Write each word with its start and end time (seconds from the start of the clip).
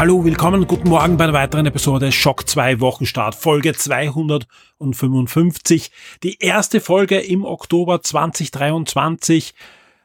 Hallo, 0.00 0.24
willkommen, 0.24 0.66
guten 0.66 0.88
Morgen 0.88 1.18
bei 1.18 1.24
einer 1.24 1.34
weiteren 1.34 1.66
Episode 1.66 2.10
Schock 2.10 2.48
2 2.48 2.80
Wochenstart, 2.80 3.34
Folge 3.34 3.74
255. 3.74 5.90
Die 6.22 6.38
erste 6.38 6.80
Folge 6.80 7.18
im 7.18 7.44
Oktober 7.44 8.00
2023 8.00 9.52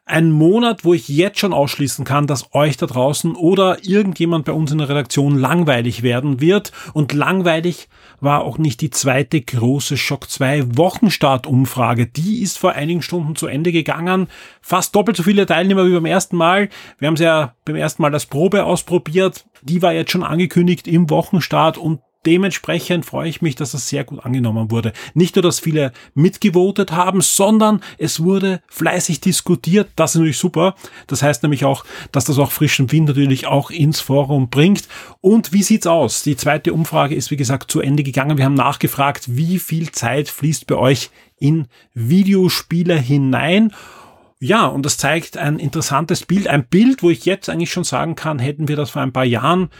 ein 0.08 0.30
Monat, 0.30 0.84
wo 0.84 0.94
ich 0.94 1.08
jetzt 1.08 1.40
schon 1.40 1.52
ausschließen 1.52 2.04
kann, 2.04 2.28
dass 2.28 2.54
euch 2.54 2.76
da 2.76 2.86
draußen 2.86 3.34
oder 3.34 3.84
irgendjemand 3.84 4.44
bei 4.44 4.52
uns 4.52 4.70
in 4.70 4.78
der 4.78 4.88
Redaktion 4.88 5.36
langweilig 5.36 6.04
werden 6.04 6.40
wird. 6.40 6.70
Und 6.92 7.12
langweilig 7.12 7.88
war 8.20 8.44
auch 8.44 8.56
nicht 8.56 8.80
die 8.80 8.90
zweite 8.90 9.40
große 9.40 9.96
Schock 9.96 10.30
2 10.30 10.76
Wochenstart-Umfrage. 10.76 12.06
Die 12.06 12.40
ist 12.40 12.56
vor 12.56 12.72
einigen 12.72 13.02
Stunden 13.02 13.34
zu 13.34 13.48
Ende 13.48 13.72
gegangen. 13.72 14.28
Fast 14.62 14.94
doppelt 14.94 15.16
so 15.16 15.24
viele 15.24 15.44
Teilnehmer 15.44 15.84
wie 15.86 15.94
beim 15.94 16.06
ersten 16.06 16.36
Mal. 16.36 16.68
Wir 16.98 17.08
haben 17.08 17.14
es 17.14 17.20
ja 17.20 17.56
beim 17.64 17.76
ersten 17.76 18.00
Mal 18.00 18.14
als 18.14 18.26
Probe 18.26 18.64
ausprobiert. 18.64 19.44
Die 19.62 19.82
war 19.82 19.92
jetzt 19.92 20.12
schon 20.12 20.22
angekündigt 20.22 20.86
im 20.86 21.10
Wochenstart 21.10 21.78
und 21.78 22.00
dementsprechend 22.26 23.06
freue 23.06 23.28
ich 23.28 23.40
mich, 23.40 23.54
dass 23.54 23.70
das 23.70 23.88
sehr 23.88 24.04
gut 24.04 24.24
angenommen 24.24 24.70
wurde. 24.70 24.92
Nicht 25.14 25.36
nur, 25.36 25.42
dass 25.42 25.60
viele 25.60 25.92
mitgevotet 26.14 26.92
haben, 26.92 27.20
sondern 27.20 27.80
es 27.98 28.20
wurde 28.20 28.60
fleißig 28.68 29.20
diskutiert. 29.20 29.88
Das 29.96 30.10
ist 30.10 30.16
natürlich 30.16 30.38
super. 30.38 30.74
Das 31.06 31.22
heißt 31.22 31.42
nämlich 31.42 31.64
auch, 31.64 31.84
dass 32.12 32.24
das 32.24 32.38
auch 32.38 32.50
frischen 32.50 32.90
Wind 32.92 33.08
natürlich 33.08 33.46
auch 33.46 33.70
ins 33.70 34.00
Forum 34.00 34.50
bringt. 34.50 34.88
Und 35.20 35.52
wie 35.52 35.62
sieht's 35.62 35.86
aus? 35.86 36.22
Die 36.22 36.36
zweite 36.36 36.72
Umfrage 36.72 37.14
ist, 37.14 37.30
wie 37.30 37.36
gesagt, 37.36 37.70
zu 37.70 37.80
Ende 37.80 38.02
gegangen. 38.02 38.36
Wir 38.36 38.44
haben 38.44 38.54
nachgefragt, 38.54 39.36
wie 39.36 39.58
viel 39.58 39.92
Zeit 39.92 40.28
fließt 40.28 40.66
bei 40.66 40.74
euch 40.74 41.10
in 41.38 41.68
Videospiele 41.94 42.98
hinein. 42.98 43.72
Ja, 44.38 44.66
und 44.66 44.84
das 44.84 44.98
zeigt 44.98 45.38
ein 45.38 45.58
interessantes 45.58 46.26
Bild. 46.26 46.48
Ein 46.48 46.66
Bild, 46.66 47.02
wo 47.02 47.10
ich 47.10 47.24
jetzt 47.24 47.48
eigentlich 47.48 47.72
schon 47.72 47.84
sagen 47.84 48.16
kann, 48.16 48.38
hätten 48.38 48.68
wir 48.68 48.76
das 48.76 48.90
vor 48.90 49.02
ein 49.02 49.12
paar 49.12 49.24
Jahren 49.24 49.70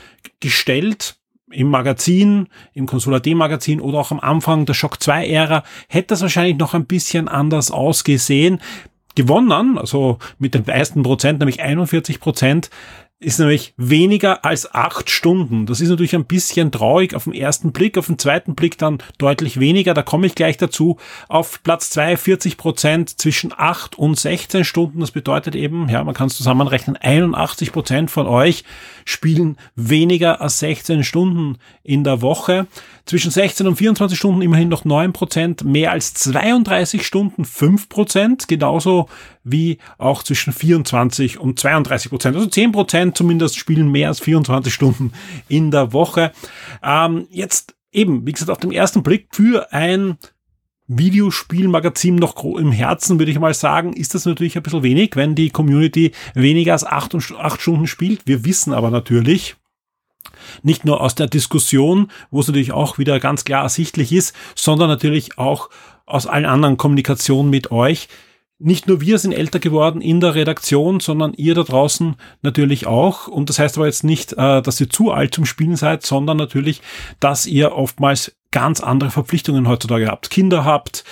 gestellt, 0.41 1.17
im 1.51 1.69
Magazin, 1.69 2.49
im 2.73 2.87
Consular 2.87 3.21
D 3.21 3.35
Magazin 3.35 3.81
oder 3.81 3.99
auch 3.99 4.11
am 4.11 4.21
Anfang 4.21 4.67
der 4.67 4.75
Shock 4.75 5.03
2 5.03 5.29
Ära 5.29 5.63
hätte 5.89 6.09
das 6.09 6.23
wahrscheinlich 6.23 6.57
noch 6.57 6.75
ein 6.75 6.87
bisschen 6.87 7.29
anders 7.29 7.71
ausgesehen. 7.71 8.61
Gewonnen, 9.15 9.79
also 9.79 10.19
mit 10.39 10.55
den 10.55 10.65
meisten 10.67 11.03
Prozent, 11.03 11.39
nämlich 11.39 11.63
41 11.63 12.21
Prozent, 12.21 12.69
ist 13.19 13.39
nämlich 13.39 13.73
weniger 13.79 14.45
als 14.45 14.75
acht 14.75 15.09
Stunden. 15.09 15.65
Das 15.65 15.81
ist 15.81 15.89
natürlich 15.89 16.15
ein 16.15 16.27
bisschen 16.27 16.71
traurig 16.71 17.15
auf 17.15 17.25
den 17.25 17.33
ersten 17.33 17.73
Blick, 17.73 17.97
auf 17.97 18.09
den 18.09 18.19
zweiten 18.19 18.55
Blick 18.55 18.77
dann 18.77 18.99
deutlich 19.17 19.59
weniger. 19.59 19.95
Da 19.95 20.03
komme 20.03 20.27
ich 20.27 20.35
gleich 20.35 20.59
dazu. 20.59 20.99
Auf 21.29 21.63
Platz 21.63 21.89
zwei 21.89 22.19
40 22.19 22.59
Prozent 22.59 23.19
zwischen 23.19 23.55
acht 23.57 23.97
und 23.99 24.19
16 24.19 24.65
Stunden. 24.65 25.01
Das 25.01 25.13
bedeutet 25.13 25.55
eben, 25.55 25.89
ja, 25.89 26.05
man 26.05 26.15
kann 26.15 26.27
es 26.27 26.37
zusammenrechnen, 26.37 26.97
81 26.97 27.73
Prozent 27.73 28.11
von 28.11 28.27
euch 28.27 28.65
spielen 29.07 29.57
weniger 29.77 30.43
als 30.43 30.59
16 30.59 31.03
Stunden 31.03 31.57
in 31.83 32.05
der 32.05 32.21
Woche. 32.21 32.67
Zwischen 33.07 33.31
16 33.31 33.67
und 33.69 33.77
24 33.77 34.19
Stunden 34.19 34.43
immerhin 34.43 34.69
noch 34.69 34.85
9 34.85 35.13
Prozent, 35.13 35.65
mehr 35.65 35.93
als 35.93 36.13
32 36.15 37.07
Stunden 37.07 37.45
5 37.45 37.89
Prozent, 37.89 38.49
genauso 38.49 39.09
wie 39.47 39.79
auch 39.97 40.23
zwischen 40.23 40.53
24 40.53 41.39
und 41.39 41.59
32 41.59 42.11
Prozent. 42.11 42.37
Also 42.37 42.49
10 42.49 42.73
Prozent 42.73 43.17
zumindest 43.17 43.57
spielen 43.57 43.91
mehr 43.91 44.09
als 44.09 44.21
24 44.21 44.75
Stunden 44.75 45.13
in 45.49 45.71
der 45.71 45.93
Woche. 45.93 46.33
Ähm, 46.83 47.27
jetzt 47.31 47.77
eben, 47.93 48.27
wie 48.27 48.33
gesagt, 48.33 48.51
auf 48.51 48.59
dem 48.59 48.73
ersten 48.73 49.03
Blick 49.03 49.29
für 49.31 49.73
ein 49.73 50.19
Videospielmagazin 50.89 52.17
noch 52.17 52.45
im 52.45 52.71
Herzen, 52.71 53.19
würde 53.19 53.33
ich 53.33 53.39
mal 53.39 53.55
sagen, 53.55 53.93
ist 53.93 54.15
das 54.15 54.25
natürlich 54.25 54.57
ein 54.57 54.63
bisschen 54.63 54.83
wenig, 54.83 55.17
wenn 55.17 55.35
die 55.35 55.51
Community 55.51 56.13
weniger 56.35 56.73
als 56.73 56.85
acht, 56.85 57.15
acht 57.39 57.61
Stunden 57.61 57.87
spielt. 57.87 58.27
Wir 58.27 58.45
wissen 58.45 58.73
aber 58.73 58.91
natürlich, 58.91 59.57
nicht 60.63 60.85
nur 60.85 61.01
aus 61.01 61.15
der 61.15 61.27
Diskussion, 61.27 62.11
wo 62.31 62.41
es 62.41 62.49
natürlich 62.49 62.73
auch 62.73 62.99
wieder 62.99 63.21
ganz 63.21 63.45
klar 63.45 63.63
ersichtlich 63.63 64.13
ist, 64.13 64.35
sondern 64.55 64.89
natürlich 64.89 65.39
auch 65.39 65.71
aus 66.05 66.27
allen 66.27 66.47
anderen 66.47 66.77
Kommunikationen 66.77 67.51
mit 67.51 67.71
euch. 67.71 68.09
Nicht 68.59 68.87
nur 68.87 69.03
wir 69.03 69.19
sind 69.19 69.33
älter 69.33 69.59
geworden 69.59 70.01
in 70.01 70.21
der 70.21 70.35
Redaktion, 70.35 71.01
sondern 71.01 71.35
ihr 71.35 71.55
da 71.55 71.63
draußen 71.63 72.17
natürlich 72.41 72.87
auch. 72.87 73.29
Und 73.29 73.51
das 73.51 73.59
heißt 73.59 73.77
aber 73.77 73.87
jetzt 73.87 74.03
nicht, 74.03 74.33
äh, 74.33 74.63
dass 74.63 74.81
ihr 74.81 74.89
zu 74.89 75.11
alt 75.11 75.35
zum 75.35 75.45
Spielen 75.45 75.77
seid, 75.77 76.07
sondern 76.07 76.39
natürlich, 76.39 76.81
dass 77.21 77.47
ihr 77.47 77.73
oftmals 77.73 78.35
ganz 78.53 78.81
andere 78.81 79.11
Verpflichtungen 79.11 79.69
heutzutage 79.69 80.07
habt. 80.07 80.31
Kinder 80.31 80.65
habt, 80.65 81.05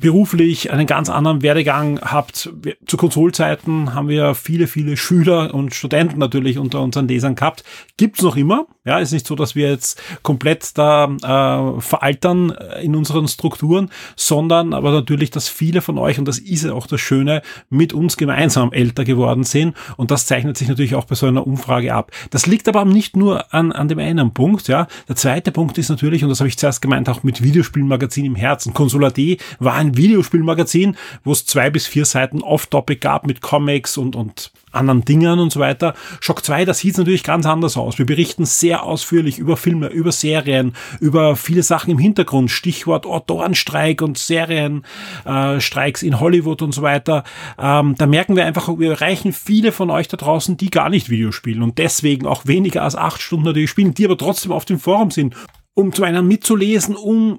beruflich 0.00 0.70
einen 0.70 0.86
ganz 0.86 1.10
anderen 1.10 1.42
Werdegang 1.42 2.00
habt. 2.00 2.50
Zu 2.86 2.96
Konsolzeiten 2.96 3.94
haben 3.94 4.08
wir 4.08 4.34
viele, 4.34 4.66
viele 4.66 4.96
Schüler 4.96 5.54
und 5.54 5.74
Studenten 5.74 6.18
natürlich 6.18 6.58
unter 6.58 6.80
unseren 6.80 7.08
Lesern 7.08 7.34
gehabt. 7.34 7.64
Gibt's 7.96 8.22
noch 8.22 8.36
immer. 8.36 8.66
Ja, 8.84 8.98
ist 8.98 9.12
nicht 9.12 9.26
so, 9.26 9.34
dass 9.34 9.54
wir 9.54 9.68
jetzt 9.68 10.00
komplett 10.22 10.78
da 10.78 11.76
äh, 11.76 11.80
veraltern 11.80 12.50
äh, 12.50 12.82
in 12.82 12.96
unseren 12.96 13.28
Strukturen, 13.28 13.90
sondern 14.16 14.72
aber 14.72 14.92
natürlich, 14.92 15.30
dass 15.30 15.48
viele 15.48 15.82
von 15.82 15.98
euch, 15.98 16.18
und 16.18 16.26
das 16.26 16.38
ist 16.38 16.64
ja 16.64 16.72
auch 16.72 16.86
das 16.86 17.00
Schöne, 17.00 17.42
mit 17.68 17.92
uns 17.92 18.16
gemeinsam 18.16 18.72
älter 18.72 19.04
geworden 19.04 19.44
sind. 19.44 19.76
Und 19.96 20.10
das 20.10 20.26
zeichnet 20.26 20.56
sich 20.56 20.68
natürlich 20.68 20.94
auch 20.94 21.04
bei 21.04 21.16
so 21.16 21.26
einer 21.26 21.46
Umfrage 21.46 21.92
ab. 21.92 22.12
Das 22.30 22.46
liegt 22.46 22.68
aber 22.68 22.84
nicht 22.84 23.16
nur 23.16 23.52
an, 23.52 23.72
an 23.72 23.88
dem 23.88 23.98
einen 23.98 24.32
Punkt. 24.32 24.68
Ja, 24.68 24.86
Der 25.08 25.16
zweite 25.16 25.52
Punkt 25.52 25.76
ist 25.76 25.88
natürlich, 25.88 26.22
und 26.22 26.30
das 26.30 26.40
habe 26.40 26.48
ich 26.48 26.56
zuerst 26.56 26.80
gemeint, 26.80 27.08
auch 27.08 27.22
mit 27.22 27.42
Videospielmagazin 27.42 28.24
im 28.24 28.36
Herzen. 28.36 28.72
Consola 28.72 29.10
D 29.10 29.38
war 29.58 29.74
ein 29.74 29.87
Videospielmagazin, 29.96 30.96
wo 31.24 31.32
es 31.32 31.46
zwei 31.46 31.70
bis 31.70 31.86
vier 31.86 32.04
Seiten 32.04 32.42
Off-Topic 32.42 33.00
gab 33.00 33.26
mit 33.26 33.40
Comics 33.40 33.96
und, 33.96 34.16
und 34.16 34.52
anderen 34.72 35.04
Dingen 35.04 35.38
und 35.38 35.52
so 35.52 35.60
weiter. 35.60 35.94
Shock 36.20 36.44
2, 36.44 36.64
das 36.64 36.78
sieht 36.78 36.98
natürlich 36.98 37.24
ganz 37.24 37.46
anders 37.46 37.76
aus. 37.76 37.98
Wir 37.98 38.06
berichten 38.06 38.44
sehr 38.44 38.82
ausführlich 38.82 39.38
über 39.38 39.56
Filme, 39.56 39.88
über 39.88 40.12
Serien, 40.12 40.74
über 41.00 41.36
viele 41.36 41.62
Sachen 41.62 41.90
im 41.90 41.98
Hintergrund. 41.98 42.50
Stichwort 42.50 43.06
Autorenstreik 43.06 44.02
und 44.02 44.18
Serienstreiks 44.18 46.02
äh, 46.02 46.06
in 46.06 46.20
Hollywood 46.20 46.62
und 46.62 46.72
so 46.72 46.82
weiter. 46.82 47.24
Ähm, 47.58 47.94
da 47.96 48.06
merken 48.06 48.36
wir 48.36 48.44
einfach, 48.44 48.68
wir 48.78 48.90
erreichen 48.90 49.32
viele 49.32 49.72
von 49.72 49.90
euch 49.90 50.08
da 50.08 50.16
draußen, 50.16 50.56
die 50.56 50.70
gar 50.70 50.90
nicht 50.90 51.10
Videospielen 51.10 51.62
und 51.62 51.78
deswegen 51.78 52.26
auch 52.26 52.46
weniger 52.46 52.82
als 52.82 52.96
acht 52.96 53.22
Stunden 53.22 53.46
natürlich 53.46 53.70
spielen, 53.70 53.94
die 53.94 54.04
aber 54.04 54.18
trotzdem 54.18 54.52
auf 54.52 54.64
dem 54.64 54.78
Forum 54.78 55.10
sind 55.10 55.34
um 55.78 55.92
zu 55.92 56.02
einem 56.02 56.26
mitzulesen, 56.26 56.96
um 56.96 57.38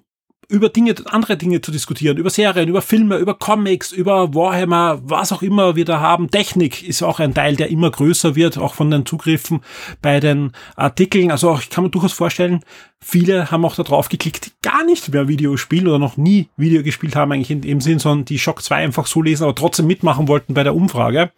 über 0.50 0.70
Dinge, 0.70 0.96
andere 1.06 1.38
Dinge 1.38 1.62
zu 1.62 1.72
diskutieren, 1.72 2.18
über 2.18 2.32
Serien, 2.32 2.68
über 2.68 2.82
Filme, 2.82 3.18
über 3.18 3.36
Comics, 3.36 3.92
über 3.92 4.34
Warhammer, 4.34 5.00
was 5.04 5.32
auch 5.32 5.44
immer 5.44 5.76
wir 5.76 5.86
da 5.86 6.00
haben. 6.00 6.32
Technik 6.32 6.82
ist 6.82 7.04
auch 7.04 7.20
ein 7.20 7.36
Teil, 7.36 7.56
der 7.56 7.70
immer 7.70 7.92
größer 7.92 8.36
wird, 8.36 8.58
auch 8.58 8.74
von 8.74 8.90
den 8.90 9.06
Zugriffen 9.06 9.62
bei 10.02 10.20
den 10.20 10.52
Artikeln. 10.76 11.30
Also 11.30 11.58
ich 11.62 11.70
kann 11.70 11.84
mir 11.84 11.92
durchaus 11.92 12.14
vorstellen, 12.14 12.62
viele 13.00 13.52
haben 13.52 13.64
auch 13.64 13.76
da 13.76 13.84
drauf 13.84 14.10
geklickt, 14.10 14.48
die 14.48 14.52
gar 14.64 14.84
nicht 14.84 15.14
mehr 15.14 15.28
Video 15.28 15.56
spielen 15.56 15.88
oder 15.88 16.00
noch 16.00 16.18
nie 16.18 16.50
Video 16.58 16.82
gespielt 16.82 17.16
haben, 17.16 17.32
eigentlich 17.32 17.52
in 17.52 17.62
dem 17.62 17.80
Sinn, 17.80 18.00
sondern 18.00 18.26
die 18.26 18.40
Shock 18.40 18.64
2 18.64 18.76
einfach 18.76 19.06
so 19.06 19.22
lesen, 19.22 19.44
aber 19.44 19.54
trotzdem 19.54 19.86
mitmachen 19.86 20.28
wollten 20.28 20.56
bei 20.56 20.64
der 20.64 20.76
Umfrage. 20.76 21.32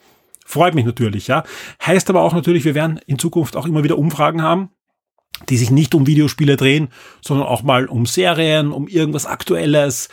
Freut 0.45 0.73
mich 0.73 0.85
natürlich, 0.85 1.27
ja. 1.27 1.43
Heißt 1.85 2.09
aber 2.09 2.21
auch 2.21 2.33
natürlich, 2.33 2.63
wir 2.63 2.75
werden 2.75 2.99
in 3.05 3.19
Zukunft 3.19 3.57
auch 3.57 3.65
immer 3.65 3.83
wieder 3.83 3.97
Umfragen 3.97 4.41
haben 4.41 4.69
die 5.49 5.57
sich 5.57 5.71
nicht 5.71 5.95
um 5.95 6.07
Videospiele 6.07 6.57
drehen, 6.57 6.89
sondern 7.21 7.47
auch 7.47 7.63
mal 7.63 7.85
um 7.85 8.05
Serien, 8.05 8.71
um 8.71 8.87
irgendwas 8.87 9.25
Aktuelles, 9.25 10.09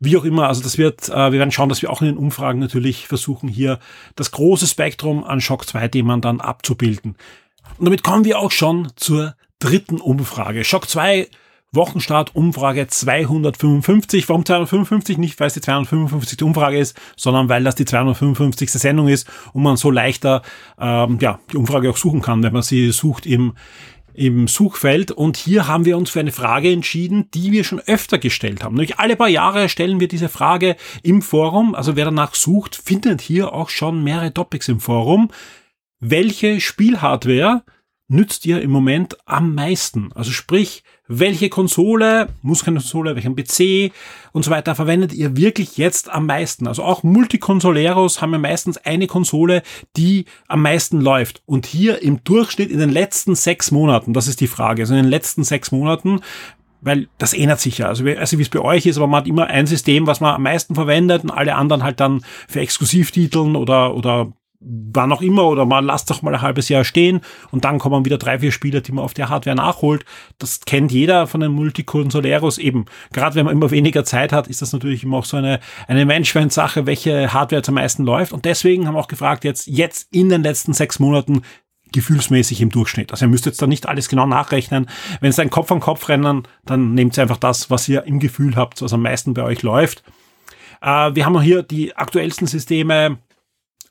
wie 0.00 0.16
auch 0.16 0.24
immer. 0.24 0.48
Also 0.48 0.62
das 0.62 0.78
wird, 0.78 1.08
äh, 1.08 1.32
wir 1.32 1.38
werden 1.38 1.50
schauen, 1.50 1.68
dass 1.68 1.82
wir 1.82 1.90
auch 1.90 2.00
in 2.00 2.08
den 2.08 2.16
Umfragen 2.16 2.60
natürlich 2.60 3.06
versuchen, 3.06 3.48
hier 3.48 3.78
das 4.16 4.30
große 4.30 4.66
Spektrum 4.66 5.24
an 5.24 5.40
Shock 5.40 5.66
2 5.66 5.88
Themen 5.88 6.20
dann 6.20 6.40
abzubilden. 6.40 7.16
Und 7.78 7.84
damit 7.84 8.02
kommen 8.02 8.24
wir 8.24 8.38
auch 8.38 8.50
schon 8.50 8.88
zur 8.96 9.34
dritten 9.58 10.00
Umfrage. 10.00 10.64
Shock 10.64 10.88
2 10.88 11.28
Wochenstart 11.70 12.34
Umfrage 12.34 12.86
255. 12.86 14.28
Warum 14.28 14.46
255? 14.46 15.18
Nicht, 15.18 15.38
weil 15.38 15.48
es 15.48 15.54
die 15.54 15.60
255. 15.60 16.42
Umfrage 16.42 16.78
ist, 16.78 16.98
sondern 17.16 17.50
weil 17.50 17.62
das 17.62 17.74
die 17.74 17.84
255. 17.84 18.72
Sendung 18.72 19.08
ist 19.08 19.28
und 19.52 19.62
man 19.62 19.76
so 19.76 19.90
leichter 19.90 20.42
ähm, 20.80 21.18
ja, 21.20 21.40
die 21.52 21.58
Umfrage 21.58 21.90
auch 21.90 21.98
suchen 21.98 22.22
kann, 22.22 22.42
wenn 22.42 22.54
man 22.54 22.62
sie 22.62 22.90
sucht 22.90 23.26
im, 23.26 23.52
im 24.18 24.48
Suchfeld 24.48 25.12
und 25.12 25.36
hier 25.36 25.68
haben 25.68 25.84
wir 25.84 25.96
uns 25.96 26.10
für 26.10 26.18
eine 26.18 26.32
Frage 26.32 26.72
entschieden, 26.72 27.30
die 27.32 27.52
wir 27.52 27.62
schon 27.62 27.78
öfter 27.78 28.18
gestellt 28.18 28.64
haben. 28.64 28.74
Nämlich 28.74 28.98
alle 28.98 29.14
paar 29.14 29.28
Jahre 29.28 29.68
stellen 29.68 30.00
wir 30.00 30.08
diese 30.08 30.28
Frage 30.28 30.76
im 31.04 31.22
Forum, 31.22 31.76
also 31.76 31.94
wer 31.94 32.06
danach 32.06 32.34
sucht, 32.34 32.74
findet 32.74 33.20
hier 33.20 33.52
auch 33.52 33.68
schon 33.68 34.02
mehrere 34.02 34.34
Topics 34.34 34.66
im 34.66 34.80
Forum. 34.80 35.30
Welche 36.00 36.60
Spielhardware 36.60 37.62
nützt 38.08 38.46
ihr 38.46 38.60
im 38.60 38.70
Moment 38.70 39.16
am 39.26 39.54
meisten? 39.54 40.10
Also 40.14 40.30
sprich, 40.30 40.82
welche 41.06 41.48
Konsole, 41.48 42.28
muss 42.42 42.64
keine 42.64 42.78
Konsole, 42.78 43.14
welchen 43.14 43.36
PC 43.36 43.92
und 44.32 44.44
so 44.44 44.50
weiter 44.50 44.74
verwendet 44.74 45.12
ihr 45.12 45.36
wirklich 45.36 45.76
jetzt 45.76 46.10
am 46.10 46.26
meisten? 46.26 46.66
Also 46.66 46.82
auch 46.82 47.02
Multikonsoleros 47.02 48.20
haben 48.20 48.32
ja 48.32 48.38
meistens 48.38 48.78
eine 48.78 49.06
Konsole, 49.06 49.62
die 49.96 50.24
am 50.48 50.62
meisten 50.62 51.00
läuft. 51.00 51.42
Und 51.46 51.66
hier 51.66 52.02
im 52.02 52.24
Durchschnitt 52.24 52.70
in 52.70 52.78
den 52.78 52.90
letzten 52.90 53.34
sechs 53.34 53.70
Monaten, 53.70 54.12
das 54.12 54.26
ist 54.26 54.40
die 54.40 54.48
Frage, 54.48 54.82
also 54.82 54.94
in 54.94 55.02
den 55.02 55.10
letzten 55.10 55.44
sechs 55.44 55.70
Monaten, 55.70 56.20
weil 56.80 57.08
das 57.18 57.34
ändert 57.34 57.60
sich 57.60 57.78
ja. 57.78 57.88
Also, 57.88 58.04
also 58.04 58.38
wie 58.38 58.42
es 58.42 58.48
bei 58.48 58.60
euch 58.60 58.86
ist, 58.86 58.96
aber 58.96 59.06
man 59.06 59.20
hat 59.20 59.28
immer 59.28 59.46
ein 59.46 59.66
System, 59.66 60.06
was 60.06 60.20
man 60.20 60.34
am 60.34 60.42
meisten 60.42 60.74
verwendet 60.74 61.24
und 61.24 61.30
alle 61.30 61.56
anderen 61.56 61.82
halt 61.82 62.00
dann 62.00 62.22
für 62.46 62.60
Exklusivtiteln 62.60 63.56
oder, 63.56 63.94
oder 63.94 64.32
wann 64.60 65.12
auch 65.12 65.22
immer 65.22 65.44
oder 65.44 65.64
man 65.66 65.84
lasst 65.84 66.10
doch 66.10 66.22
mal 66.22 66.34
ein 66.34 66.42
halbes 66.42 66.68
Jahr 66.68 66.84
stehen 66.84 67.20
und 67.50 67.64
dann 67.64 67.78
kommen 67.78 68.04
wieder 68.04 68.18
drei, 68.18 68.40
vier 68.40 68.50
Spiele, 68.50 68.82
die 68.82 68.92
man 68.92 69.04
auf 69.04 69.14
der 69.14 69.28
Hardware 69.28 69.54
nachholt. 69.54 70.04
Das 70.38 70.60
kennt 70.60 70.90
jeder 70.90 71.26
von 71.26 71.40
den 71.40 71.52
Multiconsoleros 71.52 72.58
eben. 72.58 72.86
Gerade 73.12 73.36
wenn 73.36 73.44
man 73.44 73.54
immer 73.54 73.70
weniger 73.70 74.04
Zeit 74.04 74.32
hat, 74.32 74.48
ist 74.48 74.60
das 74.60 74.72
natürlich 74.72 75.04
immer 75.04 75.18
auch 75.18 75.24
so 75.24 75.36
eine, 75.36 75.60
eine 75.86 76.04
Menschwend-Sache, 76.04 76.86
welche 76.86 77.32
Hardware 77.32 77.62
am 77.68 77.74
meisten 77.74 78.04
läuft. 78.04 78.32
Und 78.32 78.44
deswegen 78.44 78.86
haben 78.86 78.94
wir 78.94 79.00
auch 79.00 79.08
gefragt, 79.08 79.44
jetzt, 79.44 79.66
jetzt 79.68 80.12
in 80.12 80.28
den 80.28 80.42
letzten 80.42 80.72
sechs 80.72 80.98
Monaten, 80.98 81.42
gefühlsmäßig 81.92 82.60
im 82.60 82.70
Durchschnitt. 82.70 83.12
Also 83.12 83.24
ihr 83.24 83.30
müsst 83.30 83.46
jetzt 83.46 83.62
da 83.62 83.66
nicht 83.66 83.88
alles 83.88 84.08
genau 84.08 84.26
nachrechnen. 84.26 84.90
Wenn 85.20 85.30
es 85.30 85.38
ein 85.38 85.50
Kopf 85.50 85.72
an 85.72 85.80
Kopf 85.80 86.08
rennen, 86.08 86.42
dann 86.66 86.94
nehmt 86.94 87.16
ihr 87.16 87.22
einfach 87.22 87.38
das, 87.38 87.70
was 87.70 87.88
ihr 87.88 88.04
im 88.04 88.18
Gefühl 88.18 88.56
habt, 88.56 88.82
was 88.82 88.92
am 88.92 89.02
meisten 89.02 89.32
bei 89.34 89.42
euch 89.42 89.62
läuft. 89.62 90.02
Äh, 90.82 91.14
wir 91.14 91.24
haben 91.24 91.40
hier 91.40 91.62
die 91.62 91.96
aktuellsten 91.96 92.46
Systeme 92.46 93.18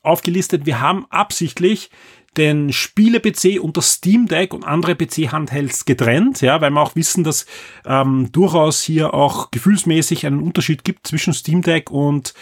aufgelistet. 0.02 0.66
Wir 0.66 0.80
haben 0.80 1.06
absichtlich 1.10 1.90
den 2.36 2.72
Spiele-PC 2.72 3.60
und 3.60 3.76
das 3.76 3.94
Steam 3.94 4.26
Deck 4.26 4.54
und 4.54 4.64
andere 4.64 4.94
PC-Handhelds 4.94 5.84
getrennt, 5.84 6.40
ja, 6.40 6.60
weil 6.60 6.70
wir 6.70 6.80
auch 6.80 6.94
wissen, 6.94 7.24
dass 7.24 7.46
ähm, 7.84 8.30
durchaus 8.32 8.80
hier 8.80 9.12
auch 9.12 9.50
gefühlsmäßig 9.50 10.24
einen 10.24 10.42
Unterschied 10.42 10.84
gibt 10.84 11.06
zwischen 11.06 11.32
Steam 11.32 11.62
Deck 11.62 11.90
und 11.90 12.34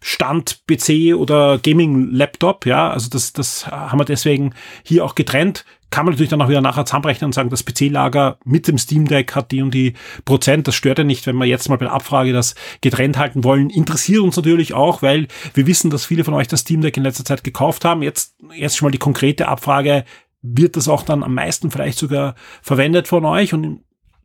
Stand 0.00 0.64
PC 0.66 1.14
oder 1.16 1.58
Gaming 1.58 2.10
Laptop, 2.10 2.66
ja, 2.66 2.90
also 2.90 3.08
das, 3.08 3.32
das 3.32 3.66
haben 3.66 3.98
wir 3.98 4.04
deswegen 4.04 4.54
hier 4.82 5.04
auch 5.04 5.14
getrennt. 5.14 5.64
Kann 5.94 6.06
man 6.06 6.14
natürlich 6.14 6.30
dann 6.30 6.42
auch 6.42 6.48
wieder 6.48 6.60
nachher 6.60 6.84
zusammenrechnen 6.84 7.26
und 7.26 7.34
sagen, 7.34 7.50
das 7.50 7.64
PC-Lager 7.64 8.38
mit 8.44 8.66
dem 8.66 8.78
Steam 8.78 9.06
Deck 9.06 9.36
hat 9.36 9.52
die 9.52 9.62
und 9.62 9.72
die 9.72 9.94
Prozent. 10.24 10.66
Das 10.66 10.74
stört 10.74 10.98
ja 10.98 11.04
nicht, 11.04 11.24
wenn 11.28 11.36
wir 11.36 11.44
jetzt 11.44 11.68
mal 11.68 11.76
bei 11.76 11.84
der 11.84 11.94
Abfrage 11.94 12.32
das 12.32 12.56
getrennt 12.80 13.16
halten 13.16 13.44
wollen. 13.44 13.70
Interessiert 13.70 14.20
uns 14.20 14.34
natürlich 14.34 14.74
auch, 14.74 15.02
weil 15.02 15.28
wir 15.52 15.68
wissen, 15.68 15.90
dass 15.90 16.04
viele 16.04 16.24
von 16.24 16.34
euch 16.34 16.48
das 16.48 16.62
Steam 16.62 16.80
Deck 16.80 16.96
in 16.96 17.04
letzter 17.04 17.24
Zeit 17.24 17.44
gekauft 17.44 17.84
haben. 17.84 18.02
Jetzt, 18.02 18.34
jetzt 18.56 18.76
schon 18.76 18.86
mal 18.86 18.90
die 18.90 18.98
konkrete 18.98 19.46
Abfrage 19.46 20.04
wird 20.42 20.74
das 20.74 20.88
auch 20.88 21.04
dann 21.04 21.22
am 21.22 21.32
meisten 21.32 21.70
vielleicht 21.70 21.98
sogar 21.98 22.34
verwendet 22.60 23.06
von 23.06 23.24
euch 23.24 23.54
und 23.54 23.84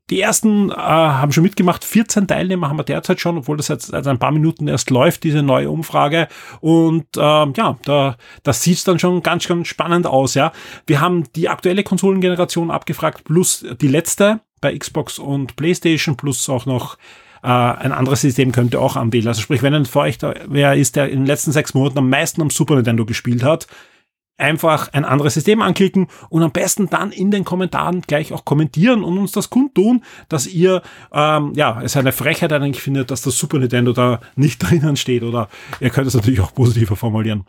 die 0.10 0.22
ersten 0.22 0.72
äh, 0.72 0.76
haben 0.76 1.32
schon 1.32 1.44
mitgemacht. 1.44 1.84
14 1.84 2.28
Teilnehmer 2.28 2.70
haben 2.70 2.78
wir 2.78 2.84
derzeit 2.84 3.20
schon, 3.20 3.38
obwohl 3.38 3.58
das 3.58 3.68
jetzt 3.68 3.88
seit 3.88 4.08
ein 4.08 4.20
paar 4.20 4.32
Minuten 4.32 4.68
erst 4.68 4.90
läuft, 4.90 5.24
diese 5.24 5.44
neue 5.44 5.70
Umfrage. 5.70 6.28
Und 6.62 7.06
ähm, 7.18 7.54
ja, 7.56 7.78
da, 7.86 8.18
das 8.44 8.64
sieht 8.64 8.88
dann 8.88 9.00
schon 9.00 9.22
ganz, 9.24 9.48
ganz 9.48 9.68
spannend 9.68 10.08
aus. 10.08 10.34
Ja, 10.34 10.52
Wir 10.88 11.02
haben 11.02 11.24
die 11.36 11.50
aktuelle 11.50 11.84
Konsolengeneration 11.84 12.72
abgefragt, 12.72 13.24
plus 13.24 13.66
die 13.80 13.88
letzte 13.88 14.42
bei 14.62 14.78
Xbox 14.78 15.20
und 15.20 15.56
PlayStation, 15.56 16.18
plus 16.18 16.50
auch 16.50 16.66
noch 16.66 16.98
äh, 17.44 17.48
ein 17.48 17.92
anderes 17.92 18.22
System 18.22 18.52
könnt 18.52 18.74
ihr 18.74 18.82
auch 18.82 18.96
anwählen. 18.96 19.28
Also 19.28 19.42
sprich, 19.42 19.62
wenn 19.62 19.74
ein 19.74 19.88
da 20.20 20.34
wer 20.48 20.76
ist, 20.76 20.96
der 20.96 21.10
in 21.10 21.20
den 21.20 21.26
letzten 21.26 21.52
sechs 21.52 21.74
Monaten 21.74 22.00
am 22.00 22.10
meisten 22.10 22.42
am 22.42 22.50
Super 22.50 22.76
Nintendo 22.76 23.06
gespielt 23.06 23.44
hat, 23.44 23.68
einfach 24.40 24.92
ein 24.94 25.06
anderes 25.06 25.34
System 25.34 25.62
anklicken 25.62 26.08
und 26.30 26.44
am 26.44 26.52
besten 26.52 26.90
dann 26.90 27.12
in 27.12 27.32
den 27.32 27.46
Kommentaren 27.46 28.02
gleich 28.02 28.34
auch 28.34 28.46
kommentieren 28.46 29.04
und 29.04 29.18
uns 29.18 29.32
das 29.32 29.50
kundtun, 29.50 30.04
dass 30.28 30.48
ihr, 30.48 30.82
ähm, 31.14 31.54
ja, 31.56 31.82
es 31.84 31.98
eine 31.98 32.12
Frechheit 32.12 32.54
eigentlich 32.54 32.82
findet, 32.82 33.12
dass 33.12 33.22
das 33.22 33.38
Super 33.38 33.60
Nintendo 33.60 33.94
da 33.94 34.20
nicht 34.36 34.60
drinnen 34.60 34.96
steht 34.96 35.24
oder 35.24 35.50
ihr 35.80 35.90
könnt 35.90 36.08
es 36.08 36.14
natürlich 36.14 36.40
auch 36.40 36.54
positiver 36.54 36.96
formulieren. 36.96 37.46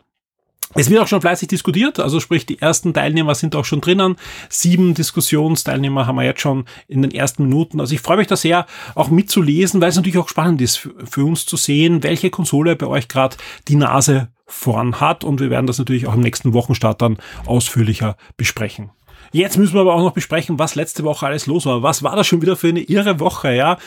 Es 0.73 0.89
wird 0.89 1.01
auch 1.01 1.07
schon 1.07 1.19
fleißig 1.19 1.49
diskutiert, 1.49 1.99
also 1.99 2.21
sprich, 2.21 2.45
die 2.45 2.61
ersten 2.61 2.93
Teilnehmer 2.93 3.35
sind 3.35 3.57
auch 3.57 3.65
schon 3.65 3.81
drinnen. 3.81 4.15
Sieben 4.47 4.93
Diskussionsteilnehmer 4.93 6.07
haben 6.07 6.15
wir 6.15 6.23
jetzt 6.23 6.39
schon 6.39 6.63
in 6.87 7.01
den 7.01 7.11
ersten 7.11 7.43
Minuten. 7.43 7.81
Also 7.81 7.93
ich 7.93 7.99
freue 7.99 8.15
mich 8.17 8.27
da 8.27 8.37
sehr, 8.37 8.65
auch 8.95 9.09
mitzulesen, 9.09 9.81
weil 9.81 9.89
es 9.89 9.97
natürlich 9.97 10.17
auch 10.17 10.29
spannend 10.29 10.61
ist 10.61 10.77
für 10.77 11.25
uns 11.25 11.45
zu 11.45 11.57
sehen, 11.57 12.03
welche 12.03 12.29
Konsole 12.29 12.77
bei 12.77 12.87
euch 12.87 13.09
gerade 13.09 13.35
die 13.67 13.75
Nase 13.75 14.29
vorn 14.51 14.99
hat. 14.99 15.23
Und 15.23 15.39
wir 15.39 15.49
werden 15.49 15.67
das 15.67 15.79
natürlich 15.79 16.07
auch 16.07 16.13
im 16.13 16.21
nächsten 16.21 16.53
Wochenstart 16.53 17.01
dann 17.01 17.17
ausführlicher 17.45 18.17
besprechen. 18.37 18.91
Jetzt 19.31 19.57
müssen 19.57 19.75
wir 19.75 19.81
aber 19.81 19.93
auch 19.93 20.01
noch 20.01 20.13
besprechen, 20.13 20.59
was 20.59 20.75
letzte 20.75 21.03
Woche 21.03 21.25
alles 21.25 21.45
los 21.45 21.65
war. 21.65 21.83
Was 21.83 22.03
war 22.03 22.15
das 22.15 22.27
schon 22.27 22.41
wieder 22.41 22.57
für 22.57 22.67
eine 22.67 22.81
irre 22.81 23.19
Woche, 23.19 23.53
ja? 23.53 23.77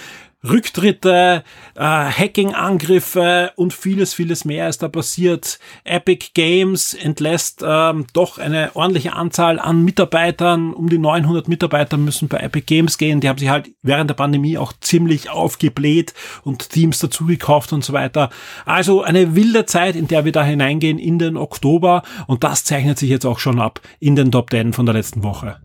Rücktritte, 0.49 1.43
äh, 1.75 1.81
Hacking-Angriffe 1.81 3.53
und 3.57 3.73
vieles, 3.73 4.15
vieles 4.15 4.45
mehr 4.45 4.69
ist 4.69 4.83
da 4.83 4.89
passiert. 4.89 5.59
Epic 5.85 6.31
Games 6.35 6.95
entlässt 6.95 7.65
ähm, 7.67 8.07
doch 8.13 8.39
eine 8.39 8.75
ordentliche 8.75 9.15
Anzahl 9.15 9.59
an 9.59 9.83
Mitarbeitern. 9.85 10.75
Um 10.75 10.89
die 10.89 10.99
900 10.99 11.49
Mitarbeiter 11.49 11.97
müssen 11.97 12.29
bei 12.29 12.39
Epic 12.39 12.67
Games 12.67 12.99
gehen. 12.99 13.21
Die 13.21 13.29
haben 13.29 13.39
sich 13.39 13.49
halt 13.49 13.71
während 13.83 14.11
der 14.11 14.15
Pandemie 14.15 14.59
auch 14.59 14.73
ziemlich 14.81 15.31
aufgebläht 15.31 16.15
und 16.43 16.71
Teams 16.71 16.99
dazugekauft 16.99 17.73
und 17.73 17.85
so 17.85 17.93
weiter. 17.93 18.31
Also 18.67 19.03
eine 19.03 19.35
wilde 19.35 19.65
Zeit, 19.67 19.97
in 19.97 20.09
der 20.09 20.25
wir 20.25 20.33
da 20.33 20.45
hineingehen 20.45 20.99
in 20.99 21.19
den 21.19 21.37
Oktober 21.37 22.03
und 22.27 22.45
das 22.45 22.65
zeichnet 22.65 22.99
sich 22.99 23.11
jetzt 23.11 23.25
auch 23.25 23.39
schon 23.39 23.61
ab 23.61 23.81
in 24.01 24.17
den 24.17 24.31
Top 24.31 24.51
10 24.51 24.73
von 24.73 24.87
der 24.87 24.95
letzten 24.95 25.23
Woche. 25.23 25.57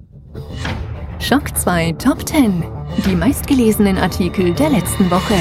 Schock 1.21 1.55
2 1.55 1.91
Top 1.93 2.25
10. 2.25 2.63
Die 3.05 3.13
meistgelesenen 3.13 3.97
Artikel 3.97 4.53
der 4.53 4.69
letzten 4.69 5.11
Woche. 5.11 5.35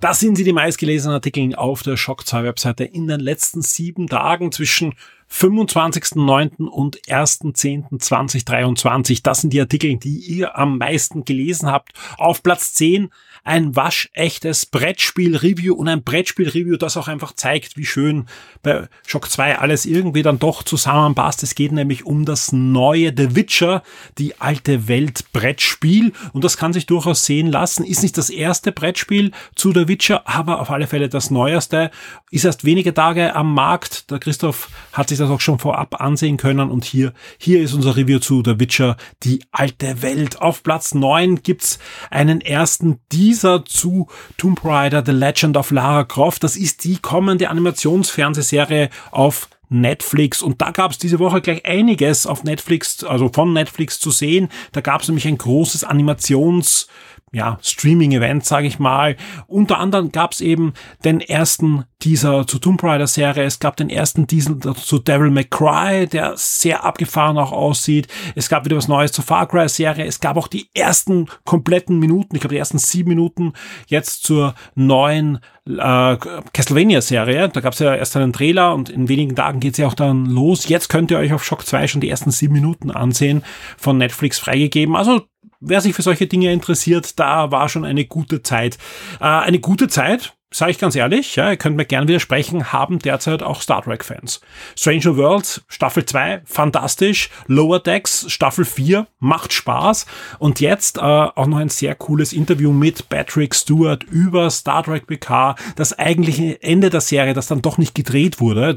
Das 0.00 0.18
sind 0.18 0.36
sie, 0.36 0.42
die 0.42 0.52
meistgelesenen 0.52 1.14
Artikel 1.14 1.54
auf 1.54 1.82
der 1.84 1.96
Shock 1.96 2.26
2 2.26 2.42
Webseite 2.42 2.82
in 2.82 3.06
den 3.06 3.20
letzten 3.20 3.62
sieben 3.62 4.08
Tagen 4.08 4.50
zwischen 4.50 4.94
25.09. 5.30 6.66
und 6.66 7.00
1.10.2023. 7.02 9.20
Das 9.22 9.40
sind 9.40 9.52
die 9.52 9.60
Artikel, 9.60 9.96
die 9.96 10.18
ihr 10.18 10.58
am 10.58 10.78
meisten 10.78 11.24
gelesen 11.24 11.70
habt. 11.70 11.92
Auf 12.18 12.42
Platz 12.42 12.72
10 12.74 13.10
ein 13.44 13.76
waschechtes 13.76 14.64
Brettspiel-Review 14.64 15.74
und 15.74 15.86
ein 15.86 16.02
Brettspiel-Review, 16.02 16.78
das 16.78 16.96
auch 16.96 17.08
einfach 17.08 17.34
zeigt, 17.34 17.76
wie 17.76 17.84
schön 17.84 18.24
bei 18.62 18.88
Shock 19.06 19.30
2 19.30 19.58
alles 19.58 19.84
irgendwie 19.84 20.22
dann 20.22 20.38
doch 20.38 20.62
zusammenpasst. 20.62 21.42
Es 21.42 21.54
geht 21.54 21.70
nämlich 21.70 22.06
um 22.06 22.24
das 22.24 22.52
neue 22.52 23.12
The 23.14 23.36
Witcher, 23.36 23.82
die 24.16 24.40
alte 24.40 24.88
Welt 24.88 25.30
Brettspiel 25.34 26.14
und 26.32 26.42
das 26.42 26.56
kann 26.56 26.72
sich 26.72 26.86
durchaus 26.86 27.26
sehen 27.26 27.48
lassen. 27.48 27.84
Ist 27.84 28.02
nicht 28.02 28.16
das 28.16 28.30
erste 28.30 28.72
Brettspiel 28.72 29.32
zu 29.54 29.72
The 29.72 29.88
Witcher, 29.88 30.26
aber 30.26 30.60
auf 30.60 30.70
alle 30.70 30.86
Fälle 30.86 31.10
das 31.10 31.30
neueste. 31.30 31.90
Ist 32.30 32.46
erst 32.46 32.64
wenige 32.64 32.94
Tage 32.94 33.36
am 33.36 33.52
Markt. 33.52 34.10
Der 34.10 34.20
Christoph 34.20 34.70
hat 34.94 35.10
sich 35.10 35.13
das 35.18 35.30
auch 35.30 35.40
schon 35.40 35.58
vorab 35.58 36.00
ansehen 36.00 36.36
können 36.36 36.70
und 36.70 36.84
hier, 36.84 37.12
hier 37.38 37.60
ist 37.60 37.74
unser 37.74 37.96
Review 37.96 38.20
zu 38.20 38.42
The 38.44 38.60
Witcher, 38.60 38.96
die 39.22 39.42
alte 39.50 40.02
Welt. 40.02 40.40
Auf 40.40 40.62
Platz 40.62 40.94
9 40.94 41.42
gibt's 41.42 41.78
einen 42.10 42.40
ersten 42.40 43.00
Deal 43.12 43.24
Teaser 43.24 43.64
zu 43.64 44.06
Tomb 44.36 44.62
Raider 44.64 45.02
The 45.04 45.12
Legend 45.12 45.56
of 45.56 45.70
Lara 45.70 46.04
Croft. 46.04 46.44
Das 46.44 46.56
ist 46.56 46.84
die 46.84 46.98
kommende 46.98 47.48
Animationsfernsehserie 47.48 48.90
auf 49.12 49.48
Netflix. 49.70 50.42
Und 50.42 50.60
da 50.60 50.70
gab 50.70 50.90
es 50.90 50.98
diese 50.98 51.18
Woche 51.18 51.40
gleich 51.40 51.64
einiges 51.64 52.26
auf 52.26 52.44
Netflix, 52.44 53.02
also 53.02 53.30
von 53.32 53.54
Netflix 53.54 53.98
zu 53.98 54.10
sehen. 54.10 54.50
Da 54.72 54.82
gab 54.82 55.00
es 55.00 55.08
nämlich 55.08 55.26
ein 55.26 55.38
großes 55.38 55.84
Animations- 55.84 56.86
ja, 57.34 57.58
Streaming-Event, 57.60 58.44
sage 58.44 58.66
ich 58.66 58.78
mal. 58.78 59.16
Unter 59.46 59.78
anderem 59.78 60.12
gab 60.12 60.32
es 60.32 60.40
eben 60.40 60.72
den 61.04 61.20
ersten 61.20 61.84
Teaser 61.98 62.46
zur 62.46 62.60
Tomb 62.60 62.82
Raider 62.82 63.06
Serie. 63.06 63.44
Es 63.44 63.58
gab 63.58 63.76
den 63.76 63.90
ersten 63.90 64.26
Teaser 64.26 64.58
zu 64.74 64.98
Devil 64.98 65.30
May 65.30 65.44
Cry, 65.44 66.06
der 66.06 66.34
sehr 66.36 66.84
abgefahren 66.84 67.38
auch 67.38 67.52
aussieht. 67.52 68.08
Es 68.34 68.48
gab 68.48 68.64
wieder 68.64 68.76
was 68.76 68.88
Neues 68.88 69.12
zur 69.12 69.24
Far 69.24 69.48
Cry 69.48 69.68
Serie. 69.68 70.04
Es 70.04 70.20
gab 70.20 70.36
auch 70.36 70.48
die 70.48 70.68
ersten 70.74 71.26
kompletten 71.44 71.98
Minuten, 71.98 72.36
ich 72.36 72.40
glaube 72.40 72.54
die 72.54 72.58
ersten 72.58 72.78
sieben 72.78 73.08
Minuten 73.08 73.52
jetzt 73.88 74.22
zur 74.22 74.54
neuen 74.74 75.40
äh, 75.66 76.16
Castlevania 76.52 77.00
Serie. 77.00 77.48
Da 77.48 77.60
gab 77.60 77.72
es 77.72 77.78
ja 77.78 77.94
erst 77.94 78.16
einen 78.16 78.32
Trailer 78.32 78.74
und 78.74 78.90
in 78.90 79.08
wenigen 79.08 79.34
Tagen 79.34 79.60
geht's 79.60 79.78
ja 79.78 79.86
auch 79.86 79.94
dann 79.94 80.26
los. 80.26 80.68
Jetzt 80.68 80.88
könnt 80.88 81.10
ihr 81.10 81.18
euch 81.18 81.32
auf 81.32 81.44
Shock 81.44 81.66
2 81.66 81.86
schon 81.86 82.00
die 82.00 82.10
ersten 82.10 82.30
sieben 82.30 82.54
Minuten 82.54 82.90
ansehen, 82.90 83.42
von 83.78 83.98
Netflix 83.98 84.38
freigegeben. 84.38 84.94
Also 84.94 85.22
wer 85.64 85.80
sich 85.80 85.94
für 85.94 86.02
solche 86.02 86.26
Dinge 86.26 86.52
interessiert, 86.52 87.18
da 87.18 87.50
war 87.50 87.68
schon 87.68 87.84
eine 87.84 88.04
gute 88.04 88.42
Zeit. 88.42 88.78
Äh, 89.20 89.24
eine 89.24 89.60
gute 89.60 89.88
Zeit 89.88 90.34
sage 90.54 90.70
ich 90.70 90.78
ganz 90.78 90.94
ehrlich, 90.94 91.34
ja, 91.34 91.50
ihr 91.50 91.56
könnt 91.56 91.76
mir 91.76 91.84
gerne 91.84 92.06
widersprechen, 92.06 92.72
haben 92.72 93.00
derzeit 93.00 93.42
auch 93.42 93.60
Star 93.60 93.82
Trek-Fans. 93.82 94.40
Stranger 94.78 95.16
Worlds, 95.16 95.64
Staffel 95.66 96.06
2, 96.06 96.42
fantastisch. 96.44 97.28
Lower 97.48 97.80
Decks, 97.80 98.26
Staffel 98.28 98.64
4, 98.64 99.08
macht 99.18 99.52
Spaß. 99.52 100.06
Und 100.38 100.60
jetzt 100.60 100.98
äh, 100.98 101.00
auch 101.00 101.46
noch 101.46 101.58
ein 101.58 101.70
sehr 101.70 101.96
cooles 101.96 102.32
Interview 102.32 102.72
mit 102.72 103.08
Patrick 103.08 103.52
Stewart 103.54 104.04
über 104.04 104.48
Star 104.48 104.84
Trek 104.84 105.08
PK, 105.08 105.56
das 105.74 105.98
eigentliche 105.98 106.62
Ende 106.62 106.88
der 106.88 107.00
Serie, 107.00 107.34
das 107.34 107.48
dann 107.48 107.60
doch 107.62 107.76
nicht 107.76 107.96
gedreht 107.96 108.38
wurde. 108.38 108.76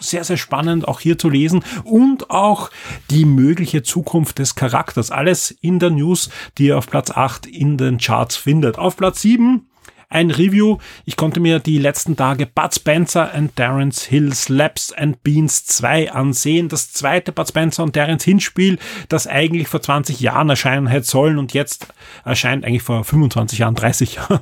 Sehr, 0.00 0.24
sehr 0.24 0.36
spannend 0.36 0.86
auch 0.86 1.00
hier 1.00 1.16
zu 1.16 1.30
lesen. 1.30 1.64
Und 1.84 2.28
auch 2.28 2.70
die 3.10 3.24
mögliche 3.24 3.82
Zukunft 3.82 4.38
des 4.38 4.56
Charakters. 4.56 5.10
Alles 5.10 5.52
in 5.62 5.78
der 5.78 5.88
News, 5.88 6.28
die 6.58 6.66
ihr 6.66 6.76
auf 6.76 6.90
Platz 6.90 7.10
8 7.10 7.46
in 7.46 7.78
den 7.78 7.96
Charts 7.96 8.36
findet. 8.36 8.78
Auf 8.78 8.98
Platz 8.98 9.22
7 9.22 9.66
ein 10.14 10.30
Review. 10.30 10.78
Ich 11.04 11.16
konnte 11.16 11.40
mir 11.40 11.58
die 11.58 11.78
letzten 11.78 12.16
Tage 12.16 12.46
Bud 12.46 12.72
Spencer 12.72 13.34
and 13.34 13.54
Terence 13.56 14.04
Hill 14.04 14.32
Slaps 14.32 14.92
and 14.92 15.22
Beans 15.24 15.66
2 15.66 16.12
ansehen. 16.12 16.68
Das 16.68 16.92
zweite 16.92 17.32
Bud 17.32 17.48
Spencer 17.48 17.82
und 17.82 17.92
Terence 17.92 18.24
Hill 18.24 18.40
Spiel, 18.40 18.78
das 19.08 19.26
eigentlich 19.26 19.66
vor 19.66 19.82
20 19.82 20.20
Jahren 20.20 20.48
erscheinen 20.48 20.86
hätte 20.86 21.06
sollen 21.06 21.38
und 21.38 21.52
jetzt 21.52 21.88
erscheint 22.24 22.64
eigentlich 22.64 22.82
vor 22.82 23.02
25 23.02 23.58
Jahren, 23.58 23.74
30 23.74 24.14
Jahren 24.14 24.40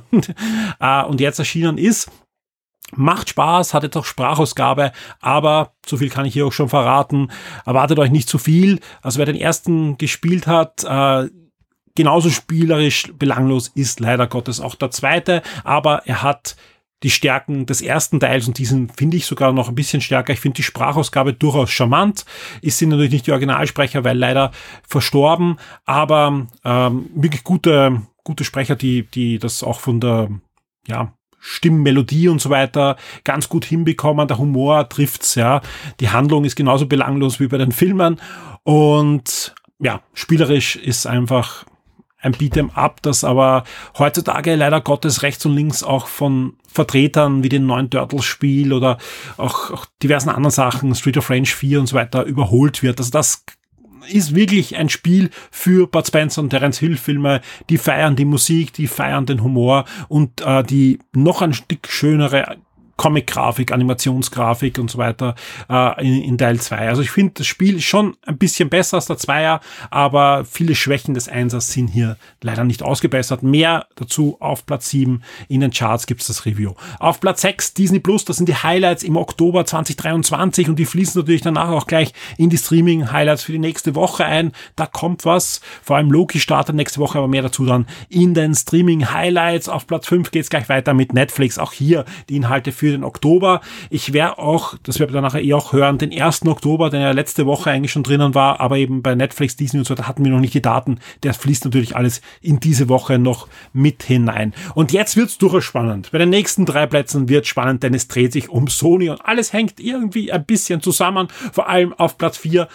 äh, 0.79 1.03
und 1.07 1.19
jetzt 1.19 1.39
erschienen 1.39 1.77
ist. 1.77 2.09
Macht 2.95 3.29
Spaß, 3.29 3.73
hat 3.73 3.81
jetzt 3.81 3.97
auch 3.97 4.05
Sprachausgabe, 4.05 4.91
aber 5.19 5.73
so 5.83 5.97
viel 5.97 6.09
kann 6.09 6.25
ich 6.25 6.33
hier 6.33 6.45
auch 6.45 6.53
schon 6.53 6.69
verraten. 6.69 7.31
Erwartet 7.65 7.97
euch 7.97 8.11
nicht 8.11 8.29
zu 8.29 8.37
viel. 8.37 8.79
Also 9.01 9.17
wer 9.17 9.25
den 9.25 9.35
ersten 9.35 9.97
gespielt 9.97 10.45
hat, 10.45 10.83
äh, 10.83 11.29
genauso 11.95 12.29
spielerisch 12.29 13.11
belanglos 13.17 13.69
ist 13.75 13.99
leider 13.99 14.27
Gottes 14.27 14.59
auch 14.59 14.75
der 14.75 14.91
zweite, 14.91 15.41
aber 15.63 16.03
er 16.05 16.23
hat 16.23 16.55
die 17.03 17.09
Stärken 17.09 17.65
des 17.65 17.81
ersten 17.81 18.19
Teils 18.19 18.47
und 18.47 18.57
diesen 18.57 18.89
finde 18.89 19.17
ich 19.17 19.25
sogar 19.25 19.51
noch 19.51 19.67
ein 19.67 19.75
bisschen 19.75 20.01
stärker. 20.01 20.31
Ich 20.31 20.39
finde 20.39 20.55
die 20.55 20.63
Sprachausgabe 20.63 21.33
durchaus 21.33 21.69
charmant. 21.69 22.25
Ich 22.61 22.75
sind 22.75 22.89
natürlich 22.89 23.11
nicht 23.11 23.27
die 23.27 23.31
Originalsprecher, 23.31 24.05
weil 24.05 24.17
leider 24.17 24.51
verstorben, 24.87 25.57
aber 25.85 26.47
ähm, 26.63 27.09
wirklich 27.13 27.43
gute, 27.43 28.01
gute 28.23 28.45
Sprecher, 28.45 28.77
die, 28.77 29.03
die 29.03 29.37
das 29.37 29.63
auch 29.63 29.81
von 29.81 29.99
der 29.99 30.29
ja, 30.87 31.13
Stimmmelodie 31.39 32.29
und 32.29 32.39
so 32.39 32.49
weiter 32.49 32.95
ganz 33.25 33.49
gut 33.49 33.65
hinbekommen. 33.65 34.29
Der 34.29 34.37
Humor 34.37 34.87
trifft's, 34.87 35.35
ja. 35.35 35.61
Die 35.99 36.09
Handlung 36.09 36.45
ist 36.45 36.55
genauso 36.55 36.87
belanglos 36.87 37.41
wie 37.41 37.47
bei 37.47 37.57
den 37.57 37.73
Filmen 37.73 38.19
und 38.63 39.53
ja, 39.79 40.01
spielerisch 40.13 40.77
ist 40.77 41.05
einfach 41.05 41.65
ein 42.23 42.33
Beat'em 42.33 42.73
Up, 42.73 43.01
das 43.01 43.23
aber 43.23 43.63
heutzutage 43.97 44.55
leider 44.55 44.81
Gottes 44.81 45.21
rechts 45.21 45.45
und 45.45 45.55
links 45.55 45.83
auch 45.83 46.07
von 46.07 46.53
Vertretern 46.67 47.43
wie 47.43 47.49
den 47.49 47.65
neuen 47.65 47.89
Turtles-Spiel 47.89 48.73
oder 48.73 48.97
auch, 49.37 49.71
auch 49.71 49.85
diversen 50.01 50.29
anderen 50.29 50.51
Sachen, 50.51 50.95
Street 50.95 51.17
of 51.17 51.29
Rage 51.29 51.53
4 51.55 51.81
und 51.81 51.87
so 51.87 51.95
weiter, 51.95 52.23
überholt 52.23 52.81
wird. 52.81 52.99
Also 52.99 53.11
das 53.11 53.43
ist 54.07 54.35
wirklich 54.35 54.75
ein 54.75 54.89
Spiel 54.89 55.29
für 55.51 55.87
Bud 55.87 56.07
Spencer 56.07 56.41
und 56.41 56.49
Terence 56.49 56.79
Hill 56.79 56.97
Filme. 56.97 57.41
Die 57.69 57.77
feiern 57.77 58.15
die 58.15 58.25
Musik, 58.25 58.73
die 58.73 58.87
feiern 58.87 59.25
den 59.25 59.43
Humor 59.43 59.85
und 60.07 60.41
äh, 60.41 60.63
die 60.63 60.99
noch 61.13 61.41
ein 61.41 61.53
Stück 61.53 61.87
schönere 61.87 62.57
Comic-Grafik, 62.97 63.71
Animationsgrafik 63.71 64.77
und 64.77 64.89
so 64.89 64.97
weiter 64.97 65.35
äh, 65.69 66.05
in, 66.05 66.23
in 66.23 66.37
Teil 66.37 66.59
2. 66.59 66.89
Also 66.89 67.01
ich 67.01 67.11
finde 67.11 67.33
das 67.35 67.47
Spiel 67.47 67.81
schon 67.81 68.15
ein 68.25 68.37
bisschen 68.37 68.69
besser 68.69 68.97
als 68.97 69.07
der 69.07 69.17
Zweier, 69.17 69.61
aber 69.89 70.45
viele 70.45 70.75
Schwächen 70.75 71.13
des 71.13 71.27
Einsers 71.27 71.71
sind 71.71 71.87
hier 71.87 72.17
leider 72.41 72.63
nicht 72.63 72.83
ausgebessert. 72.83 73.41
Mehr 73.41 73.87
dazu 73.95 74.37
auf 74.39 74.65
Platz 74.65 74.89
7 74.89 75.23
in 75.47 75.61
den 75.61 75.71
Charts 75.71 76.05
gibt's 76.05 76.27
das 76.27 76.45
Review. 76.45 76.73
Auf 76.99 77.19
Platz 77.19 77.41
6 77.41 77.73
Disney 77.73 77.99
Plus, 77.99 78.25
das 78.25 78.37
sind 78.37 78.47
die 78.47 78.55
Highlights 78.55 79.03
im 79.03 79.17
Oktober 79.17 79.65
2023 79.65 80.69
und 80.69 80.77
die 80.77 80.85
fließen 80.85 81.19
natürlich 81.19 81.41
danach 81.41 81.69
auch 81.69 81.87
gleich 81.87 82.13
in 82.37 82.49
die 82.49 82.57
Streaming-Highlights 82.57 83.43
für 83.43 83.53
die 83.53 83.59
nächste 83.59 83.95
Woche 83.95 84.25
ein. 84.25 84.51
Da 84.75 84.85
kommt 84.85 85.25
was, 85.25 85.61
vor 85.81 85.97
allem 85.97 86.11
Loki 86.11 86.39
startet 86.39 86.75
nächste 86.75 86.99
Woche, 86.99 87.17
aber 87.17 87.27
mehr 87.27 87.41
dazu 87.41 87.65
dann 87.65 87.87
in 88.09 88.33
den 88.33 88.53
Streaming-Highlights. 88.53 89.67
Auf 89.67 89.87
Platz 89.87 90.07
5 90.07 90.29
geht's 90.31 90.49
gleich 90.49 90.69
weiter 90.69 90.93
mit 90.93 91.13
Netflix. 91.13 91.57
Auch 91.57 91.73
hier 91.73 92.05
die 92.29 92.35
Inhalte 92.35 92.71
für 92.71 92.82
für 92.83 92.91
den 92.91 93.05
Oktober. 93.05 93.61
Ich 93.89 94.11
werde 94.11 94.39
auch, 94.39 94.75
das 94.83 94.99
werdet 94.99 95.15
ihr 95.15 95.21
nachher 95.21 95.41
eh 95.41 95.53
auch 95.53 95.71
hören, 95.71 95.97
den 95.97 96.11
1. 96.11 96.45
Oktober, 96.47 96.89
der 96.89 96.99
ja 96.99 97.11
letzte 97.11 97.45
Woche 97.45 97.71
eigentlich 97.71 97.93
schon 97.93 98.03
drinnen 98.03 98.35
war, 98.35 98.59
aber 98.59 98.75
eben 98.75 99.01
bei 99.01 99.15
Netflix, 99.15 99.55
Disney 99.55 99.79
und 99.79 99.85
so, 99.85 99.95
da 99.95 100.05
hatten 100.05 100.25
wir 100.25 100.33
noch 100.33 100.41
nicht 100.41 100.53
die 100.53 100.61
Daten. 100.61 100.99
Der 101.23 101.33
fließt 101.33 101.63
natürlich 101.63 101.95
alles 101.95 102.21
in 102.41 102.59
diese 102.59 102.89
Woche 102.89 103.19
noch 103.19 103.47
mit 103.71 104.03
hinein. 104.03 104.53
Und 104.75 104.91
jetzt 104.91 105.15
wird's 105.15 105.37
durchaus 105.37 105.63
spannend. 105.63 106.11
Bei 106.11 106.17
den 106.17 106.29
nächsten 106.29 106.65
drei 106.65 106.85
Plätzen 106.85 107.29
wird 107.29 107.47
spannend, 107.47 107.83
denn 107.83 107.93
es 107.93 108.09
dreht 108.09 108.33
sich 108.33 108.49
um 108.49 108.67
Sony 108.67 109.09
und 109.09 109.25
alles 109.25 109.53
hängt 109.53 109.79
irgendwie 109.79 110.33
ein 110.33 110.43
bisschen 110.43 110.81
zusammen. 110.81 111.29
Vor 111.53 111.69
allem 111.69 111.93
auf 111.93 112.17
Platz 112.17 112.35
4 112.37 112.67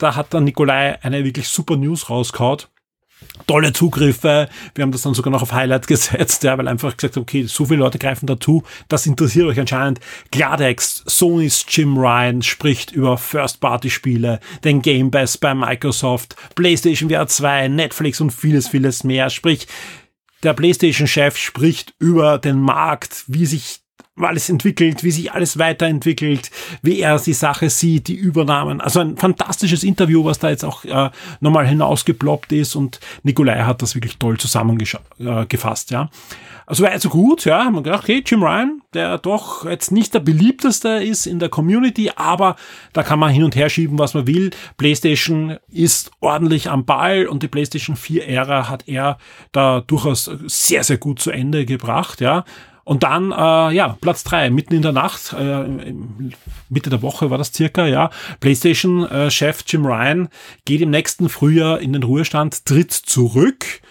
da 0.00 0.14
hat 0.14 0.32
dann 0.32 0.44
Nikolai 0.44 1.02
eine 1.02 1.24
wirklich 1.24 1.48
super 1.48 1.76
News 1.76 2.08
rauskaut 2.08 2.68
tolle 3.46 3.72
Zugriffe. 3.72 4.48
Wir 4.74 4.82
haben 4.82 4.92
das 4.92 5.02
dann 5.02 5.14
sogar 5.14 5.32
noch 5.32 5.42
auf 5.42 5.52
Highlight 5.52 5.86
gesetzt, 5.86 6.44
ja, 6.44 6.56
weil 6.56 6.68
einfach 6.68 6.96
gesagt, 6.96 7.16
okay, 7.16 7.44
so 7.44 7.66
viele 7.66 7.80
Leute 7.80 7.98
greifen 7.98 8.26
dazu. 8.26 8.62
Das 8.88 9.06
interessiert 9.06 9.46
euch 9.46 9.58
anscheinend. 9.58 10.00
Gladex, 10.30 11.02
Sony's 11.06 11.64
Jim 11.68 11.96
Ryan 11.96 12.42
spricht 12.42 12.92
über 12.92 13.18
First-Party-Spiele, 13.18 14.40
den 14.64 14.82
Game 14.82 15.10
Pass 15.10 15.38
bei 15.38 15.54
Microsoft, 15.54 16.36
PlayStation 16.54 17.10
VR 17.10 17.26
2, 17.26 17.68
Netflix 17.68 18.20
und 18.20 18.30
vieles, 18.30 18.68
vieles 18.68 19.02
mehr. 19.04 19.30
Sprich, 19.30 19.66
der 20.42 20.54
PlayStation-Chef 20.54 21.36
spricht 21.36 21.94
über 21.98 22.38
den 22.38 22.60
Markt, 22.60 23.24
wie 23.26 23.46
sich 23.46 23.80
alles 24.20 24.48
entwickelt, 24.48 25.04
wie 25.04 25.10
sich 25.10 25.32
alles 25.32 25.58
weiterentwickelt, 25.58 26.50
wie 26.82 27.00
er 27.00 27.18
die 27.18 27.32
Sache 27.32 27.70
sieht, 27.70 28.08
die 28.08 28.14
Übernahmen. 28.14 28.80
Also 28.80 29.00
ein 29.00 29.16
fantastisches 29.16 29.84
Interview, 29.84 30.24
was 30.24 30.38
da 30.38 30.50
jetzt 30.50 30.64
auch 30.64 30.84
äh, 30.84 31.10
nochmal 31.40 31.66
hinausgeploppt 31.66 32.52
ist 32.52 32.76
und 32.76 33.00
Nikolai 33.22 33.60
hat 33.60 33.82
das 33.82 33.94
wirklich 33.94 34.18
toll 34.18 34.38
zusammengefasst, 34.38 35.90
äh, 35.90 35.94
ja. 35.94 36.10
Also 36.68 36.84
war 36.84 36.90
also 36.90 37.08
gut, 37.08 37.46
ja. 37.46 37.70
Man 37.70 37.82
gedacht, 37.82 38.04
okay, 38.04 38.22
Jim 38.24 38.42
Ryan, 38.42 38.82
der 38.92 39.16
doch 39.16 39.64
jetzt 39.64 39.90
nicht 39.90 40.12
der 40.12 40.20
beliebteste 40.20 41.02
ist 41.02 41.26
in 41.26 41.38
der 41.38 41.48
Community, 41.48 42.10
aber 42.14 42.56
da 42.92 43.02
kann 43.02 43.18
man 43.18 43.30
hin 43.30 43.42
und 43.42 43.56
her 43.56 43.70
schieben, 43.70 43.98
was 43.98 44.12
man 44.12 44.26
will. 44.26 44.50
PlayStation 44.76 45.56
ist 45.68 46.10
ordentlich 46.20 46.68
am 46.68 46.84
Ball 46.84 47.26
und 47.26 47.42
die 47.42 47.48
PlayStation 47.48 47.96
4 47.96 48.28
Ära 48.28 48.68
hat 48.68 48.86
er 48.86 49.16
da 49.52 49.80
durchaus 49.80 50.30
sehr, 50.46 50.84
sehr 50.84 50.98
gut 50.98 51.20
zu 51.20 51.30
Ende 51.30 51.64
gebracht, 51.64 52.20
ja. 52.20 52.44
Und 52.88 53.02
dann, 53.02 53.32
äh, 53.32 53.74
ja, 53.74 53.98
Platz 54.00 54.24
drei 54.24 54.48
mitten 54.48 54.72
in 54.72 54.80
der 54.80 54.92
Nacht, 54.92 55.34
äh, 55.38 55.92
Mitte 56.70 56.88
der 56.88 57.02
Woche 57.02 57.28
war 57.28 57.36
das 57.36 57.52
circa, 57.52 57.86
ja. 57.86 58.08
PlayStation-Chef 58.40 59.62
Jim 59.66 59.84
Ryan 59.84 60.30
geht 60.64 60.80
im 60.80 60.88
nächsten 60.88 61.28
Frühjahr 61.28 61.80
in 61.80 61.92
den 61.92 62.02
Ruhestand, 62.02 62.64
tritt 62.64 62.92
zurück 62.92 63.82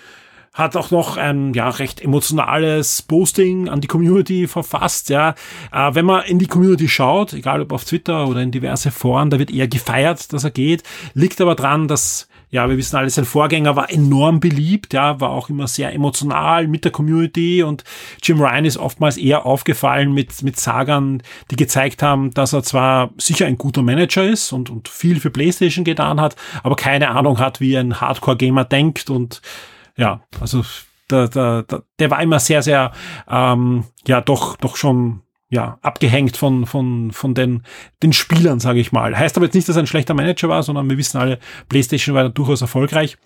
hat 0.51 0.75
auch 0.75 0.89
noch 0.89 1.17
ein 1.17 1.53
ja 1.53 1.69
recht 1.69 2.01
emotionales 2.01 3.03
Posting 3.03 3.69
an 3.69 3.79
die 3.79 3.87
Community 3.87 4.47
verfasst. 4.47 5.09
Ja, 5.09 5.35
äh, 5.71 5.93
wenn 5.93 6.05
man 6.05 6.25
in 6.25 6.39
die 6.39 6.47
Community 6.47 6.89
schaut, 6.89 7.33
egal 7.33 7.61
ob 7.61 7.71
auf 7.71 7.85
Twitter 7.85 8.27
oder 8.27 8.41
in 8.41 8.49
diverse 8.49 8.89
Foren, 8.89 9.29
da 9.29 9.37
wird 9.37 9.51
eher 9.51 9.67
gefeiert, 9.67 10.33
dass 10.33 10.43
er 10.43 10.49
geht. 10.49 10.81
Liegt 11.13 11.39
aber 11.41 11.53
dran, 11.53 11.87
dass 11.87 12.27
ja, 12.49 12.69
wir 12.69 12.77
wissen 12.77 12.95
alle, 12.95 13.09
sein 13.09 13.25
Vorgänger 13.25 13.75
war 13.75 13.91
enorm 13.91 14.39
beliebt, 14.39 14.93
ja, 14.93 15.19
war 15.19 15.31
auch 15.31 15.49
immer 15.49 15.67
sehr 15.67 15.93
emotional 15.93 16.67
mit 16.67 16.85
der 16.85 16.91
Community 16.91 17.61
und 17.63 17.83
Jim 18.23 18.39
Ryan 18.39 18.65
ist 18.65 18.77
oftmals 18.77 19.17
eher 19.17 19.45
aufgefallen 19.45 20.13
mit, 20.13 20.41
mit 20.43 20.57
Sagern, 20.57 21.21
die 21.51 21.57
gezeigt 21.57 22.01
haben, 22.01 22.33
dass 22.33 22.53
er 22.53 22.63
zwar 22.63 23.11
sicher 23.17 23.45
ein 23.45 23.57
guter 23.57 23.83
Manager 23.83 24.23
ist 24.23 24.53
und, 24.53 24.69
und 24.69 24.87
viel 24.87 25.19
für 25.19 25.29
PlayStation 25.29 25.83
getan 25.83 26.21
hat, 26.21 26.35
aber 26.63 26.75
keine 26.75 27.09
Ahnung 27.09 27.39
hat, 27.39 27.59
wie 27.59 27.77
ein 27.77 27.99
Hardcore-Gamer 27.99 28.63
denkt 28.63 29.09
und 29.09 29.41
ja, 29.97 30.21
also 30.39 30.63
der, 31.09 31.27
der, 31.27 31.65
der, 31.99 32.11
war 32.11 32.21
immer 32.21 32.39
sehr, 32.39 32.61
sehr, 32.61 32.91
ähm, 33.29 33.85
ja, 34.07 34.21
doch, 34.21 34.57
doch 34.57 34.75
schon 34.75 35.21
ja, 35.49 35.77
abgehängt 35.81 36.35
von, 36.35 36.65
von, 36.65 37.11
von 37.11 37.33
den, 37.33 37.63
den 38.03 38.13
Spielern, 38.13 38.59
sage 38.59 38.79
ich 38.79 38.91
mal. 38.91 39.17
Heißt 39.17 39.37
aber 39.37 39.45
jetzt 39.45 39.55
nicht, 39.55 39.69
dass 39.69 39.77
er 39.77 39.83
ein 39.83 39.87
schlechter 39.87 40.13
Manager 40.13 40.49
war, 40.49 40.63
sondern 40.63 40.89
wir 40.89 40.97
wissen 40.97 41.17
alle, 41.17 41.39
PlayStation 41.69 42.15
war 42.15 42.29
durchaus 42.29 42.61
erfolgreich. 42.61 43.17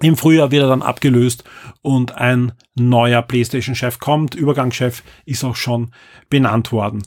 Im 0.00 0.16
Frühjahr 0.16 0.50
wird 0.50 0.62
er 0.62 0.68
dann 0.68 0.82
abgelöst 0.82 1.44
und 1.80 2.16
ein 2.16 2.52
neuer 2.74 3.22
PlayStation-Chef 3.22 4.00
kommt. 4.00 4.34
Übergangschef 4.34 5.04
ist 5.24 5.44
auch 5.44 5.54
schon 5.54 5.92
benannt 6.28 6.72
worden. 6.72 7.02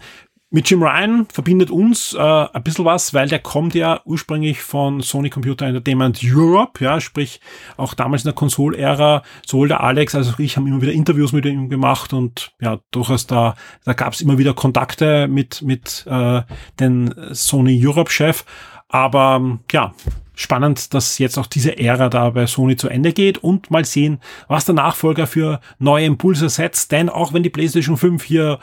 Mit 0.49 0.69
Jim 0.69 0.81
Ryan 0.81 1.27
verbindet 1.29 1.69
uns 1.71 2.13
äh, 2.13 2.21
ein 2.21 2.63
bisschen 2.63 2.85
was, 2.85 3.13
weil 3.13 3.27
der 3.27 3.39
kommt 3.39 3.75
ja 3.75 3.99
ursprünglich 4.05 4.61
von 4.61 5.01
Sony 5.01 5.29
Computer 5.29 5.65
Entertainment 5.65 6.21
Europe, 6.23 6.81
ja, 6.81 7.01
sprich 7.01 7.41
auch 7.75 7.93
damals 7.93 8.23
in 8.23 8.27
der 8.27 8.33
Konsol-Ära, 8.33 9.23
sowohl 9.45 9.67
der 9.67 9.83
Alex 9.83 10.15
als 10.15 10.33
auch 10.33 10.39
ich 10.39 10.55
haben 10.55 10.65
immer 10.65 10.81
wieder 10.81 10.93
Interviews 10.93 11.33
mit 11.33 11.45
ihm 11.45 11.67
gemacht 11.67 12.13
und 12.13 12.53
ja, 12.61 12.79
durchaus 12.91 13.27
da, 13.27 13.55
da 13.83 13.91
gab 13.91 14.13
es 14.13 14.21
immer 14.21 14.37
wieder 14.37 14.53
Kontakte 14.53 15.27
mit, 15.27 15.63
mit 15.63 16.05
äh, 16.07 16.41
den 16.79 17.13
Sony 17.33 17.85
Europe-Chef. 17.85 18.45
Aber 18.87 19.59
ja, 19.73 19.93
spannend, 20.33 20.93
dass 20.93 21.17
jetzt 21.17 21.37
auch 21.37 21.47
diese 21.47 21.77
Ära 21.77 22.09
da 22.09 22.29
bei 22.29 22.45
Sony 22.45 22.77
zu 22.77 22.87
Ende 22.87 23.11
geht 23.11 23.39
und 23.39 23.69
mal 23.69 23.83
sehen, 23.83 24.19
was 24.47 24.65
der 24.65 24.75
Nachfolger 24.75 25.27
für 25.27 25.59
neue 25.79 26.05
Impulse 26.05 26.47
setzt. 26.47 26.91
Denn 26.91 27.09
auch 27.09 27.33
wenn 27.33 27.43
die 27.43 27.49
PlayStation 27.49 27.97
5 27.97 28.23
hier 28.23 28.59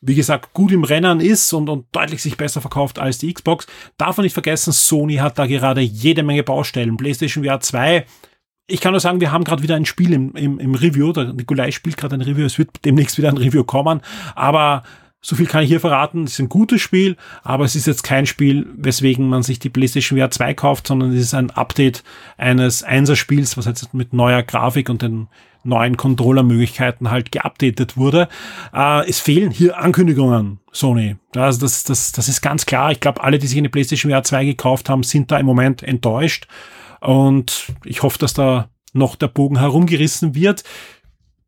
wie 0.00 0.14
gesagt, 0.14 0.54
gut 0.54 0.72
im 0.72 0.84
Rennen 0.84 1.20
ist 1.20 1.52
und, 1.52 1.68
und 1.68 1.86
deutlich 1.92 2.22
sich 2.22 2.36
besser 2.36 2.60
verkauft 2.60 2.98
als 2.98 3.18
die 3.18 3.32
Xbox, 3.32 3.66
darf 3.98 4.16
man 4.16 4.24
nicht 4.24 4.34
vergessen, 4.34 4.72
Sony 4.72 5.16
hat 5.16 5.38
da 5.38 5.46
gerade 5.46 5.80
jede 5.80 6.22
Menge 6.22 6.42
Baustellen. 6.42 6.96
PlayStation 6.96 7.44
VR 7.44 7.60
2 7.60 8.06
ich 8.70 8.80
kann 8.80 8.92
nur 8.92 9.00
sagen, 9.00 9.20
wir 9.20 9.32
haben 9.32 9.44
gerade 9.44 9.62
wieder 9.62 9.74
ein 9.74 9.84
Spiel 9.84 10.12
im, 10.12 10.32
im, 10.34 10.60
im 10.60 10.74
Review. 10.74 11.12
Der 11.12 11.32
Nikolai 11.32 11.72
spielt 11.72 11.96
gerade 11.96 12.14
ein 12.14 12.20
Review. 12.20 12.44
Es 12.44 12.58
wird 12.58 12.84
demnächst 12.84 13.18
wieder 13.18 13.28
ein 13.28 13.36
Review 13.36 13.64
kommen. 13.64 14.00
Aber 14.34 14.84
so 15.20 15.36
viel 15.36 15.46
kann 15.46 15.62
ich 15.62 15.68
hier 15.68 15.80
verraten. 15.80 16.24
Es 16.24 16.34
ist 16.34 16.38
ein 16.38 16.48
gutes 16.48 16.80
Spiel, 16.80 17.16
aber 17.42 17.64
es 17.64 17.76
ist 17.76 17.86
jetzt 17.86 18.04
kein 18.04 18.26
Spiel, 18.26 18.66
weswegen 18.76 19.28
man 19.28 19.42
sich 19.42 19.58
die 19.58 19.68
PlayStation 19.68 20.18
VR 20.18 20.30
2 20.30 20.54
kauft, 20.54 20.86
sondern 20.86 21.12
es 21.12 21.20
ist 21.20 21.34
ein 21.34 21.50
Update 21.50 22.02
eines 22.38 22.82
Einser-Spiels, 22.82 23.56
was 23.56 23.66
jetzt 23.66 23.92
mit 23.92 24.12
neuer 24.12 24.42
Grafik 24.42 24.88
und 24.88 25.02
den 25.02 25.28
neuen 25.62 25.96
Controller-Möglichkeiten 25.96 27.10
halt 27.10 27.32
geupdatet 27.32 27.96
wurde. 27.96 28.28
Äh, 28.74 29.08
es 29.08 29.20
fehlen 29.20 29.50
hier 29.50 29.78
Ankündigungen, 29.78 30.60
Sony. 30.72 31.16
Also 31.34 31.60
das, 31.60 31.84
das, 31.84 32.12
das 32.12 32.28
ist 32.28 32.40
ganz 32.40 32.66
klar. 32.66 32.92
Ich 32.92 33.00
glaube, 33.00 33.22
alle, 33.22 33.38
die 33.38 33.46
sich 33.46 33.58
eine 33.58 33.68
PlayStation 33.68 34.12
VR 34.12 34.22
2 34.22 34.44
gekauft 34.44 34.88
haben, 34.88 35.02
sind 35.02 35.30
da 35.30 35.38
im 35.38 35.46
Moment 35.46 35.82
enttäuscht. 35.82 36.46
Und 37.00 37.72
ich 37.84 38.02
hoffe, 38.02 38.18
dass 38.18 38.34
da 38.34 38.68
noch 38.92 39.16
der 39.16 39.28
Bogen 39.28 39.58
herumgerissen 39.58 40.34
wird. 40.34 40.64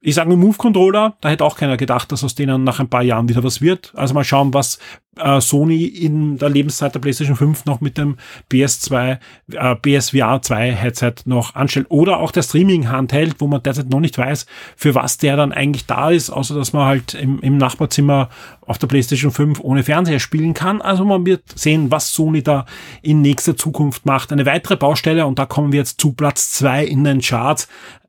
Ich 0.04 0.16
sage 0.16 0.28
nur 0.30 0.38
Move-Controller, 0.38 1.16
da 1.21 1.28
hätte 1.28 1.44
auch 1.44 1.56
keiner 1.56 1.76
gedacht, 1.76 2.11
dass 2.11 2.25
aus 2.25 2.35
denen 2.35 2.64
nach 2.64 2.80
ein 2.80 2.88
paar 2.88 3.04
Jahren 3.04 3.28
wieder 3.28 3.44
was 3.44 3.61
wird. 3.61 3.92
Also 3.94 4.14
mal 4.14 4.25
schauen, 4.25 4.52
was 4.52 4.80
äh, 5.16 5.40
Sony 5.40 5.85
in 5.85 6.38
der 6.38 6.49
Lebenszeit 6.49 6.92
der 6.92 6.99
PlayStation 6.99 7.37
5 7.37 7.66
noch 7.66 7.80
mit 7.80 7.99
dem 7.99 8.16
PS2, 8.50 9.18
äh, 9.52 9.76
PSVR 9.76 10.42
2 10.42 10.73
Headset 10.73 11.14
noch 11.26 11.54
anstellt. 11.54 11.87
Oder 11.88 12.18
auch 12.18 12.32
der 12.32 12.42
Streaming-Handheld, 12.42 13.37
wo 13.38 13.47
man 13.47 13.62
derzeit 13.62 13.90
noch 13.90 14.00
nicht 14.00 14.18
weiß, 14.18 14.47
für 14.75 14.97
was 14.97 15.18
der 15.18 15.37
dann 15.37 15.52
eigentlich 15.52 15.87
da 15.87 16.11
ist, 16.11 16.30
außer 16.30 16.56
dass 16.56 16.73
man 16.73 16.85
halt 16.85 17.14
im, 17.14 17.38
im 17.38 17.56
Nachbarzimmer 17.56 18.28
auf 18.62 18.78
der 18.78 18.88
PlayStation 18.88 19.30
5 19.30 19.61
ohne 19.61 19.85
Fernseher 19.85 20.18
spielen 20.18 20.52
kann. 20.52 20.82
Also 20.82 21.04
man 21.04 21.25
wird 21.25 21.44
sehen, 21.56 21.92
was 21.92 22.12
Sony 22.12 22.42
da 22.42 22.66
in 23.02 23.23
nächster 23.23 23.56
Zukunft 23.56 24.04
macht. 24.04 24.32
Eine 24.32 24.47
weitere 24.47 24.76
Baustelle, 24.76 25.26
und 25.26 25.38
da 25.38 25.47
kommen 25.47 25.71
wir 25.71 25.78
jetzt 25.78 26.00
zu 26.00 26.12
Platz 26.12 26.50
zwei 26.50 26.85
in 26.85 27.04
den 27.04 27.21
Charts, 27.21 27.68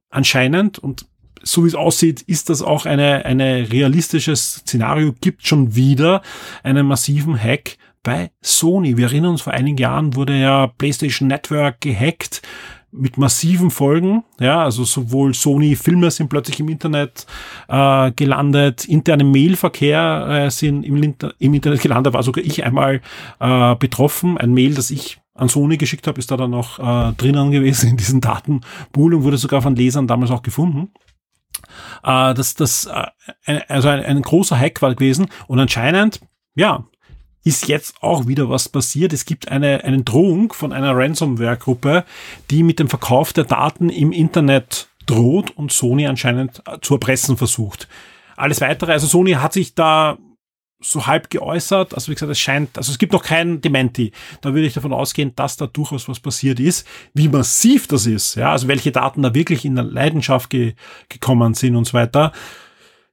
anscheinend, 0.10 0.80
und 0.80 1.06
so 1.44 1.64
wie 1.64 1.68
es 1.68 1.76
aussieht, 1.76 2.22
ist 2.22 2.50
das 2.50 2.62
auch 2.62 2.86
eine, 2.86 3.26
eine 3.26 3.72
realistisches 3.72 4.56
Szenario, 4.56 5.14
gibt 5.22 5.46
schon 5.46 5.76
wieder 5.76 6.22
einen 6.64 6.88
massiven 6.88 7.42
Hack 7.42 7.78
bei 8.02 8.32
Sony. 8.42 8.98
Wir 8.98 9.08
erinnern 9.08 9.32
uns, 9.32 9.42
vor 9.42 9.54
einigen 9.54 9.78
Jahren 9.78 10.16
wurde 10.16 10.38
ja 10.38 10.68
PlayStation 10.68 11.28
Network 11.28 11.82
gehackt 11.82 12.42
mit 12.92 13.18
massiven 13.18 13.72
Folgen. 13.72 14.24
Ja, 14.40 14.64
also 14.64 14.84
sowohl 14.84 15.34
Sony 15.34 15.76
Filme 15.76 16.12
sind 16.12 16.30
plötzlich 16.30 16.60
im 16.60 16.70
Internet 16.70 17.26
äh, 17.68 18.12
gelandet, 18.12 18.86
interne 18.86 19.24
Mailverkehr 19.24 20.46
äh, 20.46 20.52
sind 20.52 20.84
im, 20.84 21.16
im 21.40 21.54
Internet 21.54 21.82
gelandet, 21.82 22.14
war 22.14 22.24
sogar 22.24 22.44
ich 22.44 22.64
einmal 22.64 23.02
äh, 23.40 23.76
betroffen. 23.76 24.38
Ein 24.38 24.54
Mail, 24.54 24.76
das 24.76 24.92
ich 24.92 25.20
an 25.34 25.50
Sony 25.50 25.78
geschickt 25.78 26.06
habe, 26.06 26.20
ist 26.20 26.30
da 26.30 26.38
dann 26.38 26.52
noch 26.52 26.80
äh, 26.80 27.14
drinnen 27.14 27.52
gewesen 27.52 27.90
in 27.90 27.98
diesen 27.98 28.22
Datenpool 28.22 29.16
und 29.16 29.24
wurde 29.24 29.38
sogar 29.38 29.62
von 29.62 29.76
Lesern 29.76 30.08
damals 30.08 30.30
auch 30.30 30.44
gefunden. 30.44 30.90
Äh, 32.04 32.34
das, 32.34 32.56
das, 32.56 32.86
äh, 33.46 33.60
also 33.68 33.90
ein, 33.90 34.04
ein 34.04 34.22
großer 34.22 34.58
Hack 34.58 34.82
war 34.82 34.94
gewesen 34.94 35.28
und 35.48 35.60
anscheinend, 35.60 36.22
ja, 36.56 36.86
ist 37.44 37.68
jetzt 37.68 38.02
auch 38.02 38.28
wieder 38.28 38.50
was 38.50 38.70
passiert. 38.70 39.12
Es 39.12 39.26
gibt 39.26 39.50
eine, 39.50 39.84
eine 39.84 40.02
Drohung 40.04 40.54
von 40.54 40.72
einer 40.72 40.96
Ransomware-Gruppe, 40.96 42.06
die 42.50 42.64
mit 42.64 42.80
dem 42.80 42.88
Verkauf 42.88 43.34
der 43.34 43.44
Daten 43.44 43.90
im 43.90 44.14
Internet 44.14 44.88
droht 45.06 45.52
und 45.52 45.74
Sony 45.74 46.08
anscheinend 46.08 46.64
zu 46.82 46.94
erpressen 46.94 47.36
versucht. 47.36 47.90
Alles 48.38 48.62
weitere, 48.62 48.94
also 48.94 49.08
Sony 49.08 49.34
hat 49.34 49.52
sich 49.52 49.76
da 49.76 50.18
so 50.84 51.08
halb 51.08 51.30
geäußert. 51.30 51.94
Also 51.94 52.10
wie 52.10 52.16
gesagt, 52.16 52.32
es 52.32 52.40
scheint, 52.40 52.78
also 52.78 52.92
es 52.92 52.98
gibt 52.98 53.14
noch 53.14 53.24
keinen 53.24 53.62
Dementi. 53.62 54.12
Da 54.42 54.54
würde 54.54 54.68
ich 54.68 54.74
davon 54.74 54.94
ausgehen, 54.94 55.34
dass 55.36 55.58
da 55.58 55.68
durchaus 55.68 56.08
was 56.08 56.20
passiert 56.20 56.60
ist. 56.60 56.88
Wie 57.14 57.28
massiv 57.28 57.88
das 57.88 58.06
ist, 58.06 58.36
ja, 58.36 58.52
also 58.52 58.68
welche 58.68 58.92
Daten 58.92 59.22
da 59.22 59.34
wirklich 59.34 59.66
in 59.66 59.76
der 59.76 59.86
Leidenschaft 59.86 60.50
ge 60.50 60.76
gekommen 61.10 61.54
sind 61.54 61.76
und 61.76 61.86
so 61.86 61.94
weiter. 61.94 62.32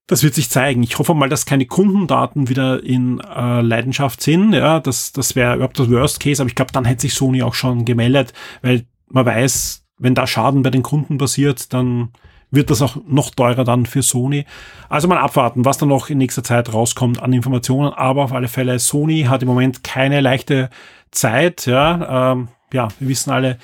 Das 0.06 0.24
wird 0.24 0.34
sich 0.34 0.50
zeigen. 0.50 0.82
Ich 0.82 0.98
hoffe 0.98 1.14
mal, 1.14 1.28
dass 1.28 1.46
keine 1.46 1.66
Kundendaten 1.66 2.48
wieder 2.48 2.82
in 2.82 3.20
äh, 3.20 3.60
Leidenschaft 3.60 4.20
sind. 4.20 4.52
Ja, 4.52 4.80
das, 4.80 5.12
das 5.12 5.36
wäre 5.36 5.54
überhaupt 5.54 5.78
das 5.78 5.88
Worst 5.88 6.18
Case, 6.18 6.42
aber 6.42 6.48
ich 6.48 6.56
glaube, 6.56 6.72
dann 6.72 6.84
hätte 6.84 7.02
sich 7.02 7.14
Sony 7.14 7.42
auch 7.42 7.54
schon 7.54 7.84
gemeldet, 7.84 8.32
weil 8.60 8.86
man 9.08 9.24
weiß, 9.24 9.84
wenn 9.98 10.16
da 10.16 10.26
Schaden 10.26 10.62
bei 10.62 10.70
den 10.70 10.82
Kunden 10.82 11.18
passiert, 11.18 11.72
dann 11.72 12.10
wird 12.50 12.70
das 12.70 12.82
auch 12.82 12.96
noch 13.06 13.30
teurer 13.30 13.64
dann 13.64 13.86
für 13.86 14.02
Sony. 14.02 14.44
Also 14.88 15.08
mal 15.08 15.18
abwarten, 15.18 15.64
was 15.64 15.78
da 15.78 15.86
noch 15.86 16.10
in 16.10 16.18
nächster 16.18 16.42
Zeit 16.42 16.72
rauskommt 16.72 17.22
an 17.22 17.32
Informationen. 17.32 17.92
Aber 17.92 18.24
auf 18.24 18.32
alle 18.32 18.48
Fälle, 18.48 18.78
Sony 18.78 19.26
hat 19.28 19.42
im 19.42 19.48
Moment 19.48 19.84
keine 19.84 20.20
leichte 20.20 20.70
Zeit. 21.10 21.66
Ja, 21.66 22.32
ähm, 22.32 22.48
ja 22.72 22.88
wir 22.98 23.08
wissen 23.08 23.30
alle, 23.30 23.58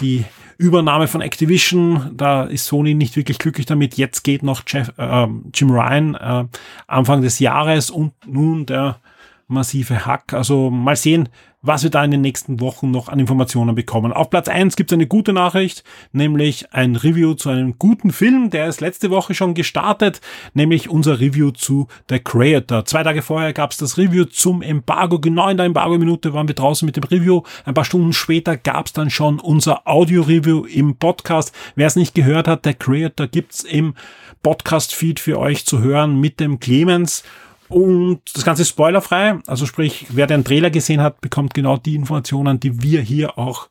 die 0.00 0.24
Übernahme 0.58 1.08
von 1.08 1.20
Activision, 1.20 2.12
da 2.14 2.44
ist 2.44 2.66
Sony 2.66 2.94
nicht 2.94 3.16
wirklich 3.16 3.38
glücklich 3.38 3.66
damit. 3.66 3.96
Jetzt 3.96 4.22
geht 4.22 4.42
noch 4.42 4.62
Jeff, 4.66 4.92
äh, 4.96 5.26
Jim 5.52 5.70
Ryan 5.70 6.14
äh, 6.14 6.44
Anfang 6.86 7.22
des 7.22 7.38
Jahres 7.38 7.90
und 7.90 8.12
nun 8.26 8.66
der 8.66 9.00
massive 9.46 10.06
Hack. 10.06 10.32
Also 10.32 10.70
mal 10.70 10.96
sehen, 10.96 11.28
was 11.64 11.82
wir 11.82 11.90
da 11.90 12.04
in 12.04 12.10
den 12.10 12.20
nächsten 12.20 12.60
Wochen 12.60 12.90
noch 12.90 13.08
an 13.08 13.18
Informationen 13.18 13.74
bekommen. 13.74 14.12
Auf 14.12 14.28
Platz 14.28 14.48
eins 14.48 14.76
gibt 14.76 14.92
es 14.92 14.94
eine 14.94 15.06
gute 15.06 15.32
Nachricht, 15.32 15.82
nämlich 16.12 16.72
ein 16.74 16.94
Review 16.94 17.34
zu 17.34 17.48
einem 17.48 17.78
guten 17.78 18.12
Film, 18.12 18.50
der 18.50 18.66
ist 18.66 18.82
letzte 18.82 19.10
Woche 19.10 19.34
schon 19.34 19.54
gestartet, 19.54 20.20
nämlich 20.52 20.90
unser 20.90 21.20
Review 21.20 21.52
zu 21.52 21.88
The 22.10 22.18
Creator. 22.18 22.84
Zwei 22.84 23.02
Tage 23.02 23.22
vorher 23.22 23.54
gab 23.54 23.70
es 23.70 23.78
das 23.78 23.96
Review 23.96 24.26
zum 24.26 24.60
Embargo. 24.60 25.18
Genau 25.18 25.48
in 25.48 25.56
der 25.56 25.66
Embargo-Minute 25.66 26.34
waren 26.34 26.48
wir 26.48 26.54
draußen 26.54 26.84
mit 26.84 26.96
dem 26.96 27.04
Review. 27.04 27.42
Ein 27.64 27.74
paar 27.74 27.86
Stunden 27.86 28.12
später 28.12 28.58
gab 28.58 28.86
es 28.86 28.92
dann 28.92 29.08
schon 29.08 29.40
unser 29.40 29.88
Audio-Review 29.88 30.66
im 30.66 30.96
Podcast. 30.96 31.54
Wer 31.76 31.86
es 31.86 31.96
nicht 31.96 32.14
gehört 32.14 32.46
hat, 32.46 32.64
The 32.64 32.74
Creator 32.74 33.26
gibt's 33.26 33.64
im 33.64 33.94
Podcast-Feed 34.42 35.18
für 35.18 35.38
euch 35.38 35.64
zu 35.64 35.80
hören 35.80 36.20
mit 36.20 36.38
dem 36.38 36.60
Clemens. 36.60 37.24
Und 37.68 38.20
das 38.34 38.44
Ganze 38.44 38.62
ist 38.62 38.68
spoilerfrei. 38.68 39.38
Also 39.46 39.66
sprich, 39.66 40.06
wer 40.10 40.26
den 40.26 40.44
Trailer 40.44 40.70
gesehen 40.70 41.00
hat, 41.00 41.20
bekommt 41.20 41.54
genau 41.54 41.76
die 41.76 41.94
Informationen, 41.94 42.60
die 42.60 42.82
wir 42.82 43.00
hier 43.00 43.38
auch 43.38 43.68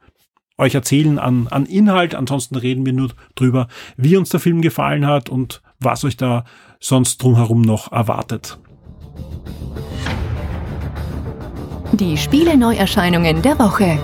euch 0.58 0.76
erzählen 0.76 1.20
an, 1.20 1.48
an 1.50 1.66
Inhalt. 1.66 2.16
Ansonsten 2.16 2.56
reden 2.56 2.86
wir 2.86 2.94
nur 2.94 3.10
drüber, 3.36 3.68
wie 3.98 4.18
uns 4.18 4.30
der 4.30 4.40
Film 4.40 4.62
gefallen 4.62 5.06
hat 5.06 5.30
und 5.30 5.62
was 5.80 6.04
euch 6.04 6.18
da 6.18 6.46
sonst 6.80 7.22
drumherum 7.22 7.62
noch 7.62 7.92
erwartet. 7.92 8.58
Die 11.94 12.18
Spiele 12.18 12.58
Neuerscheinungen 12.58 13.42
der 13.42 13.60
Woche. 13.60 14.00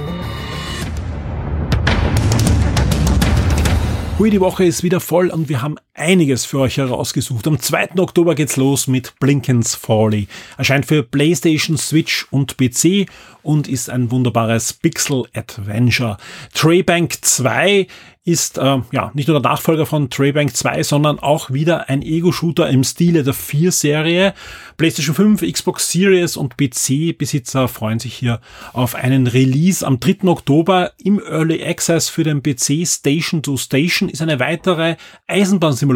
Hui, 4.19 4.29
die 4.29 4.41
Woche 4.41 4.65
ist 4.65 4.83
wieder 4.83 4.99
voll 4.99 5.29
und 5.29 5.49
wir 5.49 5.61
haben 5.61 5.77
einiges 5.99 6.45
für 6.45 6.59
euch 6.59 6.77
herausgesucht. 6.77 7.45
Am 7.47 7.59
2. 7.59 7.97
Oktober 7.97 8.35
geht's 8.35 8.57
los 8.57 8.87
mit 8.87 9.13
Blinkens 9.19 9.75
Folly. 9.75 10.27
Erscheint 10.57 10.85
für 10.85 11.03
PlayStation, 11.03 11.77
Switch 11.77 12.25
und 12.31 12.57
PC 12.57 13.07
und 13.43 13.67
ist 13.67 13.89
ein 13.89 14.11
wunderbares 14.11 14.73
Pixel 14.73 15.25
Adventure. 15.33 16.17
Traybank 16.53 17.17
2 17.21 17.87
ist 18.29 18.57
äh, 18.59 18.77
ja 18.91 19.11
nicht 19.13 19.27
nur 19.27 19.41
der 19.41 19.49
Nachfolger 19.49 19.85
von 19.85 20.09
Traybank 20.09 20.55
2, 20.55 20.83
sondern 20.83 21.19
auch 21.19 21.51
wieder 21.51 21.89
ein 21.89 22.03
Ego-Shooter 22.03 22.69
im 22.69 22.83
Stile 22.83 23.23
der 23.23 23.33
4-Serie. 23.33 24.33
PlayStation 24.77 25.15
5, 25.15 25.41
Xbox 25.51 25.91
Series 25.91 26.37
und 26.37 26.55
PC-Besitzer 26.57 27.67
freuen 27.67 27.97
sich 27.97 28.13
hier 28.13 28.39
auf 28.73 28.93
einen 28.93 29.25
Release 29.25 29.85
am 29.85 29.99
3. 29.99 30.27
Oktober 30.27 30.91
im 31.03 31.19
Early 31.19 31.63
Access 31.63 32.09
für 32.09 32.23
den 32.23 32.43
PC 32.43 32.87
Station 32.87 33.41
to 33.41 33.57
Station 33.57 34.09
ist 34.09 34.21
eine 34.21 34.39
weitere 34.39 34.97
Eisenbahnsimulation, 35.27 35.88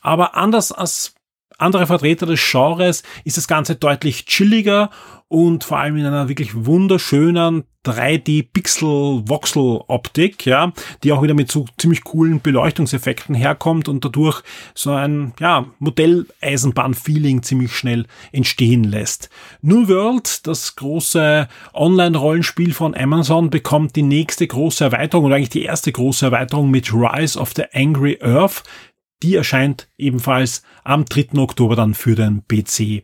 aber 0.00 0.36
anders 0.36 0.72
als 0.72 1.14
andere 1.58 1.86
Vertreter 1.86 2.26
des 2.26 2.40
Genres 2.50 3.02
ist 3.24 3.36
das 3.36 3.48
Ganze 3.48 3.76
deutlich 3.76 4.24
chilliger 4.26 4.90
und 5.28 5.64
vor 5.64 5.78
allem 5.78 5.96
in 5.96 6.06
einer 6.06 6.28
wirklich 6.28 6.66
wunderschönen 6.66 7.64
3D-Pixel-Voxel-Optik, 7.84 10.46
ja, 10.46 10.72
die 11.02 11.10
auch 11.12 11.22
wieder 11.22 11.34
mit 11.34 11.50
so 11.50 11.64
ziemlich 11.78 12.04
coolen 12.04 12.40
Beleuchtungseffekten 12.40 13.34
herkommt 13.34 13.88
und 13.88 14.04
dadurch 14.04 14.42
so 14.74 14.92
ein, 14.92 15.32
ja, 15.40 15.66
Modelleisenbahn-Feeling 15.78 17.42
ziemlich 17.42 17.72
schnell 17.72 18.06
entstehen 18.32 18.84
lässt. 18.84 19.30
New 19.62 19.88
World, 19.88 20.46
das 20.46 20.76
große 20.76 21.48
Online-Rollenspiel 21.74 22.74
von 22.74 22.94
Amazon, 22.96 23.50
bekommt 23.50 23.96
die 23.96 24.02
nächste 24.02 24.46
große 24.46 24.84
Erweiterung 24.84 25.24
oder 25.26 25.34
eigentlich 25.36 25.50
die 25.50 25.64
erste 25.64 25.92
große 25.92 26.26
Erweiterung 26.26 26.70
mit 26.70 26.92
Rise 26.92 27.38
of 27.38 27.52
the 27.56 27.64
Angry 27.72 28.18
Earth. 28.20 28.62
Die 29.26 29.34
erscheint 29.34 29.88
ebenfalls 29.98 30.62
am 30.84 31.04
3. 31.04 31.36
Oktober 31.40 31.74
dann 31.74 31.94
für 31.94 32.14
den 32.14 32.44
PC. 32.46 33.02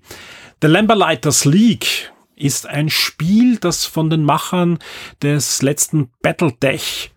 The 0.63 0.69
Lamberlighters 0.69 1.45
League 1.47 2.13
ist 2.37 2.65
ein 2.65 2.91
Spiel, 2.91 3.59
das 3.59 3.87
von 3.87 4.09
den 4.09 4.23
Machern 4.23 4.79
des 5.21 5.63
letzten 5.63 6.13
Battletech 6.23 7.11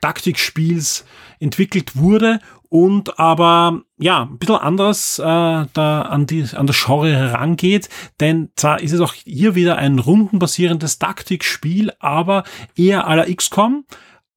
Taktikspiels 0.00 1.04
entwickelt 1.40 1.96
wurde 1.96 2.38
und 2.68 3.18
aber 3.18 3.82
ja, 3.98 4.22
ein 4.22 4.38
bisschen 4.38 4.54
anders 4.54 5.18
äh, 5.18 5.22
da 5.24 6.02
an, 6.02 6.26
die, 6.26 6.44
an 6.54 6.68
das 6.68 6.84
Genre 6.84 7.16
herangeht, 7.16 7.88
denn 8.20 8.50
zwar 8.54 8.80
ist 8.80 8.92
es 8.92 9.00
auch 9.00 9.14
hier 9.14 9.56
wieder 9.56 9.74
ein 9.74 9.98
rundenbasierendes 9.98 11.00
Taktikspiel, 11.00 11.92
aber 11.98 12.44
eher 12.76 13.08
à 13.08 13.16
la 13.16 13.24
XCOM 13.24 13.86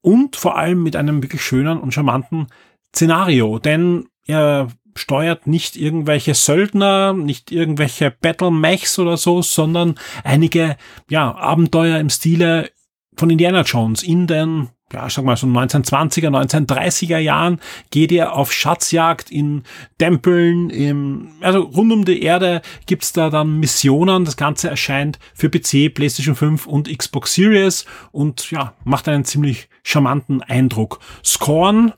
und 0.01 0.35
vor 0.35 0.57
allem 0.57 0.81
mit 0.81 0.95
einem 0.95 1.21
wirklich 1.21 1.43
schönen 1.43 1.79
und 1.79 1.93
charmanten 1.93 2.47
Szenario, 2.95 3.59
denn 3.59 4.07
er 4.25 4.69
steuert 4.95 5.47
nicht 5.47 5.75
irgendwelche 5.75 6.33
Söldner, 6.33 7.13
nicht 7.13 7.51
irgendwelche 7.51 8.11
Battle 8.11 8.51
Mechs 8.51 8.99
oder 8.99 9.17
so, 9.17 9.41
sondern 9.41 9.95
einige 10.23 10.75
ja, 11.09 11.33
Abenteuer 11.35 11.99
im 11.99 12.09
Stile 12.09 12.69
von 13.15 13.29
Indiana 13.29 13.61
Jones 13.61 14.03
in 14.03 14.27
den 14.27 14.69
ja, 14.91 15.07
ich 15.07 15.13
sag 15.13 15.23
mal 15.23 15.37
so 15.37 15.45
1920er, 15.45 16.29
1930er 16.29 17.19
Jahren 17.19 17.59
geht 17.91 18.11
ihr 18.11 18.33
auf 18.33 18.51
Schatzjagd 18.51 19.29
in 19.29 19.63
Tempeln, 19.99 20.69
im, 20.69 21.29
also 21.41 21.59
rund 21.61 21.91
um 21.91 22.05
die 22.05 22.23
Erde 22.23 22.61
gibt's 22.87 23.13
da 23.13 23.29
dann 23.29 23.59
Missionen. 23.59 24.25
Das 24.25 24.37
Ganze 24.37 24.69
erscheint 24.69 25.19
für 25.35 25.49
PC, 25.49 25.93
PlayStation 25.93 26.35
5 26.35 26.65
und 26.65 26.89
Xbox 26.95 27.35
Series 27.35 27.85
und 28.11 28.49
ja, 28.51 28.73
macht 28.83 29.07
einen 29.07 29.25
ziemlich 29.25 29.69
charmanten 29.83 30.41
Eindruck. 30.41 30.99
Scorn 31.23 31.93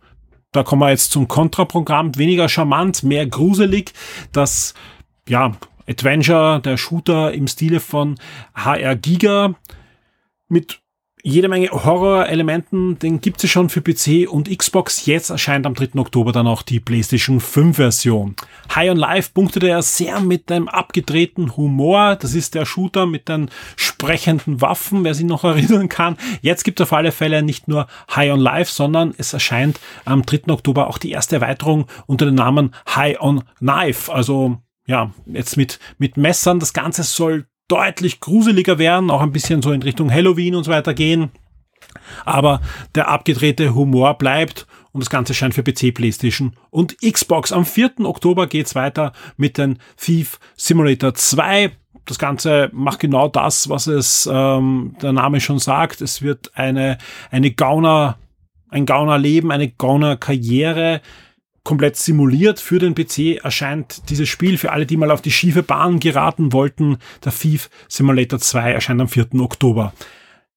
da 0.52 0.64
kommen 0.64 0.82
wir 0.82 0.90
jetzt 0.90 1.12
zum 1.12 1.28
Kontraprogramm. 1.28 2.18
Weniger 2.18 2.50
charmant, 2.50 3.04
mehr 3.04 3.26
gruselig. 3.26 3.94
Das, 4.32 4.74
ja, 5.28 5.54
Adventure, 5.88 6.62
der 6.62 6.78
Shooter 6.78 7.34
im 7.34 7.48
Stile 7.48 7.80
von 7.80 8.20
HR 8.54 8.96
Giga 8.96 9.56
mit 10.48 10.81
jede 11.24 11.48
Menge 11.48 11.70
Horror-Elementen, 11.70 12.98
den 13.00 13.22
gibt 13.22 13.44
es 13.44 13.50
schon 13.50 13.70
für 13.70 13.82
PC 13.82 14.30
und 14.30 14.56
Xbox. 14.56 15.06
Jetzt 15.06 15.30
erscheint 15.30 15.66
am 15.66 15.74
3. 15.74 16.00
Oktober 16.00 16.32
dann 16.32 16.48
auch 16.48 16.62
die 16.62 16.80
PlayStation 16.80 17.40
5 17.40 17.76
Version. 17.76 18.36
High 18.74 18.92
on 18.92 18.98
Life 18.98 19.32
punktete 19.34 19.70
er 19.70 19.82
sehr 19.82 20.20
mit 20.20 20.50
dem 20.50 20.68
abgedrehten 20.68 21.56
Humor. 21.58 22.16
Das 22.16 22.34
ist 22.34 22.56
der 22.56 22.66
Shooter 22.66 23.06
mit 23.06 23.30
den 23.30 23.50
sprechenden 23.76 24.62
Waffen, 24.62 25.04
wer 25.04 25.14
sich 25.14 25.26
noch 25.26 25.44
erinnern 25.46 25.90
kann. 25.90 26.18
Jetzt 26.42 26.64
gibt 26.64 26.80
es 26.80 26.88
auf 26.88 26.94
alle 26.94 27.12
Fälle 27.12 27.44
nicht 27.44 27.68
nur 27.68 27.88
High 28.16 28.34
on 28.34 28.40
Life, 28.40 28.72
sondern 28.72 29.14
es 29.18 29.34
erscheint 29.34 29.80
am 30.06 30.26
3. 30.26 30.52
Oktober 30.52 30.88
auch 30.88 30.98
die 30.98 31.12
erste 31.12 31.36
Erweiterung 31.36 31.86
unter 32.08 32.26
dem 32.26 32.36
Namen 32.36 32.74
High 32.96 33.20
on 33.20 33.44
Knife. 33.60 34.12
Also 34.12 34.58
ja, 34.88 35.12
jetzt 35.26 35.58
mit, 35.58 35.80
mit 36.00 36.18
Messern. 36.18 36.60
Das 36.60 36.74
Ganze 36.74 37.04
soll 37.04 37.46
deutlich 37.72 38.20
gruseliger 38.20 38.78
werden, 38.78 39.10
auch 39.10 39.22
ein 39.22 39.32
bisschen 39.32 39.62
so 39.62 39.72
in 39.72 39.82
Richtung 39.82 40.12
Halloween 40.12 40.56
und 40.56 40.66
so 40.66 40.72
weiter 40.72 40.94
gehen. 40.94 41.32
Aber 42.26 42.62
der 42.96 43.08
abgedrehte 43.08 43.74
Humor 43.74 44.16
bleibt 44.18 44.68
und 44.92 45.02
das 45.02 45.10
Ganze 45.10 45.34
scheint 45.34 45.54
für 45.54 45.64
PC, 45.64 45.94
PlayStation 45.94 46.54
und 46.70 46.98
Xbox. 47.00 47.52
Am 47.52 47.66
4. 47.66 48.02
Oktober 48.04 48.48
geht's 48.48 48.76
weiter 48.76 49.14
mit 49.38 49.58
den 49.58 49.80
Thief 49.98 50.40
Simulator 50.56 51.14
2. 51.14 51.72
Das 52.06 52.20
Ganze 52.20 52.70
macht 52.74 53.00
genau 53.00 53.28
das, 53.28 53.70
was 53.70 53.88
es 53.88 54.30
ähm, 54.32 54.96
der 55.02 55.14
Name 55.14 55.40
schon 55.40 55.60
sagt. 55.60 56.02
Es 56.02 56.22
wird 56.22 56.52
eine, 56.56 56.98
eine 57.30 57.52
Gauner, 57.52 58.18
ein 58.70 58.86
Gaunerleben, 58.86 59.52
eine 59.52 59.70
Gauner-Karriere 59.70 61.02
komplett 61.64 61.96
simuliert 61.96 62.60
für 62.60 62.80
den 62.80 62.96
PC 62.96 63.44
erscheint 63.44 64.10
dieses 64.10 64.30
Spiel 64.30 64.58
für 64.58 64.72
alle, 64.72 64.86
die 64.86 64.98
mal 64.98 65.12
auf 65.12 65.22
die 65.22 65.32
schiefe 65.32 65.64
Bahn 65.64 66.00
geraten 66.00 66.54
wollten. 66.54 66.98
Der 67.24 67.32
Thief 67.32 67.70
Simulator 67.88 68.40
2 68.40 68.72
erscheint 68.72 69.02
am 69.02 69.08
4. 69.08 69.28
Oktober. 69.40 69.94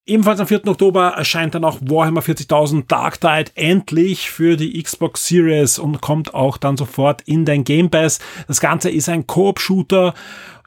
Ebenfalls 0.07 0.41
am 0.41 0.47
4. 0.47 0.67
Oktober 0.67 1.15
erscheint 1.17 1.55
dann 1.55 1.65
auch 1.65 1.79
Warhammer 1.81 2.21
40.000 2.21 2.87
Dark 2.89 3.21
Tide 3.21 3.51
endlich 3.55 4.31
für 4.31 4.57
die 4.57 4.83
Xbox 4.83 5.27
Series 5.27 5.79
und 5.79 6.03
kommt 6.03 6.35
auch 6.35 6.59
dann 6.59 6.77
sofort 6.77 7.23
in 7.23 7.47
den 7.47 7.65
Game 7.65 7.89
Pass. 7.89 8.19
Das 8.47 8.61
Ganze 8.61 8.91
ist 8.91 9.09
ein 9.09 9.27
Koop-Shooter 9.27 10.13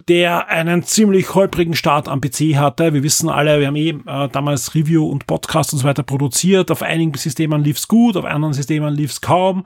der 0.08 0.47
einen 0.47 0.84
ziemlich 0.84 1.36
holprigen 1.36 1.76
Start 1.76 2.08
am 2.08 2.21
PC 2.21 2.56
hatte. 2.56 2.93
Wir 2.93 3.04
wissen 3.04 3.30
alle, 3.30 3.60
wir 3.60 3.67
haben 3.67 3.76
eh 3.76 3.89
äh, 3.89 4.30
damals 4.30 4.73
Review 4.73 5.06
und 5.06 5.28
Podcast 5.28 5.73
und 5.73 5.80
so 5.80 5.86
weiter 5.86 6.04
produziert. 6.04 6.71
Auf 6.71 6.82
einigen 6.82 7.13
Systemen 7.15 7.63
lief's 7.63 7.88
gut, 7.88 8.15
auf 8.15 8.26
anderen 8.26 8.54
Systemen 8.54 8.93
lief's 8.93 9.19
kaum. 9.21 9.65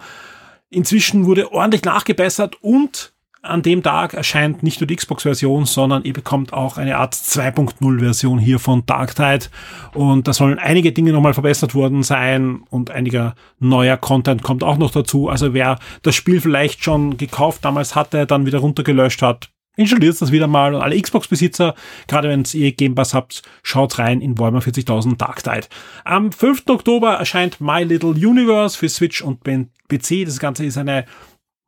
Inzwischen 0.73 1.25
wurde 1.25 1.51
ordentlich 1.51 1.83
nachgebessert 1.83 2.55
und 2.61 3.13
an 3.41 3.61
dem 3.61 3.83
Tag 3.83 4.13
erscheint 4.13 4.63
nicht 4.63 4.79
nur 4.79 4.87
die 4.87 4.95
Xbox-Version, 4.95 5.65
sondern 5.65 6.03
ihr 6.03 6.13
bekommt 6.13 6.53
auch 6.53 6.77
eine 6.77 6.97
Art 6.97 7.13
2.0-Version 7.13 8.39
hier 8.39 8.57
von 8.57 8.85
Dark 8.85 9.15
Tide. 9.15 9.47
Und 9.93 10.27
da 10.27 10.33
sollen 10.33 10.59
einige 10.59 10.91
Dinge 10.91 11.11
nochmal 11.11 11.33
verbessert 11.33 11.75
worden 11.75 12.03
sein 12.03 12.61
und 12.69 12.91
einiger 12.91 13.35
neuer 13.59 13.97
Content 13.97 14.43
kommt 14.43 14.63
auch 14.63 14.77
noch 14.77 14.91
dazu. 14.91 15.27
Also 15.27 15.53
wer 15.53 15.79
das 16.03 16.15
Spiel 16.15 16.39
vielleicht 16.39 16.83
schon 16.83 17.17
gekauft 17.17 17.65
damals 17.65 17.95
hatte, 17.95 18.25
dann 18.25 18.45
wieder 18.45 18.59
runtergelöscht 18.59 19.21
hat, 19.23 19.49
installiert 19.81 20.21
das 20.21 20.31
wieder 20.31 20.47
mal 20.47 20.73
und 20.73 20.81
alle 20.81 20.99
Xbox-Besitzer, 20.99 21.75
gerade 22.07 22.29
wenn 22.29 22.43
ihr 22.53 22.71
Game 22.73 22.95
Pass 22.95 23.13
habt, 23.13 23.41
schaut 23.63 23.99
rein 23.99 24.21
in 24.21 24.37
Warhammer 24.37 24.59
40.000 24.59 25.17
Dark 25.17 25.43
Tide. 25.43 25.67
Am 26.03 26.31
5. 26.31 26.63
Oktober 26.67 27.13
erscheint 27.13 27.59
My 27.59 27.83
Little 27.83 28.11
Universe 28.11 28.77
für 28.77 28.89
Switch 28.89 29.21
und 29.21 29.43
PC. 29.43 30.25
Das 30.25 30.39
Ganze 30.39 30.65
ist 30.65 30.77
eine, 30.77 31.05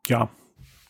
ja, 0.07 0.29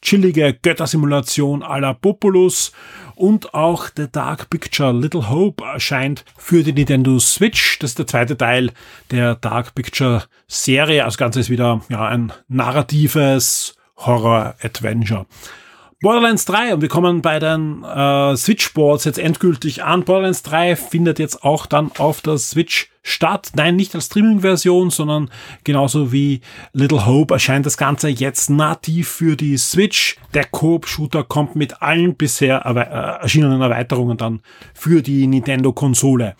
chillige 0.03 0.53
Göttersimulation 0.53 1.63
à 1.63 1.79
la 1.79 1.93
Populus 1.93 2.71
und 3.15 3.53
auch 3.53 3.89
The 3.95 4.12
Dark 4.12 4.49
Picture 4.49 4.91
Little 4.91 5.29
Hope 5.29 5.63
erscheint 5.63 6.25
für 6.38 6.63
die 6.63 6.73
Nintendo 6.73 7.19
Switch. 7.19 7.79
Das 7.79 7.91
ist 7.91 7.99
der 7.99 8.07
zweite 8.07 8.38
Teil 8.38 8.71
der 9.12 9.36
Dark 9.36 9.73
Picture 9.75 10.23
Serie. 10.47 11.03
Das 11.03 11.17
Ganze 11.17 11.39
ist 11.39 11.49
wieder 11.49 11.81
ja, 11.89 12.05
ein 12.05 12.33
narratives 12.47 13.75
Horror-Adventure. 13.97 15.25
Borderlands 16.04 16.44
3 16.44 16.74
und 16.74 16.82
wir 16.82 16.89
kommen 16.89 17.22
bei 17.22 17.39
den 17.39 17.82
äh, 17.82 18.36
Switch-Boards 18.36 19.06
jetzt 19.06 19.18
endgültig 19.18 19.86
an. 19.86 20.04
Borderlands 20.04 20.44
3 20.44 20.76
findet 20.76 21.18
jetzt 21.18 21.46
auch 21.46 21.66
dann 21.66 21.94
auf 21.98 22.20
der 22.20 22.38
Switch 22.38 22.89
statt. 23.04 23.52
Nein, 23.56 23.78
nicht 23.78 23.96
als 23.96 24.08
Streaming-Version, 24.08 24.89
sondern 24.89 25.32
genauso 25.63 26.12
wie 26.12 26.42
Little 26.74 27.06
Hope 27.06 27.34
erscheint 27.34 27.66
das 27.66 27.78
Ganze 27.78 28.10
jetzt 28.10 28.50
nativ 28.50 29.08
für 29.08 29.38
die 29.38 29.56
Switch. 29.56 30.18
Der 30.34 30.44
Coop-Shooter 30.44 31.24
kommt 31.24 31.56
mit 31.56 31.82
allen 31.82 32.16
bisher 32.16 32.58
erwe 32.58 32.82
äh, 32.82 33.22
erschienenen 33.22 33.62
Erweiterungen 33.62 34.18
dann 34.18 34.42
für 34.74 35.02
die 35.02 35.26
Nintendo-Konsole. 35.26 36.36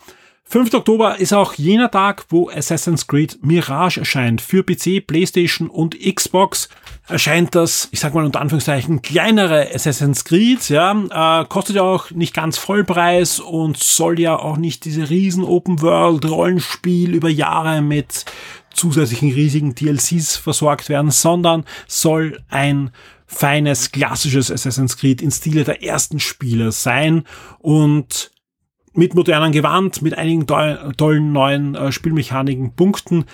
5. 0.46 0.74
Oktober 0.74 1.18
ist 1.18 1.32
auch 1.32 1.54
jener 1.54 1.90
Tag, 1.90 2.26
wo 2.28 2.50
Assassin's 2.50 3.06
Creed 3.06 3.38
Mirage 3.42 4.00
erscheint. 4.00 4.40
Für 4.40 4.62
PC, 4.62 5.04
PlayStation 5.04 5.68
und 5.68 5.98
Xbox 5.98 6.68
erscheint 7.08 7.54
das, 7.54 7.88
ich 7.92 8.00
sag 8.00 8.14
mal 8.14 8.24
unter 8.24 8.40
Anführungszeichen, 8.40 9.02
kleinere 9.02 9.74
Assassin's 9.74 10.24
Creed. 10.24 10.68
Ja, 10.68 11.40
äh, 11.42 11.46
kostet 11.46 11.76
ja 11.76 11.82
auch 11.82 12.10
nicht 12.10 12.34
ganz 12.34 12.58
Vollpreis 12.58 13.40
und 13.40 13.78
soll 13.78 14.20
ja 14.20 14.38
auch 14.38 14.58
nicht 14.58 14.84
diese 14.84 15.08
riesen 15.10 15.44
Open 15.44 15.80
World 15.80 16.24
Rollenspiel 16.26 17.14
über 17.14 17.30
Jahre 17.30 17.80
mit 17.80 18.24
zusätzlichen 18.72 19.32
riesigen 19.32 19.74
DLCs 19.74 20.36
versorgt 20.36 20.88
werden, 20.88 21.10
sondern 21.10 21.64
soll 21.86 22.40
ein 22.48 22.90
feines, 23.26 23.92
klassisches 23.92 24.50
Assassin's 24.50 24.96
Creed 24.96 25.22
in 25.22 25.30
Stile 25.30 25.64
der 25.64 25.82
ersten 25.82 26.20
Spiele 26.20 26.70
sein 26.70 27.24
und 27.60 28.30
mit 28.94 29.14
modernen 29.14 29.52
Gewand, 29.52 30.02
mit 30.02 30.16
einigen 30.16 30.46
tollen 30.46 31.32
neuen 31.32 31.74
äh, 31.74 31.92
Spielmechaniken, 31.92 32.74
Punkten. 32.74 33.24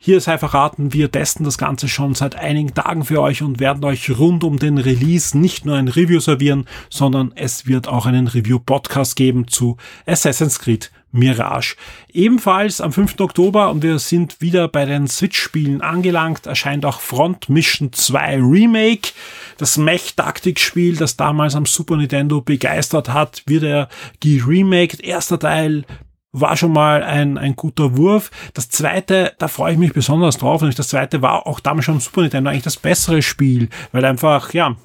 Hier 0.00 0.20
sei 0.20 0.38
verraten, 0.38 0.92
wir 0.92 1.10
testen 1.10 1.44
das 1.44 1.58
Ganze 1.58 1.88
schon 1.88 2.14
seit 2.14 2.36
einigen 2.36 2.72
Tagen 2.72 3.04
für 3.04 3.20
euch 3.20 3.42
und 3.42 3.58
werden 3.58 3.84
euch 3.84 4.16
rund 4.16 4.44
um 4.44 4.58
den 4.58 4.78
Release 4.78 5.36
nicht 5.36 5.66
nur 5.66 5.74
ein 5.76 5.88
Review 5.88 6.20
servieren, 6.20 6.66
sondern 6.88 7.32
es 7.34 7.66
wird 7.66 7.88
auch 7.88 8.06
einen 8.06 8.28
Review-Podcast 8.28 9.16
geben 9.16 9.48
zu 9.48 9.76
Assassin's 10.06 10.60
Creed 10.60 10.92
Mirage. 11.10 11.76
Ebenfalls 12.12 12.80
am 12.80 12.92
5. 12.92 13.20
Oktober 13.20 13.70
und 13.70 13.82
wir 13.82 13.98
sind 13.98 14.40
wieder 14.40 14.68
bei 14.68 14.84
den 14.84 15.08
Switch-Spielen 15.08 15.80
angelangt, 15.80 16.46
erscheint 16.46 16.84
auch 16.84 17.00
Front 17.00 17.48
Mission 17.48 17.92
2 17.92 18.36
Remake. 18.36 19.10
Das 19.56 19.78
Mech-Taktikspiel, 19.78 20.96
das 20.96 21.16
damals 21.16 21.54
am 21.54 21.66
Super 21.66 21.96
Nintendo 21.96 22.40
begeistert 22.40 23.08
hat, 23.08 23.42
wird 23.46 23.64
er 23.64 23.88
geremaked. 24.20 25.00
Erster 25.00 25.38
Teil 25.38 25.84
war 26.32 26.56
schon 26.56 26.72
mal 26.72 27.02
ein, 27.02 27.38
ein 27.38 27.56
guter 27.56 27.96
Wurf. 27.96 28.30
Das 28.54 28.68
zweite, 28.68 29.34
da 29.38 29.48
freue 29.48 29.72
ich 29.72 29.78
mich 29.78 29.92
besonders 29.92 30.38
drauf. 30.38 30.62
Und 30.62 30.78
das 30.78 30.88
zweite 30.88 31.22
war 31.22 31.46
auch 31.46 31.60
damals 31.60 31.86
schon 31.86 32.00
Super 32.00 32.22
Nintendo 32.22 32.50
eigentlich 32.50 32.62
das 32.64 32.76
bessere 32.76 33.22
Spiel, 33.22 33.68
weil 33.92 34.04
einfach, 34.04 34.52
ja, 34.52 34.76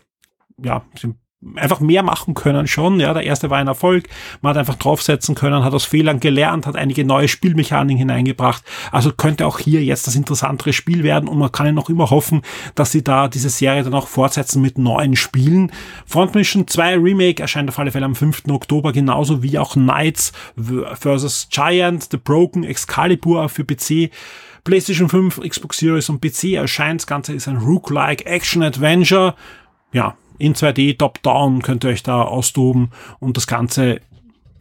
ja, 0.64 0.84
einfach 1.56 1.80
mehr 1.80 2.04
machen 2.04 2.34
können 2.34 2.68
schon. 2.68 3.00
Ja, 3.00 3.14
der 3.14 3.24
erste 3.24 3.50
war 3.50 3.58
ein 3.58 3.68
Erfolg. 3.68 4.06
Man 4.42 4.52
hat 4.52 4.58
einfach 4.58 4.76
draufsetzen 4.76 5.36
können, 5.36 5.64
hat 5.64 5.74
aus 5.74 5.86
Fehlern 5.86 6.20
gelernt, 6.20 6.66
hat 6.66 6.76
einige 6.76 7.06
neue 7.06 7.28
Spielmechaniken 7.28 7.98
hineingebracht. 7.98 8.64
Also 8.92 9.12
könnte 9.12 9.48
auch 9.48 9.60
hier 9.60 9.84
jetzt 9.84 10.08
das 10.08 10.16
interessantere 10.16 10.74
Spiel 10.74 11.04
werden 11.04 11.30
und 11.30 11.38
man 11.38 11.52
kann 11.52 11.74
noch 11.74 11.90
immer 11.90 12.10
hoffen, 12.10 12.42
dass 12.76 12.92
sie 12.92 13.04
da 13.04 13.28
diese 13.28 13.50
Serie 13.50 13.84
dann 13.84 13.94
auch 13.94 14.08
fortsetzen 14.08 14.62
mit 14.62 14.78
neuen 14.78 15.16
Spielen. 15.16 15.72
Front 16.06 16.36
Mission 16.36 16.68
2 16.68 16.98
Remake 16.98 17.42
erscheint 17.42 17.70
auf 17.70 17.80
alle 17.80 17.92
Fälle 17.92 18.06
am 18.06 18.16
5. 18.16 18.44
Oktober, 18.50 18.92
genauso 18.92 19.44
wie 19.44 19.58
auch 19.58 19.74
Knights 19.74 20.34
vs. 20.58 21.48
Giant, 21.50 22.08
The 22.12 22.18
Broken, 22.18 22.64
Excalibur 22.64 23.50
für 23.50 23.64
PC. 23.64 24.12
PlayStation 24.64 25.10
5, 25.10 25.42
Xbox 25.42 25.78
Series 25.78 26.10
und 26.10 26.22
PC 26.22 26.54
erscheint. 26.54 27.02
Das 27.02 27.08
Ganze 27.08 27.34
ist 27.34 27.48
ein 27.48 27.58
Rook-like 27.58 28.26
Action-Adventure. 28.26 29.36
Ja, 29.92 30.16
in 30.38 30.56
2D 30.56 30.98
Top-Down 30.98 31.62
könnt 31.62 31.84
ihr 31.84 31.92
euch 31.92 32.04
da 32.04 32.22
austoben 32.22 32.92
und 33.20 33.38
das 33.38 33.48
Ganze 33.48 34.02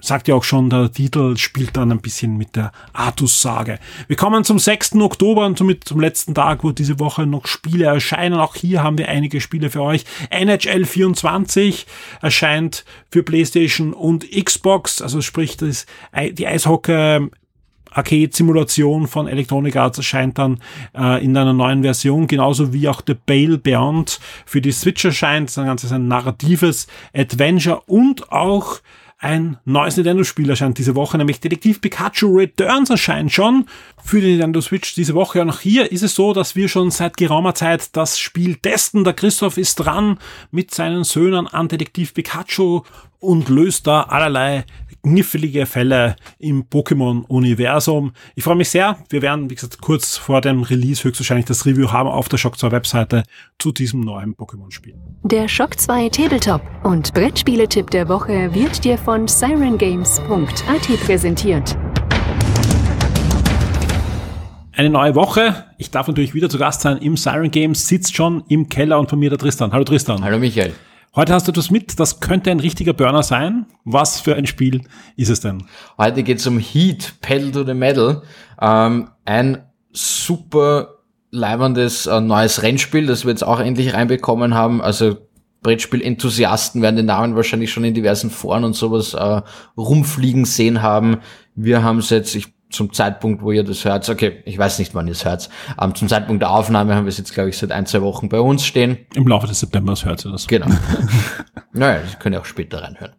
sagt 0.05 0.27
ja 0.27 0.35
auch 0.35 0.43
schon, 0.43 0.69
der 0.69 0.91
Titel 0.91 1.37
spielt 1.37 1.77
dann 1.77 1.93
ein 1.93 2.01
bisschen 2.01 2.37
mit 2.37 2.57
der 2.57 2.73
Artus-Sage. 2.93 3.79
Wir 4.09 4.17
kommen 4.17 4.43
zum 4.43 4.59
6. 4.59 4.97
Oktober 4.97 5.47
und 5.47 5.57
somit 5.57 5.85
zum 5.85 6.01
letzten 6.01 6.35
Tag, 6.35 6.65
wo 6.65 6.73
diese 6.73 6.99
Woche 6.99 7.25
noch 7.25 7.47
Spiele 7.47 7.85
erscheinen. 7.85 8.41
Auch 8.41 8.57
hier 8.57 8.83
haben 8.83 8.99
wir 8.99 9.09
einige 9.09 9.41
Spiele 9.41 9.71
für 9.71 9.83
euch. 9.83 10.05
NHL 10.31 10.87
24 10.87 11.87
erscheint 12.21 12.85
für 13.13 13.23
PlayStation 13.23 13.93
und 13.93 14.29
Xbox, 14.29 15.01
also 15.01 15.21
sprich 15.21 15.57
das, 15.57 15.87
die 16.33 16.49
Eishockey 16.49 17.29
Arcade-Simulation 17.95 19.07
von 19.07 19.29
Electronic 19.29 19.77
Arts 19.77 19.99
erscheint 19.99 20.39
dann 20.39 20.61
äh, 20.97 21.25
in 21.25 21.37
einer 21.37 21.53
neuen 21.53 21.83
Version, 21.83 22.27
genauso 22.27 22.73
wie 22.73 22.89
auch 22.89 23.03
The 23.07 23.15
Bale 23.15 23.59
Beyond 23.59 24.21
für 24.47 24.61
die 24.61 24.73
Switch 24.73 25.05
erscheint. 25.05 25.57
Das 25.57 25.85
ist 25.85 25.93
ein 25.93 26.09
narratives 26.09 26.87
Adventure 27.15 27.83
und 27.87 28.33
auch 28.33 28.81
ein 29.23 29.57
neues 29.65 29.97
Nintendo-Spiel 29.97 30.51
erscheint 30.51 30.79
diese 30.79 30.97
Woche, 30.97 31.17
nämlich 31.17 31.39
Detektiv 31.39 31.81
Pikachu 31.81 32.39
Returns 32.39 32.91
erscheint 32.91 33.31
schon 33.31 33.67
für 34.03 34.21
die 34.21 34.33
Nintendo 34.33 34.61
Switch 34.61 34.95
diese 34.95 35.15
Woche. 35.15 35.41
Und 35.41 35.51
auch 35.51 35.61
hier 35.61 35.91
ist 35.91 36.03
es 36.03 36.15
so, 36.15 36.33
dass 36.33 36.57
wir 36.57 36.69
schon 36.69 36.91
seit 36.91 37.17
geraumer 37.17 37.55
Zeit 37.55 37.97
das 37.97 38.19
Spiel 38.19 38.57
testen. 38.57 39.05
Der 39.05 39.15
Christoph 39.15 39.59
ist 39.59 39.77
dran 39.77 40.19
mit 40.51 40.75
seinen 40.75 41.05
Söhnen 41.05 41.47
an 41.47 41.69
Detektiv 41.69 42.15
Pikachu 42.15 42.83
und 43.21 43.49
löst 43.49 43.87
da 43.87 44.03
allerlei 44.03 44.65
knifflige 45.03 45.67
Fälle 45.67 46.17
im 46.39 46.65
Pokémon-Universum. 46.65 48.13
Ich 48.35 48.45
freue 48.45 48.57
mich 48.57 48.71
sehr. 48.71 48.99
Wir 49.09 49.23
werden, 49.23 49.51
wie 49.51 49.55
gesagt, 49.55 49.81
kurz 49.81 50.17
vor 50.17 50.41
dem 50.41 50.63
Release 50.63 51.03
höchstwahrscheinlich 51.05 51.47
das 51.47 51.67
Review 51.67 51.91
haben 51.91 52.09
auf 52.09 52.29
der 52.29 52.39
Shock 52.39 52.59
2 52.59 52.71
Webseite 52.71 53.25
zu 53.59 53.73
diesem 53.73 54.01
neuen 54.01 54.35
Pokémon-Spiel. 54.37 54.95
Der 55.25 55.49
Shock 55.49 55.79
2 55.79 56.09
Tabletop 56.09 56.63
und 56.85 57.13
Brettspieletipp 57.15 57.91
der 57.91 58.09
Woche 58.09 58.55
wird 58.55 58.85
dir 58.85 58.99
von 58.99 59.27
sirengames.at 59.27 61.01
präsentiert. 61.05 61.77
Eine 64.75 64.89
neue 64.89 65.15
Woche. 65.15 65.67
Ich 65.77 65.91
darf 65.91 66.09
natürlich 66.09 66.33
wieder 66.33 66.49
zu 66.49 66.59
Gast 66.59 66.81
sein 66.81 66.97
im 66.97 67.19
Siren 67.19 67.51
Games, 67.51 67.89
sitzt 67.89 68.17
schon 68.17 68.43
im 68.49 68.71
Keller 68.71 68.99
und 68.99 69.11
von 69.11 69.19
mir 69.19 69.29
der 69.29 69.39
Tristan. 69.39 69.71
Hallo 69.71 69.85
Tristan. 69.85 70.25
Hallo 70.25 70.39
Michael. 70.39 70.73
Heute 71.15 71.35
hast 71.35 71.47
du 71.47 71.53
etwas 71.53 71.71
mit, 71.71 72.01
das 72.01 72.21
könnte 72.21 72.51
ein 72.51 72.59
richtiger 72.59 72.95
Burner 72.95 73.23
sein. 73.23 73.67
Was 73.85 74.19
für 74.19 74.35
ein 74.35 74.47
Spiel 74.47 74.81
ist 75.15 75.29
es 75.29 75.41
denn? 75.41 75.65
Heute 75.99 76.23
geht 76.23 76.39
es 76.39 76.47
um 76.47 76.59
Heat, 76.59 77.17
Pedal 77.21 77.53
to 77.53 77.65
the 77.65 77.75
Metal. 77.75 78.23
Ähm, 78.63 79.11
ein 79.27 79.59
super 79.93 81.01
leibendes 81.31 82.07
äh, 82.07 82.23
neues 82.23 82.63
Rennspiel, 82.63 83.05
das 83.05 83.27
wir 83.27 83.31
jetzt 83.31 83.45
auch 83.45 83.61
endlich 83.61 83.93
reinbekommen 83.93 84.55
haben. 84.55 84.81
Also 84.81 85.19
Brettspiel-Enthusiasten 85.63 86.81
werden 86.81 86.97
den 86.97 87.07
Namen 87.07 87.37
wahrscheinlich 87.37 87.71
schon 87.71 87.85
in 87.85 87.93
diversen 87.93 88.31
Foren 88.31 88.65
und 88.65 88.73
sowas 88.73 89.13
äh, 89.13 89.43
rumfliegen 89.77 90.47
sehen 90.47 90.81
haben. 90.81 91.19
Wir 91.55 91.83
haben 91.83 91.99
es 91.99 92.09
jetzt, 92.09 92.35
ich 92.35 92.55
zum 92.73 92.93
Zeitpunkt, 92.93 93.43
wo 93.43 93.53
ihr 93.53 93.65
das 93.65 93.85
hört, 93.85 94.09
okay, 94.09 94.43
ich 94.45 94.59
weiß 94.59 94.79
nicht, 94.79 94.95
wann 94.95 95.07
ihr 95.07 95.13
es 95.13 95.25
hört, 95.25 95.49
ähm, 95.81 95.95
zum 95.95 96.09
Zeitpunkt 96.09 96.43
der 96.43 96.51
Aufnahme 96.51 96.95
haben 96.95 97.05
wir 97.05 97.11
es 97.11 97.19
jetzt, 97.19 97.35
glaube 97.35 97.51
ich, 97.51 97.59
seit 97.59 97.73
ein, 97.73 97.87
zwei 97.87 98.03
Wochen 98.03 98.29
bei 98.29 98.41
uns 98.41 98.65
stehen. 98.65 98.99
Im 99.15 99.27
Laufe 99.27 99.47
des 99.47 99.61
Septembers 99.61 100.05
hört 100.05 100.25
ihr 100.25 100.33
das. 100.33 100.47
Genau. 100.47 100.67
naja, 101.73 102.01
das 102.01 102.19
könnt 102.19 102.35
ihr 102.35 102.41
auch 102.41 102.47
später 102.47 102.83
reinhören. 102.83 103.13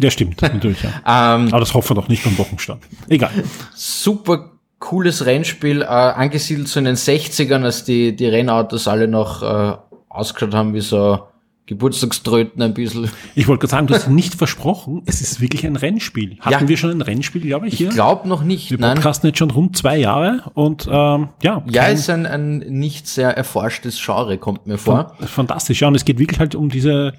Ja, 0.00 0.10
stimmt, 0.10 0.40
natürlich, 0.40 0.82
ja. 0.82 0.90
ähm, 1.36 1.48
Aber 1.48 1.60
das 1.60 1.74
hoffen 1.74 1.90
wir 1.90 2.00
doch 2.00 2.08
nicht 2.08 2.24
beim 2.24 2.38
Wochenstand. 2.38 2.82
Egal. 3.08 3.30
Super 3.74 4.52
cooles 4.78 5.26
Rennspiel, 5.26 5.82
äh, 5.82 5.86
angesiedelt 5.86 6.68
so 6.68 6.80
in 6.80 6.86
den 6.86 6.96
60ern, 6.96 7.62
als 7.64 7.84
die, 7.84 8.16
die 8.16 8.26
Rennautos 8.26 8.88
alle 8.88 9.06
noch 9.06 9.42
äh, 9.42 9.76
ausgeschaut 10.08 10.54
haben 10.54 10.74
wie 10.74 10.80
so 10.80 11.20
Geburtstagströten 11.66 12.60
ein 12.60 12.74
bisschen. 12.74 13.08
Ich 13.34 13.46
wollte 13.46 13.60
gerade 13.60 13.70
sagen, 13.70 13.86
du 13.86 13.94
hast 13.94 14.08
nicht 14.08 14.34
versprochen, 14.34 15.02
es 15.06 15.20
ist 15.20 15.40
wirklich 15.40 15.64
ein 15.64 15.76
Rennspiel. 15.76 16.36
Hatten 16.40 16.64
ja. 16.64 16.68
wir 16.68 16.76
schon 16.76 16.90
ein 16.90 17.00
Rennspiel, 17.00 17.42
glaube 17.42 17.68
ich, 17.68 17.74
hier? 17.74 17.88
Ich 17.88 17.94
glaube 17.94 18.28
noch 18.28 18.42
nicht. 18.42 18.70
Wir 18.70 18.78
podcasten 18.78 19.28
jetzt 19.28 19.38
schon 19.38 19.50
rund 19.50 19.76
zwei 19.76 19.96
Jahre 19.96 20.50
und 20.54 20.88
ähm, 20.90 21.28
ja. 21.42 21.62
Ja, 21.70 21.86
ist 21.86 22.10
ein, 22.10 22.26
ein 22.26 22.58
nicht 22.58 23.06
sehr 23.06 23.36
erforschtes 23.36 24.00
Genre, 24.04 24.38
kommt 24.38 24.66
mir 24.66 24.78
vor. 24.78 25.16
Fantastisch, 25.20 25.80
ja. 25.80 25.88
Und 25.88 25.94
es 25.94 26.04
geht 26.04 26.18
wirklich 26.18 26.40
halt 26.40 26.56
um 26.56 26.68
diese, 26.68 27.12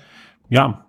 ja, 0.50 0.86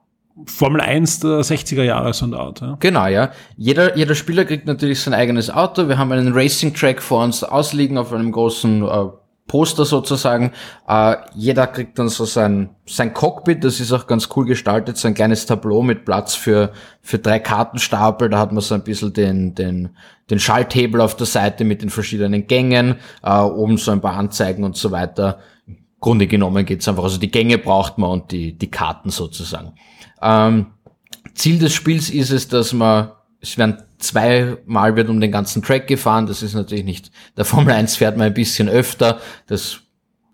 Formel 0.47 0.81
1 0.81 1.21
der 1.21 1.43
60er 1.43 1.85
Jahre 1.85 2.13
so 2.13 2.27
ein 2.27 2.35
Auto. 2.35 2.65
Ja. 2.65 2.77
Genau, 2.81 3.07
ja. 3.07 3.31
Jeder, 3.57 3.97
jeder 3.97 4.17
Spieler 4.17 4.45
kriegt 4.45 4.67
natürlich 4.67 5.01
sein 5.01 5.15
eigenes 5.15 5.49
Auto. 5.49 5.89
Wir 5.89 5.97
haben 5.97 6.11
einen 6.11 6.33
Racing 6.33 6.75
Track 6.75 7.01
vor 7.01 7.23
uns 7.23 7.45
ausliegen 7.45 7.99
auf 7.99 8.13
einem 8.13 8.33
großen 8.33 8.83
äh, 8.83 9.07
Poster 9.47 9.85
sozusagen. 9.85 10.53
Äh, 10.89 11.17
jeder 11.35 11.67
kriegt 11.67 11.99
dann 11.99 12.09
so 12.09 12.25
sein, 12.25 12.71
sein 12.87 13.13
Cockpit, 13.13 13.63
das 13.63 13.79
ist 13.79 13.93
auch 13.93 14.07
ganz 14.07 14.29
cool 14.35 14.47
gestaltet, 14.47 14.97
so 14.97 15.07
ein 15.07 15.15
kleines 15.15 15.45
Tableau 15.45 15.83
mit 15.83 16.05
Platz 16.05 16.35
für, 16.35 16.73
für 17.03 17.19
drei 17.19 17.39
Kartenstapel. 17.41 18.31
Da 18.31 18.39
hat 18.39 18.53
man 18.53 18.63
so 18.63 18.75
ein 18.75 18.85
bisschen 18.85 19.13
den, 19.13 19.55
den, 19.55 19.91
den 20.31 20.39
Schalthebel 20.39 21.01
auf 21.01 21.17
der 21.17 21.27
Seite 21.27 21.65
mit 21.65 21.83
den 21.83 21.91
verschiedenen 21.91 22.47
Gängen, 22.47 22.97
äh, 23.23 23.39
oben 23.39 23.77
so 23.77 23.91
ein 23.91 24.01
paar 24.01 24.17
Anzeigen 24.17 24.65
und 24.65 24.77
so 24.77 24.91
weiter. 24.91 25.41
Grunde 26.01 26.27
genommen 26.27 26.65
geht's 26.65 26.89
einfach, 26.89 27.05
also 27.05 27.19
die 27.19 27.31
Gänge 27.31 27.59
braucht 27.59 27.99
man 27.99 28.11
und 28.11 28.33
die, 28.33 28.57
die 28.57 28.71
Karten 28.71 29.11
sozusagen. 29.11 29.75
Ähm, 30.23 30.67
Ziel 31.35 31.59
des 31.59 31.75
Spiels 31.75 32.11
ist 32.11 32.31
es, 32.31 32.49
dass 32.49 32.73
man 32.73 33.11
es 33.41 33.59
werden 33.59 33.83
zweimal 34.07 34.97
wird 34.97 35.09
um 35.09 35.21
den 35.21 35.33
ganzen 35.33 35.63
Track 35.63 35.87
gefahren. 35.87 36.27
Das 36.27 36.43
ist 36.43 36.55
natürlich 36.55 36.85
nicht, 36.85 37.11
der 37.37 37.45
Formel 37.45 37.75
1 37.75 37.97
fährt 37.97 38.17
man 38.17 38.29
ein 38.29 38.35
bisschen 38.35 38.69
öfter. 38.69 39.21
Das 39.47 39.81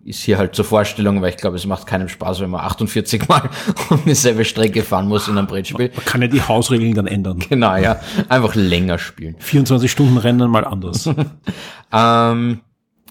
ist 0.03 0.21
hier 0.23 0.37
halt 0.37 0.55
zur 0.55 0.65
Vorstellung, 0.65 1.21
weil 1.21 1.29
ich 1.29 1.37
glaube, 1.37 1.57
es 1.57 1.65
macht 1.65 1.85
keinen 1.85 2.09
Spaß, 2.09 2.39
wenn 2.39 2.49
man 2.49 2.61
48 2.61 3.27
Mal 3.27 3.49
um 3.89 4.03
dieselbe 4.05 4.45
Strecke 4.45 4.83
fahren 4.83 5.07
muss 5.07 5.27
in 5.27 5.37
einem 5.37 5.47
Brettspiel. 5.47 5.91
Man 5.95 6.05
kann 6.05 6.21
ja 6.21 6.27
die 6.27 6.41
Hausregeln 6.41 6.93
dann 6.93 7.07
ändern. 7.07 7.39
Genau, 7.51 7.75
ja. 7.75 7.99
Einfach 8.29 8.55
länger 8.55 8.97
spielen. 8.97 9.35
24 9.39 9.91
Stunden 9.91 10.17
Rennen 10.17 10.49
mal 10.49 10.65
anders. 10.65 11.09
ähm, 11.91 12.61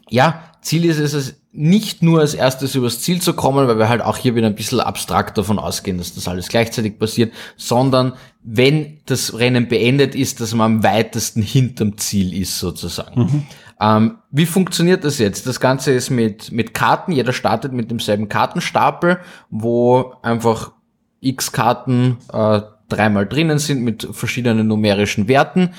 ja, 0.08 0.42
Ziel 0.62 0.86
ist 0.86 0.98
es, 0.98 1.39
nicht 1.52 2.02
nur 2.02 2.20
als 2.20 2.34
erstes 2.34 2.76
übers 2.76 3.00
Ziel 3.00 3.20
zu 3.20 3.34
kommen, 3.34 3.66
weil 3.66 3.78
wir 3.78 3.88
halt 3.88 4.02
auch 4.02 4.16
hier 4.16 4.36
wieder 4.36 4.46
ein 4.46 4.54
bisschen 4.54 4.80
abstrakt 4.80 5.36
davon 5.36 5.58
ausgehen, 5.58 5.98
dass 5.98 6.14
das 6.14 6.28
alles 6.28 6.48
gleichzeitig 6.48 6.98
passiert, 6.98 7.32
sondern 7.56 8.12
wenn 8.42 8.98
das 9.06 9.36
Rennen 9.36 9.66
beendet 9.66 10.14
ist, 10.14 10.40
dass 10.40 10.54
man 10.54 10.76
am 10.76 10.82
weitesten 10.84 11.42
hinterm 11.42 11.98
Ziel 11.98 12.40
ist 12.40 12.58
sozusagen. 12.58 13.20
Mhm. 13.20 13.46
Ähm, 13.80 14.18
wie 14.30 14.46
funktioniert 14.46 15.04
das 15.04 15.18
jetzt? 15.18 15.46
Das 15.46 15.58
Ganze 15.58 15.92
ist 15.92 16.10
mit, 16.10 16.52
mit 16.52 16.72
Karten, 16.72 17.12
jeder 17.12 17.32
startet 17.32 17.72
mit 17.72 17.90
demselben 17.90 18.28
Kartenstapel, 18.28 19.18
wo 19.50 20.14
einfach 20.22 20.72
x 21.20 21.50
Karten 21.50 22.18
äh, 22.32 22.60
dreimal 22.88 23.26
drinnen 23.26 23.58
sind 23.58 23.82
mit 23.82 24.06
verschiedenen 24.12 24.68
numerischen 24.68 25.26
Werten, 25.26 25.70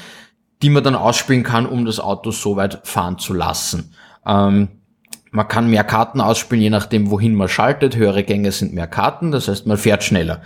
die 0.62 0.70
man 0.70 0.84
dann 0.84 0.96
ausspielen 0.96 1.44
kann, 1.44 1.66
um 1.66 1.86
das 1.86 2.00
Auto 2.00 2.32
so 2.32 2.56
weit 2.58 2.82
fahren 2.84 3.18
zu 3.18 3.34
lassen. 3.34 3.94
Ähm, 4.26 4.68
man 5.32 5.48
kann 5.48 5.70
mehr 5.70 5.86
Karten 5.86 6.22
ausspielen, 6.22 6.62
je 6.62 6.70
nachdem, 6.70 7.10
wohin 7.10 7.34
man 7.34 7.48
schaltet. 7.48 7.96
Höhere 7.96 8.24
Gänge 8.24 8.52
sind 8.52 8.74
mehr 8.74 8.88
Karten, 8.88 9.32
das 9.32 9.48
heißt, 9.48 9.66
man 9.66 9.78
fährt 9.78 10.04
schneller. 10.04 10.42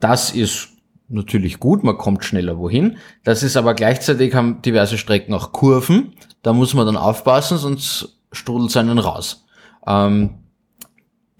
Das 0.00 0.30
ist 0.30 0.70
natürlich 1.08 1.60
gut, 1.60 1.84
man 1.84 1.98
kommt 1.98 2.24
schneller 2.24 2.58
wohin. 2.58 2.96
Das 3.22 3.42
ist 3.42 3.56
aber 3.56 3.74
gleichzeitig 3.74 4.34
haben 4.34 4.62
diverse 4.62 4.96
Strecken 4.96 5.34
auch 5.34 5.52
Kurven. 5.52 6.14
Da 6.42 6.52
muss 6.52 6.72
man 6.72 6.86
dann 6.86 6.96
aufpassen, 6.96 7.58
sonst 7.58 8.18
strudelt 8.32 8.70
es 8.70 8.76
einen 8.76 8.98
raus. 8.98 9.44
Ähm, 9.86 10.38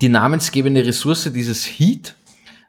die 0.00 0.08
namensgebende 0.08 0.84
Ressource 0.84 1.30
dieses 1.32 1.64
Heat, 1.64 2.14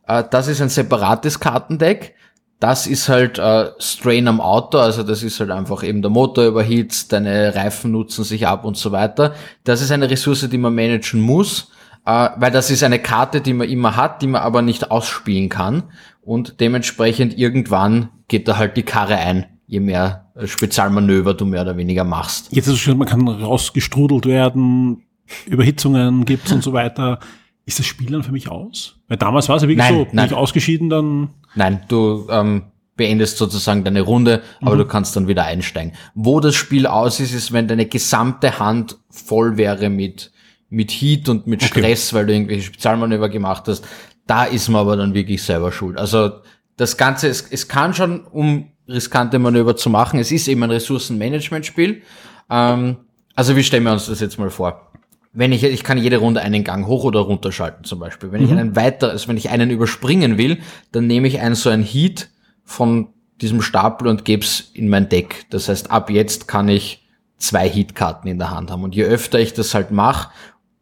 äh, 0.07 0.23
das 0.29 0.47
ist 0.47 0.61
ein 0.61 0.69
separates 0.69 1.39
Kartendeck. 1.39 2.15
Das 2.61 2.85
ist 2.85 3.09
halt 3.09 3.39
äh, 3.39 3.71
Strain 3.79 4.27
am 4.27 4.39
Auto, 4.39 4.77
also 4.77 5.01
das 5.01 5.23
ist 5.23 5.39
halt 5.39 5.49
einfach 5.49 5.83
eben 5.83 6.03
der 6.03 6.11
Motor 6.11 6.45
überhitzt, 6.45 7.11
deine 7.11 7.55
Reifen 7.55 7.91
nutzen 7.91 8.23
sich 8.23 8.45
ab 8.45 8.65
und 8.65 8.77
so 8.77 8.91
weiter. 8.91 9.33
Das 9.63 9.81
ist 9.81 9.91
eine 9.91 10.11
Ressource, 10.11 10.47
die 10.47 10.59
man 10.59 10.75
managen 10.75 11.21
muss, 11.21 11.71
äh, 12.05 12.29
weil 12.37 12.51
das 12.51 12.69
ist 12.69 12.83
eine 12.83 12.99
Karte, 12.99 13.41
die 13.41 13.53
man 13.53 13.67
immer 13.67 13.95
hat, 13.95 14.21
die 14.21 14.27
man 14.27 14.43
aber 14.43 14.61
nicht 14.61 14.91
ausspielen 14.91 15.49
kann 15.49 15.85
und 16.21 16.59
dementsprechend 16.59 17.35
irgendwann 17.35 18.09
geht 18.27 18.47
da 18.47 18.57
halt 18.57 18.77
die 18.77 18.83
Karre 18.83 19.17
ein, 19.17 19.47
je 19.65 19.79
mehr 19.79 20.31
äh, 20.35 20.45
Spezialmanöver 20.45 21.33
du 21.33 21.47
mehr 21.47 21.63
oder 21.63 21.77
weniger 21.77 22.03
machst. 22.03 22.49
Jetzt 22.51 22.67
ist 22.67 22.73
es 22.73 22.79
schon, 22.79 22.99
man 22.99 23.07
kann 23.07 23.27
rausgestrudelt 23.27 24.27
werden, 24.27 25.07
Überhitzungen 25.47 26.25
gibt's 26.25 26.51
und 26.51 26.61
so 26.63 26.73
weiter. 26.73 27.17
Ist 27.65 27.79
das 27.79 27.85
Spiel 27.85 28.11
dann 28.11 28.23
für 28.23 28.31
mich 28.31 28.49
aus? 28.49 28.97
Weil 29.07 29.17
damals 29.17 29.49
war 29.49 29.57
es 29.57 29.61
ja 29.63 29.67
wirklich 29.67 29.85
Nein, 29.87 29.93
so, 29.93 30.05
bin 30.05 30.15
nein. 30.15 30.25
ich 30.27 30.33
ausgeschieden, 30.33 30.89
dann 30.89 31.29
Nein, 31.55 31.83
du 31.87 32.27
ähm, 32.29 32.63
beendest 32.95 33.37
sozusagen 33.37 33.83
deine 33.83 34.01
Runde, 34.01 34.41
aber 34.61 34.77
du 34.77 34.85
kannst 34.85 35.15
dann 35.15 35.27
wieder 35.27 35.45
einsteigen. 35.45 35.93
Wo 36.13 36.39
das 36.39 36.55
Spiel 36.55 36.87
aus 36.87 37.19
ist, 37.19 37.33
ist, 37.33 37.51
wenn 37.51 37.67
deine 37.67 37.85
gesamte 37.85 38.59
Hand 38.59 38.97
voll 39.09 39.57
wäre 39.57 39.89
mit, 39.89 40.31
mit 40.69 40.91
Heat 40.91 41.29
und 41.29 41.47
mit 41.47 41.63
Okay. 41.63 41.79
Stress, 41.79 42.13
weil 42.13 42.25
du 42.25 42.33
irgendwelche 42.33 42.63
Spezialmanöver 42.63 43.29
gemacht 43.29 43.67
hast. 43.67 43.85
Da 44.27 44.45
ist 44.45 44.69
man 44.69 44.81
aber 44.81 44.97
dann 44.97 45.13
wirklich 45.13 45.41
selber 45.43 45.71
schuld. 45.71 45.97
Also 45.97 46.31
das 46.77 46.97
Ganze, 46.97 47.27
es, 47.27 47.47
es 47.49 47.67
kann 47.67 47.93
schon, 47.93 48.25
um 48.25 48.71
riskante 48.87 49.39
Manöver 49.39 49.75
zu 49.75 49.89
machen, 49.89 50.19
es 50.19 50.31
ist 50.31 50.47
eben 50.47 50.63
ein 50.63 50.71
Ressourcenmanagement-Spiel. 50.71 52.01
Ähm, 52.49 52.97
also 53.35 53.55
wie 53.55 53.63
stellen 53.63 53.83
wir 53.83 53.93
uns 53.93 54.07
das 54.07 54.19
jetzt 54.19 54.37
mal 54.37 54.49
vor? 54.49 54.91
Wenn 55.33 55.51
ich, 55.51 55.63
ich 55.63 55.83
kann 55.83 55.97
jede 55.97 56.17
Runde 56.17 56.41
einen 56.41 56.63
Gang 56.63 56.87
hoch 56.87 57.03
oder 57.03 57.21
runter 57.21 57.51
schalten 57.51 57.83
zum 57.83 57.99
Beispiel. 57.99 58.31
Wenn 58.31 58.43
ich 58.43 58.51
einen 58.51 58.75
weiter, 58.75 59.09
also 59.09 59.27
wenn 59.29 59.37
ich 59.37 59.49
einen 59.49 59.69
überspringen 59.69 60.37
will, 60.37 60.59
dann 60.91 61.07
nehme 61.07 61.27
ich 61.27 61.39
einen 61.39 61.55
so 61.55 61.69
ein 61.69 61.83
Heat 61.83 62.29
von 62.63 63.07
diesem 63.41 63.61
Stapel 63.61 64.07
und 64.07 64.25
geb's 64.25 64.71
in 64.73 64.89
mein 64.89 65.09
Deck. 65.09 65.45
Das 65.49 65.69
heißt, 65.69 65.89
ab 65.89 66.09
jetzt 66.09 66.47
kann 66.47 66.67
ich 66.67 67.07
zwei 67.37 67.67
Heat-Karten 67.67 68.27
in 68.27 68.39
der 68.39 68.51
Hand 68.51 68.71
haben. 68.71 68.83
Und 68.83 68.93
je 68.93 69.03
öfter 69.03 69.39
ich 69.39 69.53
das 69.53 69.73
halt 69.73 69.91
mache, 69.91 70.29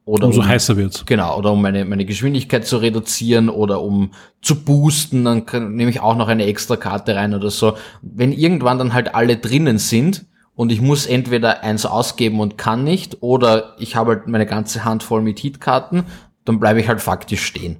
oder 0.10 0.26
umso 0.26 0.42
um, 0.42 0.48
heißer 0.48 0.76
wird's. 0.76 1.06
Genau, 1.06 1.38
oder 1.38 1.52
um 1.52 1.62
meine, 1.62 1.86
meine 1.86 2.04
Geschwindigkeit 2.04 2.66
zu 2.66 2.78
reduzieren 2.78 3.48
oder 3.48 3.84
um 3.84 4.12
zu 4.42 4.64
boosten, 4.64 5.24
dann 5.24 5.46
kann, 5.46 5.76
nehme 5.76 5.92
ich 5.92 6.00
auch 6.00 6.16
noch 6.16 6.28
eine 6.28 6.46
extra 6.46 6.78
Karte 6.78 7.16
rein 7.16 7.36
oder 7.36 7.52
so. 7.52 7.78
Wenn 8.02 8.32
irgendwann 8.32 8.80
dann 8.80 8.94
halt 8.94 9.14
alle 9.14 9.38
drinnen 9.38 9.78
sind 9.78 10.26
und 10.60 10.74
ich 10.74 10.82
muss 10.82 11.06
entweder 11.06 11.63
eins 11.63 11.86
ausgeben 11.86 12.41
und 12.41 12.58
kann 12.58 12.84
nicht 12.84 13.19
oder 13.22 13.78
ich 13.80 13.95
habe 13.95 14.12
halt 14.12 14.28
meine 14.28 14.45
ganze 14.45 14.84
Hand 14.84 15.04
voll 15.04 15.22
mit 15.22 15.39
Heat-Karten, 15.41 16.04
dann 16.43 16.60
bleibe 16.60 16.82
ich 16.82 16.89
halt 16.89 17.00
faktisch 17.00 17.45
stehen. 17.45 17.78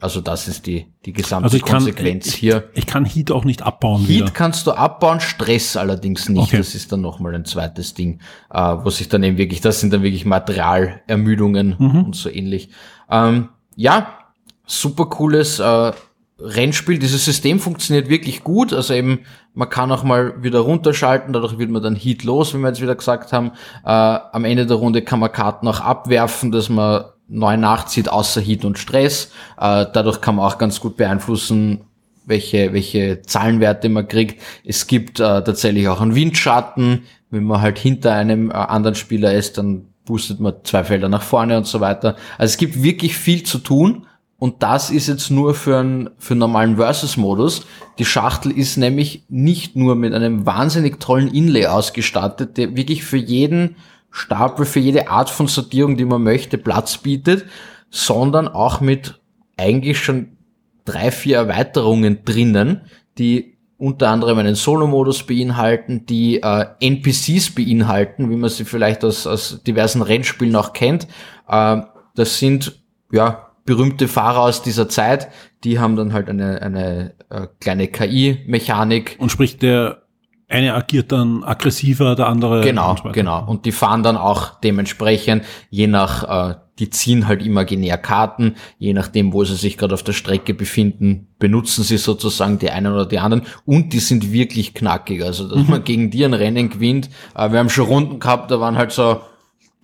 Also 0.00 0.20
das 0.20 0.46
ist 0.46 0.66
die, 0.66 0.86
die 1.06 1.14
gesamte 1.14 1.44
Also 1.44 1.56
ich 1.56 1.64
kann, 1.64 1.78
Konsequenz 1.78 2.26
ich, 2.26 2.34
hier. 2.34 2.68
ich 2.74 2.84
kann 2.86 3.06
Heat 3.06 3.30
auch 3.30 3.44
nicht 3.46 3.62
abbauen 3.62 4.02
Heat 4.02 4.08
wieder. 4.08 4.30
kannst 4.32 4.66
du 4.66 4.72
abbauen, 4.72 5.20
Stress 5.20 5.78
allerdings 5.78 6.28
nicht. 6.28 6.42
Okay. 6.48 6.58
Das 6.58 6.74
ist 6.74 6.92
dann 6.92 7.00
nochmal 7.00 7.34
ein 7.34 7.46
zweites 7.46 7.94
Ding, 7.94 8.20
äh, 8.50 8.58
wo 8.60 8.90
sich 8.90 9.08
dann 9.08 9.22
eben 9.22 9.38
wirklich, 9.38 9.62
das 9.62 9.80
sind 9.80 9.90
dann 9.90 10.02
wirklich 10.02 10.26
Materialermüdungen 10.26 11.76
Mhm. 11.78 12.04
und 12.04 12.16
so 12.16 12.28
ähnlich. 12.28 12.68
Ähm, 13.10 13.48
ja, 13.76 14.18
super 14.66 15.06
cooles 15.06 15.58
äh, 15.58 15.92
Rennspiel. 16.38 16.98
Dieses 16.98 17.24
System 17.24 17.60
funktioniert 17.60 18.08
wirklich 18.10 18.42
gut. 18.44 18.72
Also 18.74 18.94
eben, 18.94 19.20
man 19.54 19.68
kann 19.68 19.90
auch 19.92 20.04
mal 20.04 20.42
wieder 20.42 20.60
runterschalten, 20.60 21.32
dadurch 21.32 21.58
wird 21.58 21.70
man 21.70 21.82
dann 21.82 21.96
Heat 21.96 22.24
los, 22.24 22.54
wie 22.54 22.58
wir 22.58 22.68
jetzt 22.68 22.80
wieder 22.80 22.94
gesagt 22.94 23.32
haben. 23.32 23.52
Äh, 23.84 23.90
am 23.90 24.44
Ende 24.44 24.66
der 24.66 24.76
Runde 24.76 25.02
kann 25.02 25.20
man 25.20 25.32
Karten 25.32 25.66
auch 25.68 25.80
abwerfen, 25.80 26.52
dass 26.52 26.68
man 26.68 27.04
neu 27.28 27.56
nachzieht, 27.56 28.08
außer 28.08 28.40
Heat 28.40 28.64
und 28.64 28.78
Stress. 28.78 29.32
Äh, 29.58 29.86
dadurch 29.92 30.20
kann 30.20 30.36
man 30.36 30.46
auch 30.46 30.58
ganz 30.58 30.80
gut 30.80 30.96
beeinflussen, 30.96 31.82
welche, 32.26 32.72
welche 32.72 33.22
Zahlenwerte 33.22 33.88
man 33.88 34.08
kriegt. 34.08 34.40
Es 34.64 34.86
gibt 34.86 35.20
äh, 35.20 35.42
tatsächlich 35.42 35.88
auch 35.88 36.00
einen 36.00 36.14
Windschatten. 36.14 37.02
Wenn 37.30 37.44
man 37.44 37.60
halt 37.60 37.78
hinter 37.78 38.12
einem 38.12 38.50
äh, 38.50 38.54
anderen 38.54 38.94
Spieler 38.94 39.32
ist, 39.32 39.58
dann 39.58 39.86
boostet 40.04 40.40
man 40.40 40.54
zwei 40.64 40.84
Felder 40.84 41.08
nach 41.08 41.22
vorne 41.22 41.56
und 41.56 41.66
so 41.66 41.80
weiter. 41.80 42.16
Also 42.38 42.52
es 42.52 42.56
gibt 42.56 42.82
wirklich 42.82 43.16
viel 43.16 43.42
zu 43.42 43.58
tun. 43.58 44.06
Und 44.40 44.62
das 44.62 44.90
ist 44.90 45.06
jetzt 45.06 45.30
nur 45.30 45.54
für 45.54 45.78
einen, 45.78 46.10
für 46.18 46.32
einen 46.32 46.40
normalen 46.40 46.76
Versus-Modus. 46.76 47.66
Die 47.98 48.06
Schachtel 48.06 48.50
ist 48.50 48.78
nämlich 48.78 49.24
nicht 49.28 49.76
nur 49.76 49.94
mit 49.94 50.14
einem 50.14 50.46
wahnsinnig 50.46 50.98
tollen 50.98 51.28
Inlay 51.28 51.66
ausgestattet, 51.66 52.56
der 52.56 52.74
wirklich 52.74 53.04
für 53.04 53.18
jeden 53.18 53.76
Stapel, 54.10 54.64
für 54.64 54.80
jede 54.80 55.10
Art 55.10 55.28
von 55.28 55.46
Sortierung, 55.46 55.98
die 55.98 56.06
man 56.06 56.22
möchte, 56.22 56.56
Platz 56.56 56.96
bietet, 56.96 57.44
sondern 57.90 58.48
auch 58.48 58.80
mit 58.80 59.20
eigentlich 59.58 60.02
schon 60.02 60.38
drei, 60.86 61.10
vier 61.10 61.36
Erweiterungen 61.36 62.24
drinnen, 62.24 62.80
die 63.18 63.58
unter 63.76 64.08
anderem 64.08 64.38
einen 64.38 64.54
Solo-Modus 64.54 65.24
beinhalten, 65.24 66.06
die 66.06 66.42
äh, 66.42 66.64
NPCs 66.80 67.54
beinhalten, 67.54 68.30
wie 68.30 68.36
man 68.36 68.48
sie 68.48 68.64
vielleicht 68.64 69.04
aus, 69.04 69.26
aus 69.26 69.62
diversen 69.66 70.00
Rennspielen 70.00 70.56
auch 70.56 70.72
kennt. 70.72 71.08
Äh, 71.46 71.82
das 72.14 72.38
sind 72.38 72.80
ja 73.12 73.49
berühmte 73.70 74.08
Fahrer 74.08 74.40
aus 74.40 74.62
dieser 74.62 74.88
Zeit, 74.88 75.28
die 75.62 75.78
haben 75.78 75.94
dann 75.94 76.12
halt 76.12 76.28
eine, 76.28 76.60
eine 76.60 77.14
äh, 77.30 77.46
kleine 77.60 77.86
KI-Mechanik. 77.86 79.14
Und 79.20 79.30
sprich, 79.30 79.58
der 79.58 80.02
eine 80.48 80.74
agiert 80.74 81.12
dann 81.12 81.44
aggressiver, 81.44 82.16
der 82.16 82.26
andere. 82.26 82.62
Genau, 82.62 82.96
und 83.04 83.12
genau. 83.12 83.46
Und 83.46 83.66
die 83.66 83.70
fahren 83.70 84.02
dann 84.02 84.16
auch 84.16 84.58
dementsprechend, 84.58 85.44
je 85.70 85.86
nach, 85.86 86.50
äh, 86.50 86.54
die 86.80 86.90
ziehen 86.90 87.28
halt 87.28 87.46
imaginär 87.46 87.96
Karten, 87.96 88.56
je 88.76 88.92
nachdem, 88.92 89.32
wo 89.32 89.44
sie 89.44 89.54
sich 89.54 89.78
gerade 89.78 89.94
auf 89.94 90.02
der 90.02 90.14
Strecke 90.14 90.52
befinden, 90.52 91.28
benutzen 91.38 91.84
sie 91.84 91.96
sozusagen 91.96 92.58
die 92.58 92.70
einen 92.70 92.92
oder 92.92 93.06
die 93.06 93.20
anderen 93.20 93.44
und 93.66 93.92
die 93.92 94.00
sind 94.00 94.32
wirklich 94.32 94.74
knackig. 94.74 95.22
Also, 95.22 95.48
dass 95.48 95.68
man 95.68 95.84
gegen 95.84 96.10
die 96.10 96.24
ein 96.24 96.34
Rennen 96.34 96.70
gewinnt. 96.70 97.08
Äh, 97.36 97.52
wir 97.52 97.60
haben 97.60 97.70
schon 97.70 97.86
Runden 97.86 98.18
gehabt, 98.18 98.50
da 98.50 98.58
waren 98.58 98.76
halt 98.76 98.90
so 98.90 99.20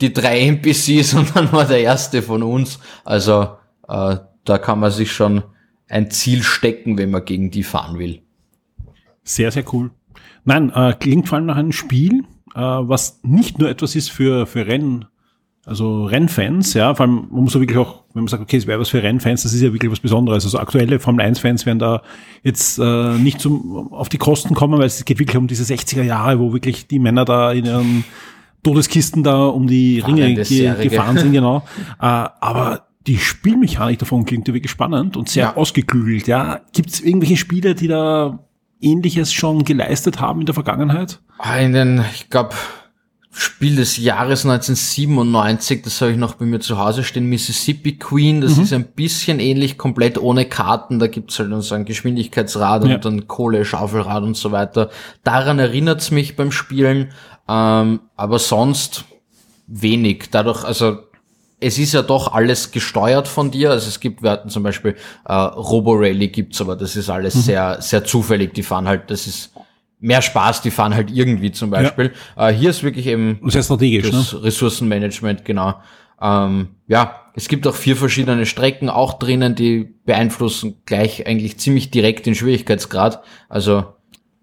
die 0.00 0.12
drei 0.12 0.40
NPCs 0.40 1.14
und 1.18 1.36
dann 1.36 1.52
war 1.52 1.66
der 1.66 1.80
erste 1.80 2.22
von 2.22 2.42
uns. 2.42 2.80
Also, 3.04 3.50
äh, 3.88 4.16
da 4.44 4.58
kann 4.58 4.80
man 4.80 4.90
sich 4.90 5.12
schon 5.12 5.42
ein 5.88 6.10
Ziel 6.10 6.42
stecken, 6.42 6.98
wenn 6.98 7.10
man 7.10 7.24
gegen 7.24 7.50
die 7.50 7.62
fahren 7.62 7.98
will. 7.98 8.22
Sehr, 9.22 9.50
sehr 9.50 9.64
cool. 9.72 9.90
Nein, 10.44 10.70
äh, 10.74 10.94
klingt 10.98 11.28
vor 11.28 11.36
allem 11.36 11.46
nach 11.46 11.56
einem 11.56 11.72
Spiel, 11.72 12.24
äh, 12.54 12.60
was 12.60 13.20
nicht 13.22 13.58
nur 13.58 13.68
etwas 13.68 13.96
ist 13.96 14.10
für, 14.10 14.46
für 14.46 14.66
Renn, 14.66 15.06
also 15.64 16.04
Rennfans, 16.04 16.74
ja, 16.74 16.94
vor 16.94 17.06
allem, 17.06 17.26
man 17.28 17.42
muss 17.42 17.52
so 17.52 17.60
wirklich 17.60 17.78
auch, 17.78 18.04
wenn 18.14 18.22
man 18.22 18.28
sagt, 18.28 18.42
okay, 18.42 18.56
es 18.56 18.68
wäre 18.68 18.78
was 18.78 18.88
für 18.88 19.02
Rennfans, 19.02 19.42
das 19.42 19.52
ist 19.52 19.62
ja 19.62 19.72
wirklich 19.72 19.90
was 19.90 19.98
Besonderes. 19.98 20.44
Also 20.44 20.58
aktuelle 20.58 21.00
Formel 21.00 21.24
1 21.24 21.40
Fans 21.40 21.66
werden 21.66 21.80
da 21.80 22.02
jetzt 22.44 22.78
äh, 22.78 23.18
nicht 23.18 23.40
zum, 23.40 23.92
auf 23.92 24.08
die 24.08 24.18
Kosten 24.18 24.54
kommen, 24.54 24.78
weil 24.78 24.86
es 24.86 25.04
geht 25.04 25.18
wirklich 25.18 25.36
um 25.36 25.48
diese 25.48 25.64
60er 25.64 26.04
Jahre, 26.04 26.38
wo 26.38 26.52
wirklich 26.52 26.86
die 26.86 27.00
Männer 27.00 27.24
da 27.24 27.50
in 27.50 27.64
ihren 27.64 28.04
Todeskisten 28.62 29.24
da 29.24 29.46
um 29.46 29.66
die 29.66 29.98
Ringe 29.98 30.34
ge 30.34 30.88
gefahren 30.88 31.18
sind, 31.18 31.32
genau. 31.32 31.64
äh, 32.00 32.04
aber 32.04 32.85
die 33.06 33.18
Spielmechanik 33.18 33.98
davon 33.98 34.24
klingt 34.24 34.48
ja 34.48 34.54
wirklich 34.54 34.70
spannend 34.72 35.16
und 35.16 35.28
sehr 35.28 35.44
Ja. 35.44 35.56
ausgeklügelt, 35.56 36.26
ja. 36.26 36.60
Gibt 36.72 36.90
es 36.90 37.00
irgendwelche 37.00 37.36
Spiele, 37.36 37.74
die 37.74 37.88
da 37.88 38.40
Ähnliches 38.80 39.32
schon 39.32 39.64
geleistet 39.64 40.20
haben 40.20 40.40
in 40.40 40.46
der 40.46 40.54
Vergangenheit? 40.54 41.20
In 41.60 41.72
den, 41.72 42.04
ich 42.14 42.28
glaube, 42.30 42.54
Spiel 43.30 43.76
des 43.76 43.98
Jahres 43.98 44.44
1997, 44.46 45.82
das 45.82 46.00
habe 46.00 46.12
ich 46.12 46.16
noch 46.16 46.34
bei 46.34 46.46
mir 46.46 46.60
zu 46.60 46.78
Hause 46.78 47.04
stehen, 47.04 47.26
Mississippi 47.26 47.98
Queen, 47.98 48.40
das 48.40 48.56
ist 48.56 48.72
ein 48.72 48.84
bisschen 48.86 49.40
ähnlich, 49.40 49.76
komplett 49.76 50.16
ohne 50.18 50.46
Karten, 50.46 50.98
da 50.98 51.06
gibt's 51.06 51.38
halt 51.38 51.50
so 51.62 51.74
ein 51.74 51.84
Geschwindigkeitsrad 51.84 52.84
Ja. 52.86 52.94
und 52.94 53.04
dann 53.04 53.28
Kohle, 53.28 53.64
Schaufelrad 53.66 54.22
und 54.22 54.36
so 54.36 54.52
weiter. 54.52 54.90
Daran 55.22 55.58
erinnert's 55.58 56.10
mich 56.10 56.34
beim 56.36 56.50
Spielen, 56.50 57.12
ähm, 57.48 58.00
aber 58.16 58.38
sonst 58.38 59.04
wenig. 59.66 60.28
Dadurch, 60.30 60.64
also 60.64 60.98
es 61.60 61.78
ist 61.78 61.94
ja 61.94 62.02
doch 62.02 62.32
alles 62.32 62.70
gesteuert 62.70 63.28
von 63.28 63.50
dir. 63.50 63.70
Also 63.70 63.88
es 63.88 64.00
gibt, 64.00 64.22
wir 64.22 64.30
hatten 64.30 64.50
zum 64.50 64.62
Beispiel 64.62 64.96
äh, 65.24 65.32
Robo-Rally 65.32 66.28
gibt's, 66.28 66.60
aber 66.60 66.76
das 66.76 66.96
ist 66.96 67.08
alles 67.08 67.32
sehr, 67.32 67.80
sehr 67.80 68.04
zufällig. 68.04 68.52
Die 68.54 68.62
fahren 68.62 68.86
halt, 68.86 69.10
das 69.10 69.26
ist 69.26 69.52
mehr 69.98 70.20
Spaß, 70.20 70.60
die 70.62 70.70
fahren 70.70 70.94
halt 70.94 71.10
irgendwie 71.10 71.52
zum 71.52 71.70
Beispiel. 71.70 72.12
Äh, 72.36 72.52
hier 72.52 72.70
ist 72.70 72.82
wirklich 72.82 73.06
eben 73.06 73.40
Sehr 73.46 73.62
strategisch, 73.62 74.12
ne? 74.12 74.18
das 74.18 74.42
Ressourcenmanagement, 74.42 75.44
genau. 75.44 75.74
Ähm, 76.20 76.68
ja, 76.88 77.20
es 77.34 77.48
gibt 77.48 77.66
auch 77.66 77.74
vier 77.74 77.96
verschiedene 77.96 78.46
Strecken 78.46 78.88
auch 78.90 79.14
drinnen, 79.18 79.54
die 79.54 79.84
beeinflussen 80.04 80.82
gleich 80.86 81.26
eigentlich 81.26 81.58
ziemlich 81.58 81.90
direkt 81.90 82.26
den 82.26 82.34
Schwierigkeitsgrad. 82.34 83.22
Also 83.48 83.84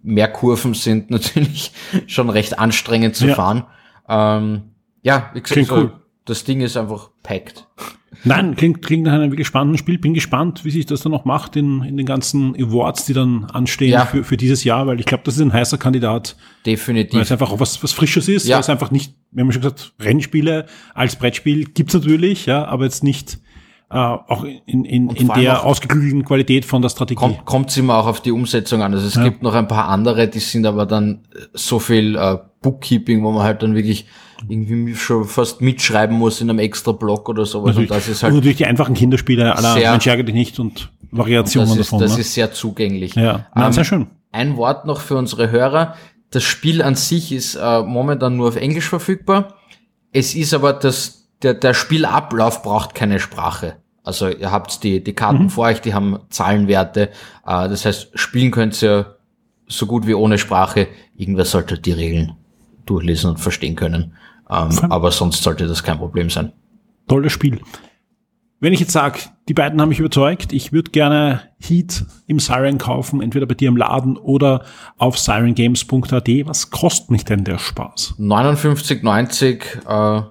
mehr 0.01 0.27
Kurven 0.27 0.73
sind 0.73 1.09
natürlich 1.11 1.71
schon 2.07 2.29
recht 2.29 2.57
anstrengend 2.59 3.15
zu 3.15 3.27
Ja. 3.27 3.35
fahren. 3.35 3.65
Ähm, 4.09 4.63
ja, 5.03 5.29
wie 5.33 5.41
gesagt, 5.41 5.53
Klingt 5.53 5.71
also, 5.71 5.81
cool. 5.83 5.99
Das 6.25 6.43
Ding 6.43 6.61
ist 6.61 6.77
einfach 6.77 7.09
packed. 7.23 7.67
Nein, 8.25 8.55
klingt, 8.55 8.81
klingt 8.83 9.03
nach 9.03 9.13
einem 9.13 9.31
wirklich 9.31 9.47
spannenden 9.47 9.77
Spiel. 9.77 9.97
Bin 9.97 10.13
gespannt, 10.13 10.63
wie 10.63 10.71
sich 10.71 10.85
das 10.85 11.01
dann 11.01 11.11
noch 11.11 11.25
macht 11.25 11.55
in, 11.55 11.81
in 11.83 11.97
den 11.97 12.05
ganzen 12.05 12.55
Awards, 12.55 13.05
die 13.05 13.13
dann 13.13 13.45
anstehen 13.45 13.89
Ja. 13.91 14.05
für, 14.05 14.23
für 14.23 14.37
dieses 14.37 14.63
Jahr, 14.63 14.87
weil 14.87 14.99
ich 14.99 15.05
glaube, 15.05 15.23
das 15.25 15.35
ist 15.35 15.41
ein 15.41 15.51
heißer 15.51 15.77
Kandidat, 15.77 16.35
weil 16.63 16.73
Definitiv. 16.73 17.19
es 17.19 17.31
einfach 17.31 17.51
auch 17.51 17.59
was, 17.59 17.83
was 17.83 17.91
Frisches 17.91 18.29
ist, 18.29 18.47
Ja. 18.47 18.55
weil 18.55 18.61
es 18.61 18.69
einfach 18.69 18.91
nicht, 18.91 19.15
wir 19.31 19.43
haben 19.43 19.51
schon 19.51 19.61
gesagt, 19.63 19.93
Rennspiele 19.99 20.67
als 20.93 21.15
Brettspiel 21.17 21.65
gibt's 21.65 21.93
natürlich, 21.95 22.45
ja, 22.45 22.63
aber 22.65 22.85
jetzt 22.85 23.03
nicht 23.03 23.39
äh, 23.89 23.95
auch 23.97 24.43
in, 24.65 24.85
in, 24.85 25.09
in 25.09 25.27
der 25.27 25.65
ausgeklügelten 25.65 26.23
Qualität 26.23 26.65
von 26.65 26.81
der 26.81 26.89
Strategie. 26.89 27.19
Kommt, 27.19 27.45
kommt's 27.45 27.75
immer 27.77 27.95
auch 27.97 28.07
auf 28.07 28.21
die 28.21 28.31
Umsetzung 28.31 28.81
an. 28.81 28.93
Also 28.93 29.05
es 29.07 29.15
Ja. 29.15 29.23
gibt 29.23 29.43
noch 29.43 29.53
ein 29.55 29.67
paar 29.67 29.87
andere, 29.89 30.27
die 30.29 30.39
sind 30.39 30.65
aber 30.65 30.85
dann 30.85 31.25
so 31.53 31.79
viel 31.79 32.15
äh, 32.15 32.37
Bookkeeping, 32.63 33.23
wo 33.23 33.31
man 33.31 33.43
halt 33.43 33.61
dann 33.61 33.75
wirklich 33.75 34.07
irgendwie 34.49 34.95
schon 34.95 35.25
fast 35.25 35.61
mitschreiben 35.61 36.17
muss 36.17 36.41
in 36.41 36.49
einem 36.49 36.57
extra 36.59 36.91
Block 36.93 37.29
oder 37.29 37.45
sowas. 37.45 37.75
Natürlich. 37.75 37.91
Und 37.91 37.95
das 37.97 38.07
ist 38.07 38.17
und 38.17 38.23
halt 38.23 38.33
natürlich 38.35 38.57
die 38.57 38.65
einfachen 38.65 38.95
Kinderspiele 38.95 39.55
aller 39.55 39.73
Sehr- 39.73 39.91
Mensch 39.91 40.07
ärgere 40.07 40.25
dich 40.25 40.35
nicht 40.35 40.59
und 40.59 40.89
Variationen 41.11 41.69
das 41.69 41.77
ist, 41.77 41.85
davon. 41.93 41.99
das 41.99 42.13
ne? 42.15 42.21
ist 42.21 42.33
sehr 42.33 42.51
zugänglich. 42.51 43.13
ja, 43.13 43.45
Nein, 43.53 43.67
Ähm, 43.67 43.73
sehr 43.73 43.83
schön. 43.85 44.07
Ein 44.31 44.57
Wort 44.57 44.85
noch 44.87 44.99
für 45.01 45.15
unsere 45.15 45.51
Hörer. 45.51 45.95
Das 46.31 46.41
Spiel 46.43 46.81
an 46.81 46.95
sich 46.95 47.31
ist 47.31 47.53
äh, 47.55 47.83
momentan 47.83 48.35
nur 48.35 48.47
auf 48.47 48.55
Englisch 48.55 48.89
verfügbar. 48.89 49.53
Es 50.11 50.33
ist 50.33 50.53
aber 50.55 50.73
das, 50.73 51.27
der, 51.43 51.53
der 51.53 51.75
Spielablauf 51.75 52.63
braucht 52.63 52.95
keine 52.95 53.19
Sprache. 53.19 53.75
Also 54.03 54.27
ihr 54.27 54.51
habt 54.51 54.83
die, 54.83 55.03
die 55.03 55.13
Karten 55.13 55.43
Mhm. 55.43 55.49
vor 55.51 55.65
euch, 55.67 55.79
die 55.81 55.93
haben 55.93 56.17
Zahlenwerte. 56.29 57.03
Äh, 57.45 57.69
das 57.69 57.85
heißt, 57.85 58.09
spielen 58.15 58.49
könnt 58.51 58.81
ihr 58.81 59.17
so 59.67 59.85
gut 59.85 60.07
wie 60.07 60.15
ohne 60.15 60.37
Sprache. 60.39 60.87
Irgendwer 61.15 61.45
sollte 61.45 61.77
die 61.79 61.91
Regeln 61.93 62.33
durchlesen 62.85 63.31
und 63.31 63.39
verstehen 63.39 63.75
können. 63.75 64.13
Ähm, 64.49 64.77
aber 64.89 65.11
sonst 65.11 65.43
sollte 65.43 65.67
das 65.67 65.83
kein 65.83 65.97
Problem 65.97 66.29
sein. 66.29 66.51
Tolles 67.07 67.31
Spiel. 67.31 67.59
Wenn 68.59 68.71
ich 68.71 68.79
jetzt 68.79 68.93
sage, 68.93 69.19
die 69.49 69.53
beiden 69.53 69.81
haben 69.81 69.89
mich 69.89 69.99
überzeugt, 69.99 70.53
ich 70.53 70.71
würde 70.71 70.91
gerne 70.91 71.41
Heat 71.59 72.05
im 72.27 72.39
Siren 72.39 72.77
kaufen, 72.77 73.21
entweder 73.21 73.45
bei 73.45 73.55
dir 73.55 73.67
im 73.67 73.75
Laden 73.75 74.15
oder 74.15 74.63
auf 74.97 75.19
sirengames.at. 75.19 76.27
Was 76.45 76.69
kostet 76.71 77.11
mich 77.11 77.25
denn 77.25 77.43
der 77.43 77.57
Spaß? 77.57 78.15
59,90 78.19 79.53
äh, 79.85 80.23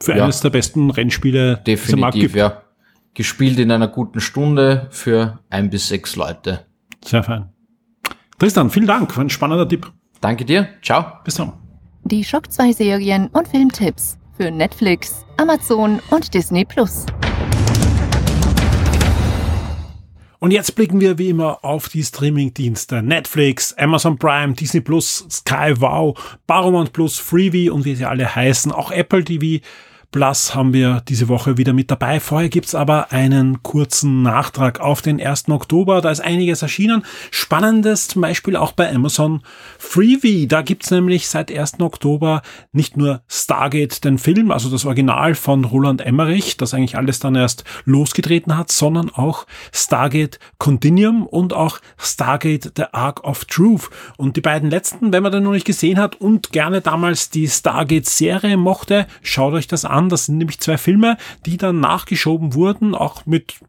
Für 0.00 0.16
Ja. 0.16 0.22
eines 0.24 0.40
der 0.40 0.50
besten 0.50 0.90
Rennspiele, 0.90 1.60
die 1.66 1.72
Markt 1.72 1.88
definitiv, 1.88 2.20
gibt. 2.22 2.36
ja. 2.36 2.62
Gespielt 3.14 3.58
in 3.58 3.72
einer 3.72 3.88
guten 3.88 4.20
Stunde 4.20 4.86
für 4.90 5.40
ein 5.50 5.68
bis 5.68 5.88
sechs 5.88 6.14
Leute. 6.14 6.64
Sehr 7.04 7.24
fein. 7.24 7.48
Tristan, 8.38 8.70
vielen 8.70 8.86
Dank. 8.86 9.16
War 9.16 9.24
ein 9.24 9.30
spannender 9.30 9.68
Tipp. 9.68 9.90
Danke 10.20 10.44
dir. 10.44 10.68
Ciao. 10.80 11.04
Bis 11.24 11.34
dann. 11.34 11.69
Die 12.10 12.24
Schock 12.24 12.50
2 12.50 12.72
Serien 12.72 13.28
und 13.28 13.46
Filmtipps 13.46 14.18
für 14.36 14.50
Netflix, 14.50 15.24
Amazon 15.36 16.00
und 16.10 16.34
Disney 16.34 16.64
Plus. 16.64 17.06
Und 20.40 20.50
jetzt 20.50 20.74
blicken 20.74 21.00
wir 21.00 21.18
wie 21.18 21.28
immer 21.28 21.64
auf 21.64 21.88
die 21.88 22.02
Streaming-Dienste. 22.02 23.00
Netflix, 23.00 23.74
Amazon 23.74 24.18
Prime, 24.18 24.54
Disney 24.54 24.80
Plus, 24.80 25.24
Sky 25.30 25.72
Wow, 25.76 26.38
Paramount 26.48 26.92
Plus, 26.92 27.16
Freevee 27.16 27.70
und 27.70 27.84
wie 27.84 27.94
sie 27.94 28.06
alle 28.06 28.34
heißen. 28.34 28.72
Auch 28.72 28.90
Apple 28.90 29.22
TV 29.22 29.64
Plus 30.12 30.56
haben 30.56 30.72
wir 30.72 31.02
diese 31.08 31.28
Woche 31.28 31.56
wieder 31.56 31.72
mit 31.72 31.88
dabei. 31.88 32.18
Vorher 32.18 32.48
gibt's 32.48 32.74
aber 32.74 33.12
einen 33.12 33.62
kurzen 33.62 34.22
Nachtrag 34.22 34.80
auf 34.80 35.02
den 35.02 35.20
1. 35.20 35.48
Oktober. 35.50 36.00
Da 36.00 36.10
ist 36.10 36.18
einiges 36.18 36.62
erschienen. 36.62 37.04
Spannendes 37.30 38.08
zum 38.08 38.22
Beispiel 38.22 38.56
auch 38.56 38.72
bei 38.72 38.92
Amazon 38.92 39.42
Freevee. 39.78 40.46
Da 40.46 40.62
gibt's 40.62 40.90
nämlich 40.90 41.28
seit 41.28 41.56
1. 41.56 41.78
Oktober 41.78 42.42
nicht 42.72 42.96
nur 42.96 43.22
Stargate, 43.28 44.02
den 44.04 44.18
Film, 44.18 44.50
also 44.50 44.68
das 44.68 44.84
Original 44.84 45.36
von 45.36 45.64
Roland 45.64 46.00
Emmerich, 46.00 46.56
das 46.56 46.74
eigentlich 46.74 46.96
alles 46.96 47.20
dann 47.20 47.36
erst 47.36 47.62
losgetreten 47.84 48.56
hat, 48.56 48.72
sondern 48.72 49.10
auch 49.10 49.46
Stargate 49.72 50.40
Continuum 50.58 51.24
und 51.24 51.52
auch 51.52 51.78
Stargate 51.98 52.72
The 52.74 52.86
Ark 52.90 53.22
of 53.22 53.44
Truth. 53.44 53.90
Und 54.16 54.36
die 54.36 54.40
beiden 54.40 54.70
letzten, 54.70 55.12
wenn 55.12 55.22
man 55.22 55.30
den 55.30 55.44
noch 55.44 55.52
nicht 55.52 55.66
gesehen 55.66 56.00
hat 56.00 56.16
und 56.16 56.50
gerne 56.50 56.80
damals 56.80 57.30
die 57.30 57.46
Stargate-Serie 57.46 58.56
mochte, 58.56 59.06
schaut 59.22 59.54
euch 59.54 59.68
das 59.68 59.84
an. 59.84 59.99
Das 60.08 60.26
sind 60.26 60.38
nämlich 60.38 60.60
zwei 60.60 60.78
Filme, 60.78 61.16
die 61.46 61.56
dann 61.56 61.80
nachgeschoben 61.80 62.54
wurden, 62.54 62.94
auch 62.94 63.26
mit 63.26 63.60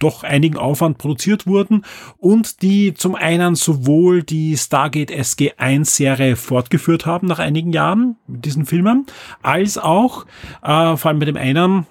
doch 0.00 0.22
einigen 0.22 0.56
Aufwand 0.56 0.98
produziert 0.98 1.46
wurden 1.46 1.84
und 2.18 2.62
die 2.62 2.94
zum 2.94 3.14
einen 3.14 3.54
sowohl 3.54 4.22
die 4.22 4.56
Stargate 4.56 5.10
SG1-Serie 5.10 6.36
fortgeführt 6.36 7.06
haben 7.06 7.26
nach 7.26 7.38
einigen 7.38 7.72
Jahren 7.72 8.16
mit 8.26 8.44
diesen 8.44 8.66
Filmen, 8.66 9.06
als 9.42 9.78
auch, 9.78 10.26
äh, 10.62 10.96
vor 10.96 11.08
allem 11.08 11.18
bei 11.18 11.26
dem 11.26 11.36
einen, 11.36 11.86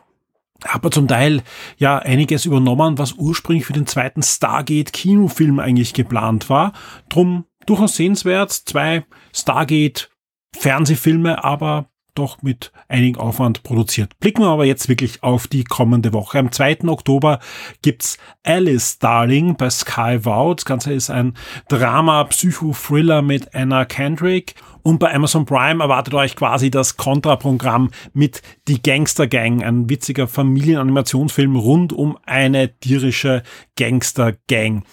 man 0.82 0.92
zum 0.92 1.08
Teil 1.08 1.44
ja 1.78 2.00
einiges 2.00 2.46
übernommen, 2.46 2.98
was 2.98 3.14
ursprünglich 3.14 3.66
für 3.66 3.74
den 3.74 3.86
zweiten 3.86 4.24
Stargate-Kinofilm 4.24 5.60
eigentlich 5.60 5.94
geplant 5.94 6.50
war. 6.50 6.74
Drum 7.10 7.46
durchaus 7.66 7.96
sehenswert, 7.96 8.52
zwei 8.52 9.06
Stargate-Fernsehfilme, 9.34 11.44
aber 11.44 11.90
doch 12.18 12.42
mit 12.42 12.72
einigen 12.88 13.18
Aufwand 13.18 13.64
produziert. 13.64 14.20
Blicken 14.20 14.44
wir 14.44 14.50
aber 14.50 14.66
jetzt 14.66 14.90
wirklich 14.90 15.24
auf 15.24 15.48
die 15.48 15.64
kommende 15.64 16.14
Woche. 16.14 16.40
Am 16.40 16.52
2. 16.52 16.80
Oktober 16.88 17.40
gibt's 17.82 18.18
Alice 18.44 19.00
Darling 19.00 19.56
bei 19.56 19.70
Sky 19.70 20.20
Wow. 20.24 20.56
Das 20.56 20.66
Ganze 20.66 20.94
ist 20.94 21.10
ein 21.10 21.34
Drama-Psycho-Thriller 21.70 23.22
mit 23.22 23.54
Anna 23.54 23.86
Kendrick. 23.86 24.56
Und 24.84 25.00
bei 25.00 25.14
Amazon 25.14 25.46
Prime 25.46 25.84
erwartet 25.84 26.14
euch 26.14 26.36
quasi 26.36 26.72
das 26.72 26.96
Kontraprogramm 26.96 27.92
mit 28.14 28.42
Die 28.70 28.82
Gangster 28.82 29.28
Gang, 29.28 29.62
ein 29.62 29.90
witziger 29.90 30.28
Familienanimationsfilm 30.28 31.58
rund 31.58 31.92
um 31.92 32.18
eine 32.26 32.80
tierische 32.80 33.44
Gangster 33.76 34.34
Gang. 34.48 34.84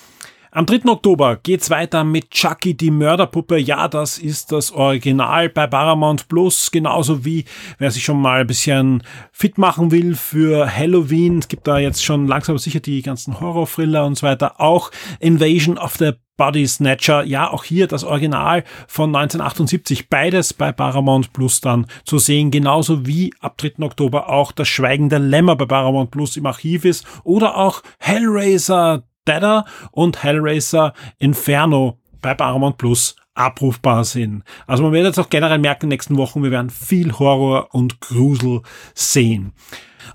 Am 0.57 0.67
3. 0.67 0.89
Oktober 0.89 1.41
geht's 1.43 1.69
weiter 1.69 2.05
mit 2.05 2.31
Chucky 2.31 2.77
die 2.77 2.93
Mörderpuppe. 2.93 3.59
Ja, 3.59 3.89
das 3.89 4.19
ist 4.19 4.53
das 4.53 4.71
Original 4.71 5.49
bei 5.49 5.67
Paramount 5.67 6.29
Plus, 6.29 6.71
genauso 6.71 7.25
wie 7.25 7.45
wer 7.79 7.91
sich 7.91 8.05
schon 8.05 8.23
mal 8.23 8.43
ein 8.43 8.47
bisschen 8.47 9.03
fit 9.33 9.59
machen 9.59 9.91
will 9.91 10.15
für 10.15 10.73
Halloween. 10.73 11.41
Es 11.41 11.49
gibt 11.49 11.67
da 11.67 11.79
jetzt 11.79 12.05
schon 12.05 12.29
langsam 12.29 12.57
sicher 12.59 12.79
die 12.79 13.03
ganzen 13.03 13.41
Horror-Thriller 13.41 14.07
und 14.07 14.17
so 14.17 14.29
weiter. 14.29 14.61
Auch 14.61 14.93
Invasion 15.19 15.77
of 15.77 15.97
the 15.97 16.13
Body 16.37 16.69
Snatcher, 16.69 17.25
ja, 17.25 17.51
auch 17.51 17.65
hier 17.65 17.89
das 17.89 18.05
Original 18.05 18.63
von 18.87 19.09
1978, 19.09 20.09
beides 20.09 20.53
bei 20.53 20.71
Paramount 20.71 21.33
Plus 21.33 21.63
dann 21.63 21.87
zu 22.05 22.19
sehen, 22.19 22.53
genauso 22.53 23.07
wie 23.07 23.35
ab 23.41 23.59
3. 23.59 23.85
Oktober 23.85 24.29
auch 24.29 24.53
das 24.53 24.69
Schweigen 24.69 25.09
der 25.09 25.19
Lämmer 25.19 25.57
bei 25.57 25.67
Paramount 25.67 26.13
Plus 26.13 26.37
im 26.37 26.47
Archiv 26.47 26.85
ist 26.85 27.05
oder 27.25 27.57
auch 27.57 27.83
Hellraiser 27.99 29.03
Deader 29.27 29.65
und 29.91 30.23
Hellraiser 30.23 30.93
Inferno 31.19 31.99
bei 32.21 32.35
Paramount 32.35 32.79
Plus 32.79 33.17
abrufbar 33.35 34.05
sind. 34.05 34.45
Also 34.67 34.83
man 34.83 34.93
wird 34.93 35.07
jetzt 35.07 35.19
auch 35.19 35.29
generell 35.29 35.59
merken, 35.59 35.87
in 35.87 35.91
den 35.91 35.95
nächsten 35.95 36.17
Wochen, 36.17 36.43
wir 36.43 36.51
werden 36.51 36.71
viel 36.71 37.13
Horror 37.19 37.75
und 37.75 38.01
Grusel 38.01 38.63
sehen. 38.95 39.53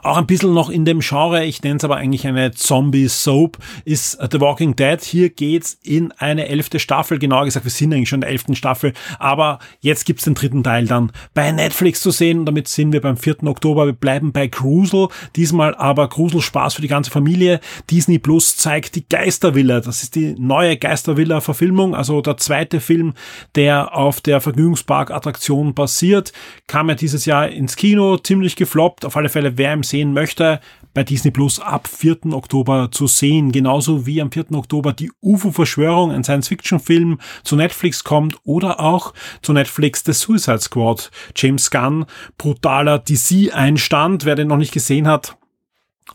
Auch 0.02 0.18
ein 0.18 0.28
bisschen 0.28 0.54
noch 0.54 0.70
in 0.70 0.86
dem 0.86 1.00
Genre, 1.00 1.46
ich 1.46 1.62
nenne 1.64 1.78
es 1.78 1.84
aber 1.84 1.98
eigentlich 1.98 2.28
eine 2.28 2.52
Zombie-Soap, 2.52 3.58
ist 3.86 4.18
The 4.32 4.40
Walking 4.40 4.76
Dead. 4.76 5.02
Hier 5.04 5.30
geht's 5.30 5.78
in 5.84 6.12
eine 6.14 6.48
elfte 6.48 6.80
Staffel, 6.80 7.20
genauer 7.20 7.46
gesagt, 7.46 7.66
wir 7.66 7.72
sind 7.72 7.94
eigentlich 7.94 8.10
schon 8.10 8.18
in 8.18 8.22
der 8.22 8.30
elften 8.30 8.56
Staffel, 8.56 8.94
aber 9.18 9.60
jetzt 9.80 10.06
gibt's 10.06 10.24
den 10.24 10.36
dritten 10.36 10.64
Teil 10.64 10.86
dann 10.86 11.12
bei 11.34 11.52
Netflix 11.52 12.02
zu 12.02 12.12
sehen 12.12 12.40
und 12.40 12.46
damit 12.46 12.68
sind 12.68 12.92
wir 12.92 13.02
beim 13.02 13.18
4. 13.18 13.44
Oktober. 13.44 13.86
Wir 13.86 13.94
bleiben 13.94 14.32
bei 14.32 14.48
Grusel, 14.48 15.08
diesmal 15.36 15.76
aber 15.76 16.08
Gruselspaß 16.08 16.76
für 16.76 16.82
die 16.82 16.88
ganze 16.88 17.12
Familie. 17.12 17.60
Disney 17.90 18.20
Plus 18.20 18.58
zeigt 18.58 18.96
die 18.96 19.08
Geistervilla, 19.08 19.80
das 19.80 20.04
ist 20.04 20.16
die 20.16 20.36
neue 20.38 20.78
Geistervilla-Verfilmung, 20.78 21.96
also 21.96 22.22
der 22.22 22.38
zweite 22.38 22.80
Film, 22.80 23.14
der 23.56 23.96
auf 23.96 24.22
der 24.22 24.42
Vergnügungspark-Attraktion 24.42 25.74
basiert, 25.74 26.34
kam 26.68 26.90
ja 26.90 26.96
dieses 26.96 27.26
Jahr 27.26 27.50
ins 27.50 27.76
Kino, 27.76 28.18
ziemlich 28.18 28.56
gefloppt, 28.56 29.06
auf 29.06 29.16
alle 29.18 29.30
Fälle, 29.30 29.58
wer 29.58 29.74
ihn 29.80 29.84
sehen 29.84 30.13
möchte, 30.13 30.59
bei 30.93 31.03
Disney 31.03 31.32
Plus 31.32 31.59
ab 31.59 31.88
4. 31.88 32.34
Oktober 32.34 32.89
zu 32.91 33.07
sehen. 33.07 33.51
Genauso 33.51 34.05
wie 34.05 34.21
am 34.21 34.32
4. 34.32 34.51
Oktober 34.53 34.93
die 34.93 35.11
UFO-Verschwörung, 35.21 36.11
ein 36.11 36.23
Science-Fiction-Film 36.23 37.19
zu 37.43 37.55
Netflix 37.55 38.03
kommt 38.03 38.38
oder 38.43 38.80
auch 38.80 39.13
zu 39.41 39.53
Netflix 39.53 40.03
The 40.05 40.13
Suicide 40.13 40.59
Squad. 40.59 41.11
James 41.36 41.71
Gunn, 41.71 42.05
brutaler 42.38 42.99
DC-Einstand. 42.99 44.25
Wer 44.25 44.36
den 44.36 44.47
noch 44.47 44.57
nicht 44.57 44.73
gesehen 44.73 45.07
hat, 45.07 45.39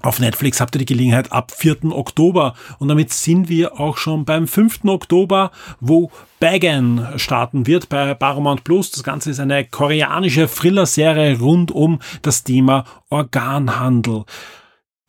auf 0.02 0.18
Netflix 0.18 0.60
habt 0.60 0.74
ihr 0.74 0.80
die 0.80 0.84
Gelegenheit 0.84 1.32
ab 1.32 1.52
4. 1.56 1.84
Oktober. 1.92 2.54
Und 2.78 2.88
damit 2.88 3.12
sind 3.12 3.48
wir 3.48 3.80
auch 3.80 3.96
schon 3.96 4.24
beim 4.24 4.46
5. 4.46 4.84
Oktober, 4.84 5.50
wo 5.80 6.10
Bagan 6.40 7.14
starten 7.16 7.66
wird 7.66 7.88
bei 7.88 8.14
Paramount 8.14 8.64
Plus. 8.64 8.90
Das 8.90 9.02
Ganze 9.02 9.30
ist 9.30 9.40
eine 9.40 9.64
koreanische 9.64 10.48
Thriller-Serie 10.48 11.38
rund 11.38 11.70
um 11.70 12.00
das 12.22 12.44
Thema 12.44 12.84
Organhandel. 13.08 14.24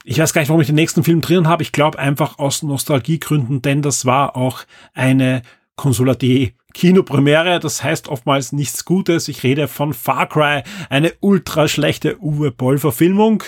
Ich 0.04 0.20
weiß 0.20 0.34
gar 0.34 0.42
nicht, 0.42 0.50
warum 0.50 0.62
ich 0.62 0.68
den 0.68 0.76
nächsten 0.76 1.04
Film 1.04 1.22
drin 1.22 1.48
habe. 1.48 1.64
Ich 1.64 1.72
glaube 1.72 1.98
einfach 2.00 2.38
aus 2.38 2.62
Nostalgiegründen, 2.62 3.62
denn 3.62 3.82
das 3.82 4.06
war 4.06 4.36
auch 4.36 4.62
eine 4.94 5.42
Consolatier 5.76 6.52
Kinopremiere, 6.76 7.60
das 7.62 7.84
heißt 7.84 8.10
oftmals 8.10 8.52
nichts 8.52 8.84
Gutes. 8.84 9.30
Ich 9.30 9.44
rede 9.44 9.70
von 9.70 9.94
Far 9.94 10.28
Cry, 10.28 10.62
eine 10.90 11.14
ultra 11.22 11.70
schlechte 11.70 12.22
Uwe 12.22 12.52
Boll 12.52 12.78
Verfilmung. 12.78 13.44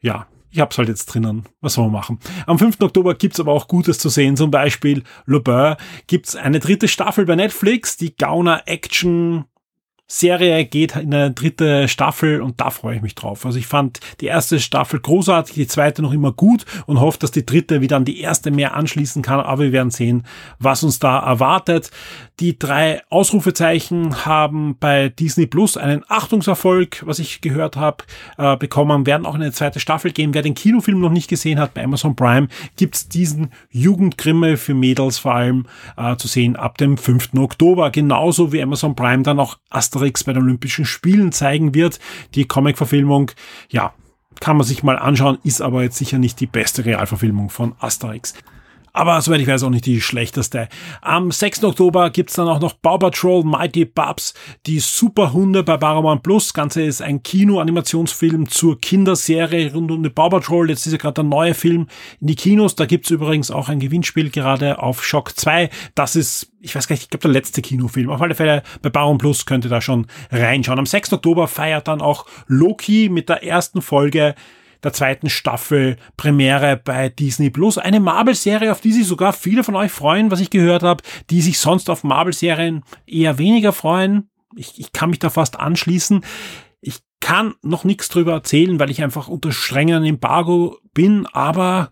Ja, 0.00 0.26
ich 0.56 0.60
hab's 0.60 0.78
halt 0.78 0.88
jetzt 0.88 1.06
drinnen. 1.06 1.44
Was 1.60 1.74
soll 1.74 1.84
man 1.84 1.92
machen? 1.92 2.18
Am 2.46 2.58
5. 2.58 2.80
Oktober 2.80 3.14
gibt's 3.14 3.38
aber 3.38 3.52
auch 3.52 3.68
Gutes 3.68 3.98
zu 3.98 4.08
sehen. 4.08 4.38
Zum 4.38 4.50
Beispiel 4.50 5.02
Le 5.26 5.38
Beurre 5.38 5.76
gibt's 6.06 6.34
eine 6.34 6.60
dritte 6.60 6.88
Staffel 6.88 7.26
bei 7.26 7.36
Netflix. 7.36 7.98
Die 7.98 8.16
Gauner 8.16 8.62
Action 8.64 9.44
Serie 10.08 10.64
geht 10.64 10.96
in 10.96 11.12
eine 11.12 11.32
dritte 11.32 11.88
Staffel 11.88 12.40
und 12.40 12.60
da 12.60 12.70
freue 12.70 12.96
ich 12.96 13.02
mich 13.02 13.16
drauf. 13.16 13.44
Also 13.44 13.58
ich 13.58 13.66
fand 13.66 14.00
die 14.20 14.26
erste 14.26 14.60
Staffel 14.60 15.00
großartig, 15.00 15.54
die 15.54 15.66
zweite 15.66 16.00
noch 16.00 16.12
immer 16.12 16.32
gut 16.32 16.64
und 16.86 17.00
hoffe, 17.00 17.18
dass 17.18 17.32
die 17.32 17.44
dritte 17.44 17.80
wieder 17.80 17.96
an 17.96 18.04
die 18.04 18.20
erste 18.20 18.50
mehr 18.50 18.74
anschließen 18.74 19.20
kann. 19.20 19.40
Aber 19.40 19.64
wir 19.64 19.72
werden 19.72 19.90
sehen, 19.90 20.22
was 20.58 20.84
uns 20.84 21.00
da 21.00 21.18
erwartet. 21.18 21.90
Die 22.38 22.58
drei 22.58 23.00
Ausrufezeichen 23.08 24.26
haben 24.26 24.76
bei 24.78 25.08
Disney 25.08 25.46
Plus 25.46 25.78
einen 25.78 26.04
Achtungserfolg, 26.06 27.02
was 27.06 27.18
ich 27.18 27.40
gehört 27.40 27.76
habe, 27.76 28.04
äh, 28.36 28.58
bekommen. 28.58 29.06
Werden 29.06 29.24
auch 29.24 29.34
eine 29.34 29.52
zweite 29.52 29.80
Staffel 29.80 30.12
geben. 30.12 30.34
Wer 30.34 30.42
den 30.42 30.52
Kinofilm 30.52 31.00
noch 31.00 31.10
nicht 31.10 31.28
gesehen 31.28 31.58
hat, 31.58 31.72
bei 31.72 31.82
Amazon 31.82 32.14
Prime 32.14 32.48
gibt's 32.76 33.08
diesen 33.08 33.52
Jugendgrimme 33.70 34.58
für 34.58 34.74
Mädels 34.74 35.16
vor 35.16 35.34
allem 35.34 35.66
äh, 35.96 36.16
zu 36.16 36.28
sehen 36.28 36.56
ab 36.56 36.76
dem 36.76 36.98
5. 36.98 37.30
Oktober. 37.38 37.90
Genauso 37.90 38.52
wie 38.52 38.60
Amazon 38.60 38.94
Prime 38.94 39.22
dann 39.22 39.40
auch 39.40 39.56
Asterix 39.70 40.24
bei 40.24 40.34
den 40.34 40.42
Olympischen 40.42 40.84
Spielen 40.84 41.32
zeigen 41.32 41.74
wird. 41.74 42.00
Die 42.34 42.44
Comic-Verfilmung, 42.44 43.30
ja, 43.70 43.94
kann 44.40 44.58
man 44.58 44.66
sich 44.66 44.82
mal 44.82 44.98
anschauen, 44.98 45.38
ist 45.42 45.62
aber 45.62 45.84
jetzt 45.84 45.96
sicher 45.96 46.18
nicht 46.18 46.38
die 46.40 46.46
beste 46.46 46.84
Realverfilmung 46.84 47.48
von 47.48 47.74
Asterix 47.80 48.34
aber 48.96 49.20
soweit 49.20 49.42
ich 49.42 49.46
weiß 49.46 49.62
auch 49.62 49.70
nicht 49.70 49.84
die 49.84 50.00
schlechteste. 50.00 50.68
Am 51.02 51.30
6. 51.30 51.64
Oktober 51.64 52.08
gibt's 52.08 52.34
dann 52.34 52.48
auch 52.48 52.60
noch 52.60 52.80
Paw 52.80 52.98
Patrol 52.98 53.44
Mighty 53.44 53.84
Bubs, 53.84 54.32
die 54.64 54.80
Superhunde 54.80 55.62
bei 55.62 55.76
Paramount 55.76 56.22
Plus. 56.22 56.46
Das 56.46 56.54
Ganze 56.54 56.82
ist 56.82 57.02
ein 57.02 57.22
Kino-Animationsfilm 57.22 58.48
zur 58.48 58.80
Kinderserie 58.80 59.70
rund 59.72 59.90
um 59.90 60.02
die 60.02 60.08
Paw 60.08 60.30
Patrol. 60.30 60.70
Jetzt 60.70 60.86
ist 60.86 60.92
ja 60.92 60.98
gerade 60.98 61.14
der 61.14 61.24
neue 61.24 61.52
Film 61.52 61.88
in 62.22 62.28
die 62.28 62.36
Kinos. 62.36 62.74
Da 62.74 62.86
gibt's 62.86 63.10
übrigens 63.10 63.50
auch 63.50 63.68
ein 63.68 63.80
Gewinnspiel 63.80 64.30
gerade 64.30 64.78
auf 64.82 65.04
Shock 65.04 65.38
2. 65.38 65.68
Das 65.94 66.16
ist 66.16 66.52
ich 66.62 66.74
weiß 66.74 66.88
gar 66.88 66.94
nicht, 66.94 67.04
ich 67.04 67.10
glaube 67.10 67.22
der 67.22 67.32
letzte 67.32 67.62
Kinofilm. 67.62 68.10
Auf 68.10 68.20
alle 68.20 68.34
Fälle 68.34 68.62
bei 68.82 68.88
Baron 68.90 69.18
Plus 69.18 69.46
könnt 69.46 69.64
ihr 69.64 69.70
da 69.70 69.80
schon 69.80 70.06
reinschauen. 70.32 70.78
Am 70.78 70.86
6. 70.86 71.12
Oktober 71.12 71.46
feiert 71.46 71.86
dann 71.86 72.00
auch 72.00 72.26
Loki 72.48 73.08
mit 73.08 73.28
der 73.28 73.44
ersten 73.44 73.82
Folge 73.82 74.34
der 74.86 74.92
zweiten 74.92 75.28
Staffel 75.28 75.96
Premiere 76.16 76.80
bei 76.82 77.08
Disney 77.08 77.50
Plus. 77.50 77.76
Eine 77.76 77.98
Marvel-Serie, 77.98 78.70
auf 78.70 78.80
die 78.80 78.92
sich 78.92 79.04
sogar 79.04 79.32
viele 79.32 79.64
von 79.64 79.74
euch 79.74 79.90
freuen, 79.90 80.30
was 80.30 80.38
ich 80.38 80.48
gehört 80.48 80.84
habe, 80.84 81.02
die 81.28 81.42
sich 81.42 81.58
sonst 81.58 81.90
auf 81.90 82.04
Marvel-Serien 82.04 82.84
eher 83.04 83.36
weniger 83.36 83.72
freuen. 83.72 84.30
Ich, 84.54 84.78
ich 84.78 84.92
kann 84.92 85.10
mich 85.10 85.18
da 85.18 85.28
fast 85.28 85.58
anschließen. 85.58 86.24
Ich 86.80 87.00
kann 87.18 87.54
noch 87.62 87.82
nichts 87.82 88.08
drüber 88.08 88.34
erzählen, 88.34 88.78
weil 88.78 88.92
ich 88.92 89.02
einfach 89.02 89.26
unter 89.26 89.50
strengen 89.50 90.04
Embargo 90.04 90.78
bin, 90.94 91.26
aber 91.32 91.90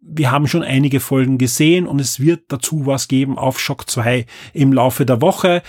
wir 0.00 0.30
haben 0.30 0.46
schon 0.46 0.62
einige 0.62 1.00
Folgen 1.00 1.38
gesehen 1.38 1.88
und 1.88 2.00
es 2.00 2.20
wird 2.20 2.44
dazu 2.52 2.86
was 2.86 3.08
geben 3.08 3.36
auf 3.36 3.58
Shock 3.58 3.90
2 3.90 4.26
im 4.52 4.72
Laufe 4.72 5.04
der 5.04 5.20
Woche. 5.20 5.62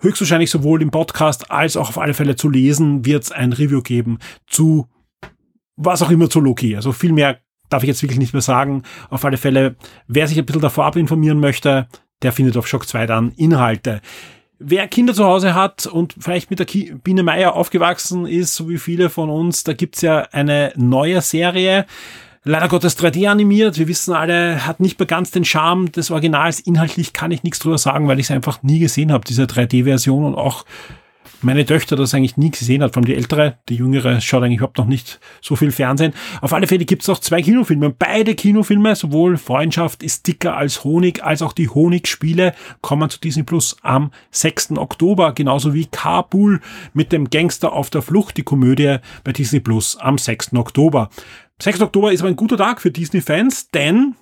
Höchstwahrscheinlich 0.00 0.50
sowohl 0.50 0.80
im 0.80 0.90
Podcast 0.90 1.50
als 1.50 1.76
auch 1.76 1.90
auf 1.90 1.98
alle 1.98 2.14
Fälle 2.14 2.34
zu 2.34 2.48
lesen 2.48 3.04
wird 3.04 3.24
es 3.24 3.30
ein 3.30 3.52
Review 3.52 3.82
geben 3.82 4.20
zu 4.46 4.88
was 5.78 6.02
auch 6.02 6.10
immer 6.10 6.28
zu 6.28 6.40
Loki. 6.40 6.76
Also 6.76 6.92
viel 6.92 7.12
mehr 7.12 7.38
darf 7.70 7.82
ich 7.82 7.88
jetzt 7.88 8.02
wirklich 8.02 8.18
nicht 8.18 8.32
mehr 8.32 8.42
sagen. 8.42 8.82
Auf 9.08 9.24
alle 9.24 9.36
Fälle, 9.36 9.76
wer 10.06 10.26
sich 10.26 10.38
ein 10.38 10.44
bisschen 10.44 10.62
davor 10.62 10.84
abinformieren 10.86 11.40
möchte, 11.40 11.86
der 12.22 12.32
findet 12.32 12.56
auf 12.56 12.66
Shock 12.66 12.86
2 12.86 13.06
dann 13.06 13.32
Inhalte. 13.36 14.00
Wer 14.58 14.88
Kinder 14.88 15.14
zu 15.14 15.24
Hause 15.24 15.54
hat 15.54 15.86
und 15.86 16.16
vielleicht 16.18 16.50
mit 16.50 16.58
der 16.58 16.66
Biene 17.04 17.22
Meier 17.22 17.54
aufgewachsen 17.54 18.26
ist, 18.26 18.56
so 18.56 18.68
wie 18.68 18.78
viele 18.78 19.08
von 19.08 19.30
uns, 19.30 19.62
da 19.62 19.72
gibt's 19.72 20.02
ja 20.02 20.22
eine 20.32 20.72
neue 20.74 21.20
Serie. 21.20 21.86
Leider 22.42 22.66
Gottes 22.66 22.98
3D 22.98 23.28
animiert. 23.28 23.78
Wir 23.78 23.86
wissen 23.86 24.14
alle, 24.14 24.66
hat 24.66 24.80
nicht 24.80 24.98
mehr 24.98 25.06
ganz 25.06 25.30
den 25.30 25.44
Charme 25.44 25.92
des 25.92 26.10
Originals. 26.10 26.58
Inhaltlich 26.58 27.12
kann 27.12 27.30
ich 27.30 27.44
nichts 27.44 27.60
drüber 27.60 27.78
sagen, 27.78 28.08
weil 28.08 28.18
ich 28.18 28.26
es 28.26 28.30
einfach 28.32 28.62
nie 28.62 28.80
gesehen 28.80 29.12
habe, 29.12 29.24
diese 29.24 29.44
3D-Version 29.44 30.24
und 30.24 30.34
auch 30.34 30.64
meine 31.40 31.64
Töchter 31.64 31.96
das 31.96 32.14
eigentlich 32.14 32.36
nie 32.36 32.50
gesehen 32.50 32.82
hat, 32.82 32.92
vor 32.92 33.00
allem 33.00 33.06
die 33.06 33.14
ältere, 33.14 33.58
die 33.68 33.76
jüngere 33.76 34.20
schaut 34.20 34.42
eigentlich 34.42 34.58
überhaupt 34.58 34.78
noch 34.78 34.86
nicht 34.86 35.20
so 35.40 35.56
viel 35.56 35.70
Fernsehen. 35.70 36.12
Auf 36.40 36.52
alle 36.52 36.66
Fälle 36.66 36.84
gibt 36.84 37.02
es 37.02 37.08
auch 37.08 37.18
zwei 37.18 37.42
Kinofilme. 37.42 37.90
Beide 37.90 38.34
Kinofilme, 38.34 38.96
sowohl 38.96 39.36
Freundschaft 39.36 40.02
ist 40.02 40.26
dicker 40.26 40.56
als 40.56 40.84
Honig, 40.84 41.22
als 41.22 41.42
auch 41.42 41.52
die 41.52 41.68
Honigspiele 41.68 42.54
kommen 42.80 43.08
zu 43.10 43.20
Disney 43.20 43.44
Plus 43.44 43.76
am 43.82 44.10
6. 44.30 44.72
Oktober, 44.72 45.32
genauso 45.32 45.74
wie 45.74 45.86
Kabul 45.86 46.60
mit 46.92 47.12
dem 47.12 47.30
Gangster 47.30 47.72
auf 47.72 47.90
der 47.90 48.02
Flucht, 48.02 48.36
die 48.36 48.42
Komödie 48.42 48.96
bei 49.24 49.32
Disney 49.32 49.60
Plus 49.60 49.96
am 49.96 50.18
6. 50.18 50.54
Oktober. 50.54 51.10
6. 51.60 51.80
Oktober 51.82 52.12
ist 52.12 52.20
aber 52.20 52.30
ein 52.30 52.36
guter 52.36 52.56
Tag 52.56 52.80
für 52.80 52.90
Disney-Fans, 52.90 53.70
denn 53.70 54.14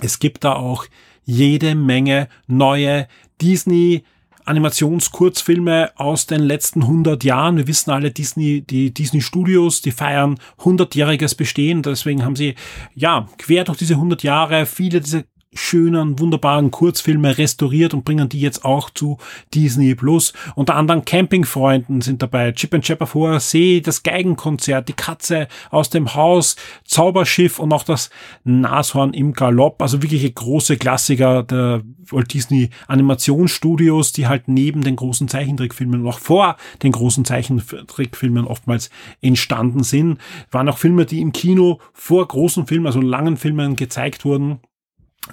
es 0.00 0.18
gibt 0.18 0.44
da 0.44 0.54
auch 0.54 0.86
jede 1.24 1.74
Menge 1.74 2.28
neue 2.46 3.06
Disney 3.40 4.04
Animationskurzfilme 4.44 5.92
aus 5.96 6.26
den 6.26 6.40
letzten 6.40 6.82
100 6.82 7.24
Jahren. 7.24 7.56
Wir 7.56 7.66
wissen 7.66 7.90
alle, 7.90 8.10
Disney, 8.10 8.62
die 8.62 8.92
Disney 8.92 9.20
Studios, 9.20 9.82
die 9.82 9.92
feiern 9.92 10.38
100-jähriges 10.60 11.36
Bestehen. 11.36 11.82
Deswegen 11.82 12.24
haben 12.24 12.36
sie, 12.36 12.54
ja, 12.94 13.28
quer 13.38 13.64
durch 13.64 13.78
diese 13.78 13.94
100 13.94 14.22
Jahre 14.22 14.66
viele 14.66 15.00
dieser 15.00 15.22
schönen, 15.54 16.18
wunderbaren 16.18 16.70
Kurzfilme 16.70 17.36
restauriert 17.36 17.94
und 17.94 18.04
bringen 18.04 18.28
die 18.28 18.40
jetzt 18.40 18.64
auch 18.64 18.90
zu 18.90 19.18
Disney 19.54 19.94
Plus. 19.94 20.32
Unter 20.54 20.76
anderem 20.76 21.04
Campingfreunden 21.04 22.00
sind 22.00 22.22
dabei, 22.22 22.52
Chip 22.52 22.74
and 22.74 22.84
Chap 22.84 23.02
auf 23.02 23.14
hoher 23.14 23.40
See, 23.40 23.80
das 23.80 24.02
Geigenkonzert, 24.02 24.88
die 24.88 24.94
Katze 24.94 25.48
aus 25.70 25.90
dem 25.90 26.14
Haus, 26.14 26.56
Zauberschiff 26.84 27.58
und 27.58 27.72
auch 27.72 27.84
das 27.84 28.10
Nashorn 28.44 29.12
im 29.12 29.32
Galopp. 29.32 29.82
Also 29.82 30.02
wirkliche 30.02 30.30
große 30.30 30.76
Klassiker 30.76 31.42
der 31.42 31.82
Walt 32.10 32.32
Disney 32.32 32.70
Animationsstudios, 32.88 34.12
die 34.12 34.26
halt 34.26 34.48
neben 34.48 34.82
den 34.82 34.96
großen 34.96 35.28
Zeichentrickfilmen 35.28 36.02
und 36.02 36.08
auch 36.08 36.18
vor 36.18 36.56
den 36.82 36.92
großen 36.92 37.24
Zeichentrickfilmen 37.24 38.46
oftmals 38.46 38.90
entstanden 39.20 39.82
sind. 39.82 40.18
Waren 40.50 40.68
auch 40.68 40.78
Filme, 40.78 41.06
die 41.06 41.20
im 41.20 41.32
Kino 41.32 41.78
vor 41.92 42.26
großen 42.26 42.66
Filmen, 42.66 42.86
also 42.86 43.00
langen 43.00 43.36
Filmen 43.36 43.76
gezeigt 43.76 44.24
wurden 44.24 44.60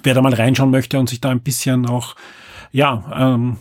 wer 0.02 0.14
da 0.14 0.22
mal 0.22 0.34
reinschauen 0.34 0.70
möchte 0.70 0.98
und 0.98 1.08
sich 1.08 1.20
da 1.20 1.30
ein 1.30 1.40
bisschen 1.40 1.86
auch, 1.86 2.16
ja, 2.72 3.04
ähm, 3.14 3.58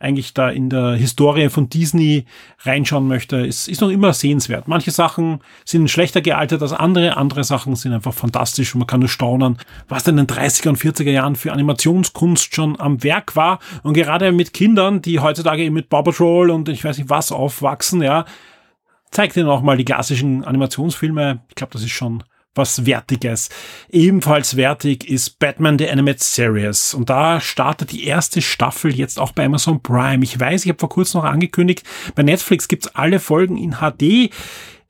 eigentlich 0.00 0.32
da 0.32 0.48
in 0.48 0.70
der 0.70 0.92
Historie 0.92 1.50
von 1.50 1.68
Disney 1.68 2.24
reinschauen 2.60 3.06
möchte, 3.06 3.36
ist, 3.36 3.68
ist 3.68 3.82
noch 3.82 3.90
immer 3.90 4.14
sehenswert. 4.14 4.66
Manche 4.66 4.90
Sachen 4.90 5.40
sind 5.66 5.90
schlechter 5.90 6.22
gealtert 6.22 6.62
als 6.62 6.72
andere, 6.72 7.18
andere 7.18 7.44
Sachen 7.44 7.76
sind 7.76 7.92
einfach 7.92 8.14
fantastisch 8.14 8.74
und 8.74 8.78
man 8.78 8.86
kann 8.86 9.00
nur 9.00 9.10
staunen, 9.10 9.58
was 9.88 10.02
denn 10.02 10.16
in 10.16 10.26
den 10.26 10.36
30er 10.36 10.70
und 10.70 10.78
40er 10.78 11.10
Jahren 11.10 11.36
für 11.36 11.52
Animationskunst 11.52 12.54
schon 12.54 12.80
am 12.80 13.02
Werk 13.04 13.36
war. 13.36 13.58
Und 13.82 13.92
gerade 13.92 14.32
mit 14.32 14.54
Kindern, 14.54 15.02
die 15.02 15.20
heutzutage 15.20 15.62
eben 15.62 15.74
mit 15.74 15.90
Bob 15.90 16.06
Patrol 16.06 16.50
und 16.50 16.70
ich 16.70 16.82
weiß 16.82 16.96
nicht 16.96 17.10
was 17.10 17.30
aufwachsen, 17.30 18.00
ja, 18.00 18.24
zeigt 19.10 19.36
ihnen 19.36 19.48
auch 19.48 19.60
mal 19.60 19.76
die 19.76 19.84
klassischen 19.84 20.44
Animationsfilme. 20.44 21.40
Ich 21.50 21.56
glaube, 21.56 21.74
das 21.74 21.82
ist 21.82 21.90
schon 21.90 22.24
was 22.54 22.84
Wertiges. 22.84 23.48
Ebenfalls 23.90 24.56
wertig 24.56 25.08
ist 25.08 25.38
Batman 25.38 25.78
The 25.78 25.88
Animated 25.88 26.22
Series. 26.22 26.94
Und 26.94 27.08
da 27.10 27.40
startet 27.40 27.92
die 27.92 28.04
erste 28.04 28.42
Staffel 28.42 28.94
jetzt 28.94 29.20
auch 29.20 29.32
bei 29.32 29.44
Amazon 29.44 29.82
Prime. 29.82 30.24
Ich 30.24 30.38
weiß, 30.38 30.64
ich 30.64 30.68
habe 30.70 30.80
vor 30.80 30.88
kurzem 30.88 31.20
noch 31.20 31.28
angekündigt, 31.28 31.84
bei 32.14 32.22
Netflix 32.22 32.68
gibt's 32.68 32.88
alle 32.94 33.20
Folgen 33.20 33.56
in 33.56 33.76
HD. 33.76 34.30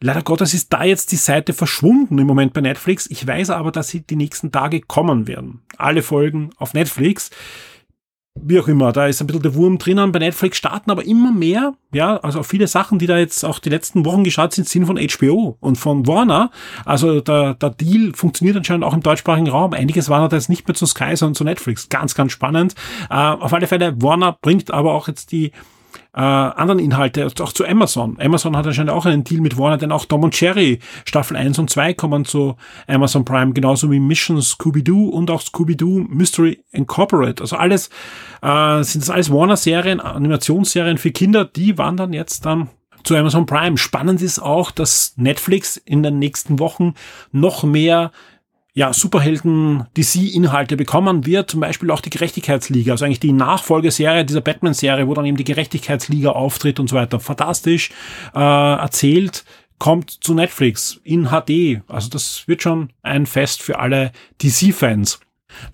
Leider 0.02 0.22
Gottes 0.22 0.54
ist 0.54 0.72
da 0.72 0.84
jetzt 0.84 1.12
die 1.12 1.16
Seite 1.16 1.52
verschwunden 1.52 2.18
im 2.18 2.26
Moment 2.26 2.54
bei 2.54 2.62
Netflix. 2.62 3.06
Ich 3.10 3.26
weiß 3.26 3.50
aber, 3.50 3.70
dass 3.70 3.88
sie 3.88 4.00
die 4.00 4.16
nächsten 4.16 4.50
Tage 4.50 4.80
kommen 4.80 5.28
werden. 5.28 5.60
Alle 5.76 6.02
Folgen 6.02 6.50
auf 6.56 6.72
Netflix 6.72 7.30
wie 8.34 8.60
auch 8.60 8.68
immer, 8.68 8.92
da 8.92 9.06
ist 9.06 9.20
ein 9.20 9.26
bisschen 9.26 9.42
der 9.42 9.54
Wurm 9.54 9.78
drinnen. 9.78 10.12
Bei 10.12 10.18
Netflix 10.18 10.56
starten 10.56 10.90
aber 10.90 11.04
immer 11.04 11.32
mehr, 11.32 11.74
ja, 11.92 12.16
also 12.18 12.42
viele 12.42 12.68
Sachen, 12.68 12.98
die 12.98 13.06
da 13.06 13.18
jetzt 13.18 13.44
auch 13.44 13.58
die 13.58 13.68
letzten 13.68 14.04
Wochen 14.04 14.24
geschaut 14.24 14.54
sind, 14.54 14.68
sind 14.68 14.86
von 14.86 14.98
HBO 14.98 15.56
und 15.60 15.76
von 15.76 16.06
Warner. 16.06 16.50
Also 16.84 17.20
der, 17.20 17.54
der 17.54 17.70
Deal 17.70 18.12
funktioniert 18.14 18.56
anscheinend 18.56 18.84
auch 18.84 18.94
im 18.94 19.02
deutschsprachigen 19.02 19.48
Raum. 19.48 19.72
Einiges 19.72 20.08
wandert 20.08 20.32
jetzt 20.32 20.48
nicht 20.48 20.66
mehr 20.66 20.74
zu 20.74 20.86
Sky, 20.86 21.16
sondern 21.16 21.34
zu 21.34 21.44
Netflix. 21.44 21.88
Ganz, 21.88 22.14
ganz 22.14 22.32
spannend. 22.32 22.74
Äh, 23.10 23.14
auf 23.14 23.52
alle 23.52 23.66
Fälle, 23.66 24.00
Warner 24.00 24.38
bringt 24.40 24.70
aber 24.70 24.94
auch 24.94 25.08
jetzt 25.08 25.32
die 25.32 25.52
äh, 26.14 26.20
anderen 26.20 26.78
Inhalte, 26.78 27.26
auch 27.40 27.52
zu 27.52 27.64
Amazon. 27.64 28.16
Amazon 28.20 28.56
hat 28.56 28.66
anscheinend 28.66 28.90
auch 28.90 29.06
einen 29.06 29.24
Deal 29.24 29.40
mit 29.40 29.56
Warner, 29.56 29.78
denn 29.78 29.92
auch 29.92 30.04
Tom 30.04 30.24
und 30.24 30.38
Jerry 30.38 30.80
Staffel 31.04 31.36
1 31.36 31.58
und 31.58 31.70
2 31.70 31.94
kommen 31.94 32.24
zu 32.24 32.56
Amazon 32.86 33.24
Prime, 33.24 33.52
genauso 33.52 33.90
wie 33.90 34.00
Mission 34.00 34.40
Scooby-Doo 34.40 35.08
und 35.08 35.30
auch 35.30 35.40
Scooby-Doo 35.40 36.06
Mystery 36.08 36.62
Incorporate. 36.72 37.42
Also 37.42 37.56
alles, 37.56 37.90
äh, 38.42 38.82
sind 38.82 39.02
das 39.02 39.10
alles 39.10 39.30
Warner-Serien, 39.30 40.00
Animationsserien 40.00 40.98
für 40.98 41.12
Kinder, 41.12 41.44
die 41.44 41.78
wandern 41.78 42.12
jetzt 42.12 42.44
dann 42.44 42.70
zu 43.04 43.16
Amazon 43.16 43.46
Prime. 43.46 43.78
Spannend 43.78 44.20
ist 44.22 44.40
auch, 44.40 44.70
dass 44.70 45.14
Netflix 45.16 45.76
in 45.76 46.02
den 46.02 46.18
nächsten 46.18 46.58
Wochen 46.58 46.94
noch 47.32 47.62
mehr 47.62 48.12
ja, 48.72 48.92
Superhelden 48.92 49.86
DC-Inhalte 49.96 50.76
bekommen 50.76 51.26
wird, 51.26 51.50
zum 51.50 51.60
Beispiel 51.60 51.90
auch 51.90 52.00
die 52.00 52.10
Gerechtigkeitsliga, 52.10 52.92
also 52.92 53.04
eigentlich 53.04 53.20
die 53.20 53.32
Nachfolgeserie 53.32 54.24
dieser 54.24 54.40
Batman-Serie, 54.40 55.08
wo 55.08 55.14
dann 55.14 55.26
eben 55.26 55.36
die 55.36 55.44
Gerechtigkeitsliga 55.44 56.30
auftritt 56.30 56.78
und 56.78 56.88
so 56.88 56.96
weiter. 56.96 57.18
Fantastisch 57.18 57.90
äh, 58.34 58.38
erzählt, 58.38 59.44
kommt 59.78 60.10
zu 60.10 60.34
Netflix 60.34 61.00
in 61.02 61.28
HD. 61.30 61.82
Also 61.88 62.10
das 62.10 62.46
wird 62.46 62.62
schon 62.62 62.90
ein 63.02 63.26
Fest 63.26 63.62
für 63.62 63.78
alle 63.78 64.12
DC-Fans. 64.40 65.18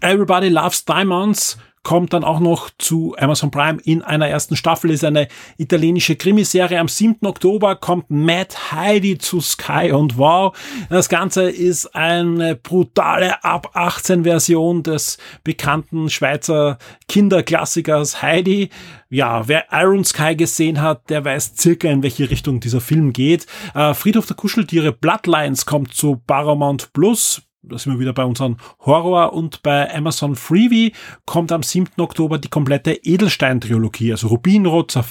Everybody 0.00 0.48
Loves 0.48 0.84
Diamonds 0.86 1.58
kommt 1.86 2.12
dann 2.14 2.24
auch 2.24 2.40
noch 2.40 2.70
zu 2.78 3.14
Amazon 3.16 3.52
Prime 3.52 3.78
in 3.84 4.02
einer 4.02 4.26
ersten 4.26 4.56
Staffel. 4.56 4.90
Ist 4.90 5.04
eine 5.04 5.28
italienische 5.56 6.16
Krimiserie. 6.16 6.80
Am 6.80 6.88
7. 6.88 7.24
Oktober 7.24 7.76
kommt 7.76 8.10
Mad 8.10 8.52
Heidi 8.72 9.18
zu 9.18 9.40
Sky 9.40 9.92
und 9.92 10.18
wow, 10.18 10.52
das 10.90 11.08
Ganze 11.08 11.48
ist 11.48 11.94
eine 11.94 12.56
brutale 12.56 13.44
ab 13.44 13.70
18 13.74 14.24
Version 14.24 14.82
des 14.82 15.18
bekannten 15.44 16.10
Schweizer 16.10 16.78
Kinderklassikers 17.06 18.20
Heidi. 18.20 18.70
Ja, 19.08 19.46
wer 19.46 19.66
Iron 19.70 20.04
Sky 20.04 20.34
gesehen 20.34 20.82
hat, 20.82 21.08
der 21.08 21.24
weiß 21.24 21.52
circa 21.56 21.86
in 21.88 22.02
welche 22.02 22.28
Richtung 22.28 22.58
dieser 22.58 22.80
Film 22.80 23.12
geht. 23.12 23.46
Äh, 23.76 23.94
Friedhof 23.94 24.26
der 24.26 24.34
Kuscheltiere 24.34 24.90
Bloodlines 24.90 25.66
kommt 25.66 25.94
zu 25.94 26.20
Paramount 26.26 26.92
Plus 26.92 27.45
da 27.68 27.78
sind 27.78 27.92
wir 27.92 28.00
wieder 28.00 28.12
bei 28.12 28.24
unseren 28.24 28.56
Horror 28.80 29.32
und 29.32 29.62
bei 29.62 29.94
Amazon 29.94 30.34
Freebie 30.36 30.92
kommt 31.24 31.50
am 31.52 31.62
7. 31.62 31.86
Oktober 31.98 32.36
die 32.38 32.48
komplette 32.48 32.92
Edelstein-Trilogie, 32.92 34.10
also 34.12 34.28
Rubinrot, 34.28 34.94
äh, 34.96 35.02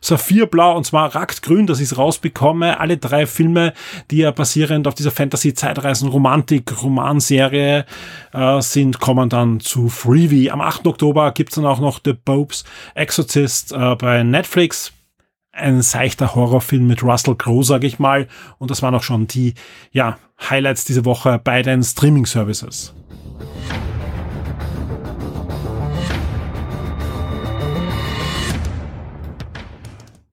Saphirblau 0.00 0.76
und 0.76 0.86
Smaragdgrün, 0.86 1.66
dass 1.66 1.80
ich 1.80 1.92
es 1.92 1.98
rausbekomme. 1.98 2.80
Alle 2.80 2.96
drei 2.96 3.26
Filme, 3.26 3.74
die 4.10 4.16
ja 4.18 4.30
basierend 4.30 4.86
auf 4.88 4.94
dieser 4.94 5.10
Fantasy-Zeitreisen-Romantik-Romanserie 5.10 7.84
äh, 8.32 8.60
sind, 8.60 9.00
kommen 9.00 9.28
dann 9.28 9.58
zu 9.60 9.88
Freebie. 9.88 10.50
Am 10.50 10.60
8. 10.60 10.86
Oktober 10.86 11.32
gibt's 11.32 11.56
dann 11.56 11.66
auch 11.66 11.80
noch 11.80 12.00
The 12.04 12.14
Popes 12.14 12.64
Exorcist 12.94 13.72
äh, 13.72 13.96
bei 13.96 14.22
Netflix 14.22 14.92
ein 15.52 15.82
seichter 15.82 16.34
Horrorfilm 16.34 16.86
mit 16.86 17.02
Russell 17.02 17.36
Crowe, 17.36 17.62
sage 17.62 17.86
ich 17.86 17.98
mal. 17.98 18.26
Und 18.58 18.70
das 18.70 18.82
waren 18.82 18.94
auch 18.94 19.02
schon 19.02 19.26
die 19.26 19.54
ja, 19.92 20.18
Highlights 20.40 20.84
diese 20.84 21.04
Woche 21.04 21.38
bei 21.42 21.62
den 21.62 21.82
Streaming-Services. 21.82 22.94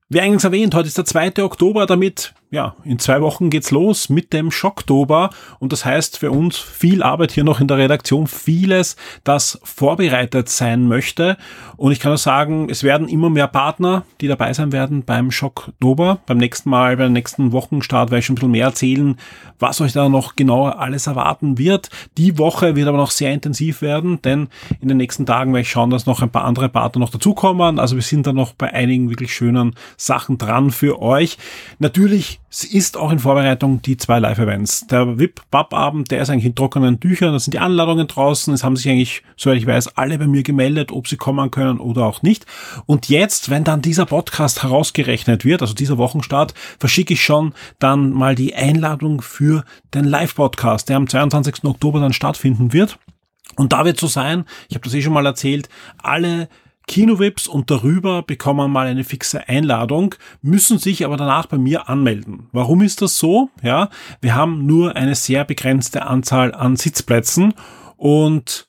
Wie 0.08 0.20
eingangs 0.20 0.42
erwähnt, 0.42 0.74
heute 0.74 0.88
ist 0.88 0.98
der 0.98 1.04
2. 1.04 1.44
Oktober, 1.44 1.86
damit 1.86 2.34
ja, 2.50 2.74
in 2.84 2.98
zwei 2.98 3.20
Wochen 3.20 3.48
geht's 3.48 3.70
los 3.70 4.08
mit 4.08 4.32
dem 4.32 4.50
Schocktober 4.50 5.30
und 5.58 5.72
das 5.72 5.84
heißt 5.84 6.18
für 6.18 6.30
uns 6.30 6.58
viel 6.58 7.02
Arbeit 7.02 7.32
hier 7.32 7.44
noch 7.44 7.60
in 7.60 7.68
der 7.68 7.78
Redaktion, 7.78 8.26
vieles, 8.26 8.96
das 9.24 9.60
vorbereitet 9.62 10.48
sein 10.48 10.88
möchte 10.88 11.36
und 11.76 11.92
ich 11.92 12.00
kann 12.00 12.10
nur 12.10 12.18
sagen, 12.18 12.68
es 12.68 12.82
werden 12.82 13.08
immer 13.08 13.30
mehr 13.30 13.46
Partner, 13.46 14.04
die 14.20 14.28
dabei 14.28 14.52
sein 14.52 14.72
werden 14.72 15.04
beim 15.04 15.30
Schocktober. 15.30 16.18
Beim 16.26 16.38
nächsten 16.38 16.68
Mal, 16.68 16.96
beim 16.96 17.12
nächsten 17.12 17.52
Wochenstart 17.52 18.10
werde 18.10 18.18
ich 18.18 18.26
schon 18.26 18.34
ein 18.34 18.36
bisschen 18.36 18.50
mehr 18.50 18.66
erzählen, 18.66 19.16
was 19.58 19.80
euch 19.80 19.92
da 19.92 20.08
noch 20.08 20.36
genauer 20.36 20.78
alles 20.78 21.06
erwarten 21.06 21.56
wird. 21.56 21.88
Die 22.18 22.36
Woche 22.36 22.76
wird 22.76 22.88
aber 22.88 22.98
noch 22.98 23.12
sehr 23.12 23.32
intensiv 23.32 23.80
werden, 23.80 24.20
denn 24.22 24.48
in 24.80 24.88
den 24.88 24.96
nächsten 24.96 25.24
Tagen 25.24 25.52
werde 25.52 25.62
ich 25.62 25.70
schauen, 25.70 25.90
dass 25.90 26.06
noch 26.06 26.20
ein 26.20 26.30
paar 26.30 26.44
andere 26.44 26.68
Partner 26.68 27.00
noch 27.00 27.10
dazukommen. 27.10 27.78
Also 27.78 27.94
wir 27.94 28.02
sind 28.02 28.26
da 28.26 28.32
noch 28.32 28.52
bei 28.52 28.72
einigen 28.72 29.08
wirklich 29.08 29.34
schönen 29.34 29.74
Sachen 29.96 30.36
dran 30.36 30.72
für 30.72 31.00
euch. 31.00 31.38
Natürlich 31.78 32.39
es 32.52 32.64
ist 32.64 32.96
auch 32.96 33.12
in 33.12 33.20
Vorbereitung 33.20 33.80
die 33.80 33.96
zwei 33.96 34.18
Live-Events. 34.18 34.88
Der 34.88 35.20
VIP-Pub-Abend, 35.20 36.10
der 36.10 36.20
ist 36.20 36.30
eigentlich 36.30 36.46
in 36.46 36.56
trockenen 36.56 36.98
Tüchern, 36.98 37.32
da 37.32 37.38
sind 37.38 37.54
die 37.54 37.60
Anladungen 37.60 38.08
draußen. 38.08 38.52
Es 38.52 38.64
haben 38.64 38.74
sich 38.74 38.88
eigentlich, 38.88 39.22
soweit 39.36 39.58
ich 39.58 39.66
weiß, 39.68 39.96
alle 39.96 40.18
bei 40.18 40.26
mir 40.26 40.42
gemeldet, 40.42 40.90
ob 40.90 41.06
sie 41.06 41.16
kommen 41.16 41.52
können 41.52 41.78
oder 41.78 42.06
auch 42.06 42.22
nicht. 42.22 42.46
Und 42.86 43.08
jetzt, 43.08 43.50
wenn 43.50 43.62
dann 43.62 43.82
dieser 43.82 44.04
Podcast 44.04 44.64
herausgerechnet 44.64 45.44
wird, 45.44 45.62
also 45.62 45.74
dieser 45.74 45.96
Wochenstart, 45.96 46.54
verschicke 46.80 47.14
ich 47.14 47.24
schon 47.24 47.54
dann 47.78 48.10
mal 48.10 48.34
die 48.34 48.52
Einladung 48.52 49.22
für 49.22 49.64
den 49.94 50.04
Live-Podcast, 50.04 50.88
der 50.88 50.96
am 50.96 51.08
22. 51.08 51.62
Oktober 51.62 52.00
dann 52.00 52.12
stattfinden 52.12 52.72
wird. 52.72 52.98
Und 53.54 53.72
da 53.72 53.84
wird 53.84 54.00
so 54.00 54.08
sein, 54.08 54.44
ich 54.68 54.74
habe 54.74 54.84
das 54.84 54.94
eh 54.94 55.02
schon 55.02 55.12
mal 55.12 55.26
erzählt, 55.26 55.68
alle 56.02 56.48
Kinovips 56.86 57.46
und 57.46 57.70
darüber 57.70 58.22
bekommen 58.22 58.70
mal 58.72 58.86
eine 58.86 59.04
fixe 59.04 59.48
Einladung, 59.48 60.14
müssen 60.42 60.78
sich 60.78 61.04
aber 61.04 61.16
danach 61.16 61.46
bei 61.46 61.58
mir 61.58 61.88
anmelden. 61.88 62.48
Warum 62.52 62.82
ist 62.82 63.02
das 63.02 63.18
so? 63.18 63.50
Ja, 63.62 63.90
wir 64.20 64.34
haben 64.34 64.66
nur 64.66 64.96
eine 64.96 65.14
sehr 65.14 65.44
begrenzte 65.44 66.06
Anzahl 66.06 66.54
an 66.54 66.76
Sitzplätzen 66.76 67.54
und 67.96 68.66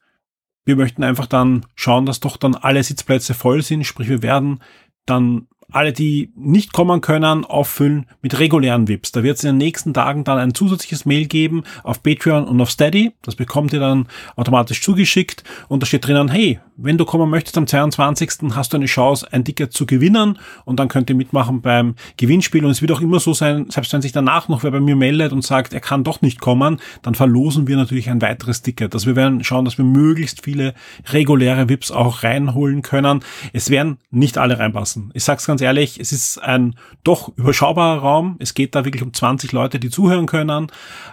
wir 0.65 0.75
möchten 0.75 1.03
einfach 1.03 1.25
dann 1.25 1.65
schauen, 1.75 2.05
dass 2.05 2.19
doch 2.19 2.37
dann 2.37 2.55
alle 2.55 2.83
Sitzplätze 2.83 3.33
voll 3.33 3.63
sind, 3.63 3.85
sprich 3.85 4.09
wir 4.09 4.21
werden 4.21 4.61
dann 5.05 5.47
alle, 5.71 5.93
die 5.93 6.31
nicht 6.35 6.73
kommen 6.73 7.01
können, 7.01 7.45
auffüllen 7.45 8.05
mit 8.21 8.37
regulären 8.39 8.87
VIPs. 8.87 9.13
Da 9.13 9.23
wird 9.23 9.37
es 9.37 9.43
in 9.43 9.49
den 9.49 9.57
nächsten 9.57 9.93
Tagen 9.93 10.23
dann 10.23 10.37
ein 10.37 10.53
zusätzliches 10.53 11.05
Mail 11.05 11.25
geben 11.25 11.63
auf 11.83 12.03
Patreon 12.03 12.45
und 12.45 12.59
auf 12.61 12.69
Steady. 12.69 13.13
Das 13.21 13.35
bekommt 13.35 13.73
ihr 13.73 13.79
dann 13.79 14.07
automatisch 14.35 14.81
zugeschickt 14.81 15.43
und 15.69 15.81
da 15.81 15.87
steht 15.87 16.05
drinnen, 16.05 16.29
hey, 16.29 16.59
wenn 16.83 16.97
du 16.97 17.05
kommen 17.05 17.29
möchtest 17.29 17.57
am 17.57 17.67
22. 17.67 18.53
hast 18.53 18.73
du 18.73 18.77
eine 18.77 18.85
Chance, 18.85 19.25
ein 19.31 19.45
Ticket 19.45 19.71
zu 19.71 19.85
gewinnen 19.85 20.37
und 20.65 20.79
dann 20.79 20.89
könnt 20.89 21.09
ihr 21.09 21.15
mitmachen 21.15 21.61
beim 21.61 21.95
Gewinnspiel 22.17 22.65
und 22.65 22.71
es 22.71 22.81
wird 22.81 22.91
auch 22.91 23.01
immer 23.01 23.21
so 23.21 23.33
sein, 23.33 23.67
selbst 23.69 23.93
wenn 23.93 24.01
sich 24.01 24.11
danach 24.11 24.49
noch 24.49 24.63
wer 24.63 24.71
bei 24.71 24.81
mir 24.81 24.97
meldet 24.97 25.31
und 25.31 25.43
sagt, 25.43 25.73
er 25.73 25.79
kann 25.79 26.03
doch 26.03 26.21
nicht 26.21 26.41
kommen, 26.41 26.81
dann 27.01 27.15
verlosen 27.15 27.67
wir 27.67 27.77
natürlich 27.77 28.09
ein 28.09 28.21
weiteres 28.21 28.61
Ticket. 28.61 28.93
Also 28.93 29.07
wir 29.07 29.15
werden 29.15 29.43
schauen, 29.43 29.63
dass 29.63 29.77
wir 29.77 29.85
möglichst 29.85 30.43
viele 30.43 30.73
reguläre 31.09 31.69
VIPs 31.69 31.91
auch 31.91 32.23
reinholen 32.23 32.81
können. 32.81 33.21
Es 33.53 33.69
werden 33.69 33.99
nicht 34.09 34.37
alle 34.37 34.59
reinpassen. 34.59 35.11
Ich 35.13 35.23
sag's 35.23 35.45
ganz 35.45 35.61
ganz 35.61 35.67
ehrlich, 35.67 35.99
es 35.99 36.11
ist 36.11 36.39
ein 36.39 36.75
doch 37.03 37.31
überschaubarer 37.37 38.01
Raum. 38.01 38.35
Es 38.39 38.55
geht 38.55 38.73
da 38.73 38.83
wirklich 38.83 39.03
um 39.03 39.13
20 39.13 39.51
Leute, 39.51 39.79
die 39.79 39.91
zuhören 39.91 40.25
können. 40.25 40.67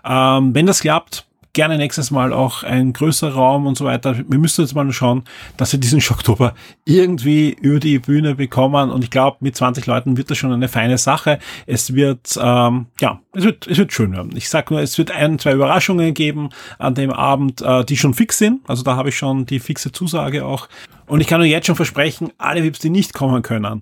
Ähm, 0.04 0.54
wenn 0.54 0.64
das 0.64 0.80
klappt, 0.80 1.27
gerne 1.52 1.76
nächstes 1.76 2.10
Mal 2.10 2.32
auch 2.32 2.62
ein 2.62 2.92
größerer 2.92 3.34
Raum 3.34 3.66
und 3.66 3.76
so 3.76 3.84
weiter. 3.84 4.16
Wir 4.16 4.38
müssen 4.38 4.62
jetzt 4.62 4.74
mal 4.74 4.90
schauen, 4.92 5.24
dass 5.56 5.72
wir 5.72 5.80
diesen 5.80 6.00
Schocktober 6.00 6.54
irgendwie 6.84 7.56
über 7.60 7.80
die 7.80 7.98
Bühne 7.98 8.34
bekommen. 8.34 8.90
Und 8.90 9.04
ich 9.04 9.10
glaube, 9.10 9.38
mit 9.40 9.56
20 9.56 9.86
Leuten 9.86 10.16
wird 10.16 10.30
das 10.30 10.38
schon 10.38 10.52
eine 10.52 10.68
feine 10.68 10.98
Sache. 10.98 11.38
Es 11.66 11.94
wird, 11.94 12.38
ähm, 12.40 12.86
ja, 13.00 13.20
es 13.32 13.44
wird, 13.44 13.66
es 13.66 13.78
wird 13.78 13.92
schön 13.92 14.12
werden. 14.12 14.36
Ich 14.36 14.48
sag 14.48 14.70
nur, 14.70 14.80
es 14.80 14.96
wird 14.98 15.10
ein, 15.10 15.38
zwei 15.38 15.52
Überraschungen 15.52 16.14
geben 16.14 16.50
an 16.78 16.94
dem 16.94 17.10
Abend, 17.10 17.62
äh, 17.62 17.84
die 17.84 17.96
schon 17.96 18.14
fix 18.14 18.38
sind. 18.38 18.60
Also 18.68 18.82
da 18.82 18.96
habe 18.96 19.08
ich 19.08 19.16
schon 19.16 19.46
die 19.46 19.60
fixe 19.60 19.92
Zusage 19.92 20.44
auch. 20.44 20.68
Und 21.06 21.20
ich 21.20 21.26
kann 21.26 21.40
nur 21.40 21.46
jetzt 21.46 21.66
schon 21.66 21.76
versprechen, 21.76 22.30
alle 22.38 22.62
Vips, 22.62 22.78
die 22.78 22.90
nicht 22.90 23.14
kommen 23.14 23.42
können, 23.42 23.80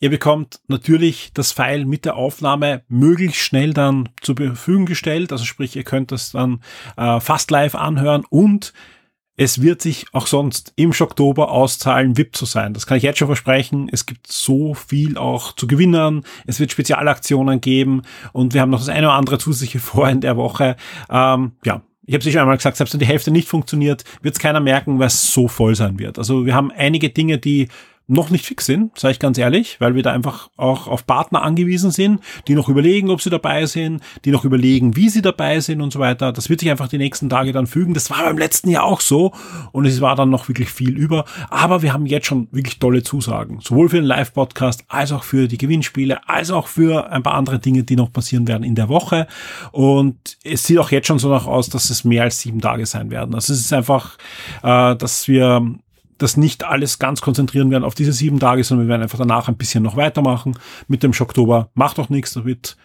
Ihr 0.00 0.10
bekommt 0.10 0.60
natürlich 0.68 1.32
das 1.34 1.50
File 1.50 1.84
mit 1.84 2.04
der 2.04 2.16
Aufnahme 2.16 2.82
möglichst 2.88 3.40
schnell 3.40 3.74
dann 3.74 4.08
zur 4.20 4.36
Verfügung 4.36 4.86
gestellt. 4.86 5.32
Also 5.32 5.44
sprich, 5.44 5.74
ihr 5.74 5.82
könnt 5.82 6.12
das 6.12 6.30
dann 6.30 6.60
äh, 6.96 7.18
fast 7.18 7.50
live 7.50 7.74
anhören 7.74 8.24
und 8.30 8.72
es 9.40 9.62
wird 9.62 9.80
sich 9.80 10.06
auch 10.12 10.26
sonst 10.26 10.72
im 10.74 10.92
Oktober 10.98 11.52
auszahlen, 11.52 12.16
VIP 12.16 12.34
zu 12.34 12.44
sein. 12.44 12.74
Das 12.74 12.86
kann 12.86 12.96
ich 12.96 13.04
jetzt 13.04 13.18
schon 13.18 13.28
versprechen. 13.28 13.88
Es 13.90 14.04
gibt 14.04 14.26
so 14.26 14.74
viel 14.74 15.16
auch 15.16 15.52
zu 15.52 15.68
gewinnen. 15.68 16.24
Es 16.44 16.58
wird 16.58 16.72
Spezialaktionen 16.72 17.60
geben 17.60 18.02
und 18.32 18.52
wir 18.52 18.60
haben 18.60 18.70
noch 18.70 18.80
das 18.80 18.88
eine 18.88 19.06
oder 19.06 19.16
andere 19.16 19.38
zusätzliche 19.38 19.78
vor 19.80 20.08
in 20.08 20.20
der 20.20 20.36
Woche. 20.36 20.76
Ähm, 21.08 21.52
ja, 21.64 21.82
ich 22.04 22.14
habe 22.14 22.24
es 22.24 22.32
schon 22.32 22.40
einmal 22.40 22.56
gesagt, 22.56 22.76
selbst 22.76 22.94
wenn 22.94 23.00
die 23.00 23.06
Hälfte 23.06 23.30
nicht 23.30 23.48
funktioniert, 23.48 24.02
wird 24.22 24.34
es 24.34 24.40
keiner 24.40 24.60
merken, 24.60 24.98
weil 24.98 25.08
es 25.08 25.32
so 25.32 25.46
voll 25.46 25.74
sein 25.74 25.98
wird. 25.98 26.18
Also 26.18 26.46
wir 26.46 26.54
haben 26.54 26.72
einige 26.72 27.10
Dinge, 27.10 27.38
die 27.38 27.68
noch 28.10 28.30
nicht 28.30 28.46
fix 28.46 28.64
sind, 28.64 28.98
sage 28.98 29.12
ich 29.12 29.18
ganz 29.18 29.36
ehrlich, 29.36 29.76
weil 29.80 29.94
wir 29.94 30.02
da 30.02 30.12
einfach 30.12 30.48
auch 30.56 30.88
auf 30.88 31.06
Partner 31.06 31.42
angewiesen 31.42 31.90
sind, 31.90 32.20
die 32.48 32.54
noch 32.54 32.70
überlegen, 32.70 33.10
ob 33.10 33.20
sie 33.20 33.28
dabei 33.28 33.66
sind, 33.66 34.02
die 34.24 34.30
noch 34.30 34.46
überlegen, 34.46 34.96
wie 34.96 35.10
sie 35.10 35.20
dabei 35.20 35.60
sind 35.60 35.82
und 35.82 35.92
so 35.92 36.00
weiter. 36.00 36.32
Das 36.32 36.48
wird 36.48 36.60
sich 36.60 36.70
einfach 36.70 36.88
die 36.88 36.96
nächsten 36.96 37.28
Tage 37.28 37.52
dann 37.52 37.66
fügen. 37.66 37.92
Das 37.92 38.10
war 38.10 38.24
beim 38.24 38.38
letzten 38.38 38.70
Jahr 38.70 38.84
auch 38.84 39.02
so 39.02 39.32
und 39.72 39.84
es 39.84 40.00
war 40.00 40.16
dann 40.16 40.30
noch 40.30 40.48
wirklich 40.48 40.70
viel 40.70 40.96
über. 40.96 41.26
Aber 41.50 41.82
wir 41.82 41.92
haben 41.92 42.06
jetzt 42.06 42.26
schon 42.26 42.48
wirklich 42.50 42.78
tolle 42.78 43.02
Zusagen, 43.02 43.60
sowohl 43.60 43.90
für 43.90 43.96
den 43.96 44.06
Live-Podcast 44.06 44.84
als 44.88 45.12
auch 45.12 45.22
für 45.22 45.46
die 45.46 45.58
Gewinnspiele, 45.58 46.26
als 46.26 46.50
auch 46.50 46.66
für 46.66 47.10
ein 47.12 47.22
paar 47.22 47.34
andere 47.34 47.58
Dinge, 47.58 47.84
die 47.84 47.96
noch 47.96 48.10
passieren 48.10 48.48
werden 48.48 48.64
in 48.64 48.74
der 48.74 48.88
Woche. 48.88 49.26
Und 49.70 50.38
es 50.42 50.64
sieht 50.64 50.78
auch 50.78 50.90
jetzt 50.90 51.08
schon 51.08 51.18
so 51.18 51.28
nach 51.28 51.46
aus, 51.46 51.68
dass 51.68 51.90
es 51.90 52.04
mehr 52.04 52.22
als 52.22 52.40
sieben 52.40 52.62
Tage 52.62 52.86
sein 52.86 53.10
werden. 53.10 53.34
Also 53.34 53.52
es 53.52 53.60
ist 53.60 53.72
einfach, 53.74 54.16
äh, 54.62 54.96
dass 54.96 55.28
wir 55.28 55.78
das 56.18 56.36
nicht 56.36 56.64
alles 56.64 56.98
ganz 56.98 57.20
konzentrieren 57.20 57.70
werden 57.70 57.84
auf 57.84 57.94
diese 57.94 58.12
sieben 58.12 58.40
Tage, 58.40 58.64
sondern 58.64 58.86
wir 58.86 58.90
werden 58.92 59.02
einfach 59.02 59.18
danach 59.18 59.48
ein 59.48 59.56
bisschen 59.56 59.82
noch 59.82 59.96
weitermachen 59.96 60.58
mit 60.88 61.02
dem 61.02 61.12
Schocktober. 61.12 61.70
Macht 61.74 61.98
doch 61.98 62.08
nichts, 62.08 62.34
da 62.34 62.44
wird, 62.44 62.76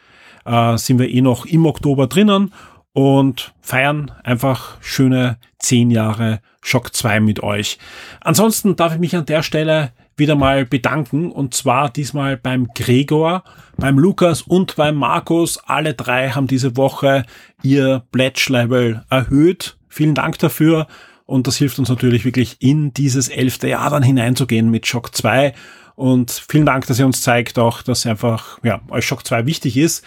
äh, 0.45 0.77
sind 0.77 0.99
wir 0.99 1.09
eh 1.09 1.21
noch 1.21 1.45
im 1.45 1.65
Oktober 1.65 2.07
drinnen 2.07 2.53
und 2.93 3.53
feiern 3.61 4.11
einfach 4.23 4.77
schöne 4.81 5.37
zehn 5.59 5.91
Jahre 5.91 6.41
Schock 6.61 6.95
2 6.95 7.19
mit 7.19 7.43
euch. 7.43 7.77
Ansonsten 8.21 8.75
darf 8.75 8.93
ich 8.93 8.99
mich 8.99 9.15
an 9.15 9.25
der 9.25 9.43
Stelle 9.43 9.91
wieder 10.15 10.35
mal 10.35 10.65
bedanken 10.65 11.31
und 11.31 11.53
zwar 11.53 11.89
diesmal 11.89 12.37
beim 12.37 12.67
Gregor, 12.75 13.43
beim 13.77 13.97
Lukas 13.97 14.43
und 14.43 14.75
beim 14.75 14.95
Markus. 14.95 15.57
Alle 15.65 15.93
drei 15.95 16.29
haben 16.29 16.47
diese 16.47 16.77
Woche 16.77 17.25
ihr 17.63 18.03
Pledge 18.11 18.47
Level 18.49 19.03
erhöht. 19.09 19.75
Vielen 19.89 20.15
Dank 20.15 20.37
dafür. 20.39 20.87
Und 21.33 21.47
das 21.47 21.57
hilft 21.57 21.79
uns 21.79 21.89
natürlich 21.89 22.25
wirklich 22.25 22.57
in 22.59 22.93
dieses 22.93 23.27
elfte 23.27 23.67
Jahr 23.67 23.89
dann 23.89 24.03
hineinzugehen 24.03 24.69
mit 24.69 24.85
Shock 24.85 25.15
2. 25.15 25.55
Und 25.95 26.29
vielen 26.29 26.67
Dank, 26.67 26.85
dass 26.85 26.99
ihr 26.99 27.07
uns 27.07 27.23
zeigt 27.23 27.57
auch, 27.57 27.81
dass 27.81 28.05
einfach, 28.05 28.59
ja, 28.61 28.81
euch 28.91 29.07
Shock 29.07 29.25
2 29.25 29.47
wichtig 29.47 29.75
ist. 29.75 30.05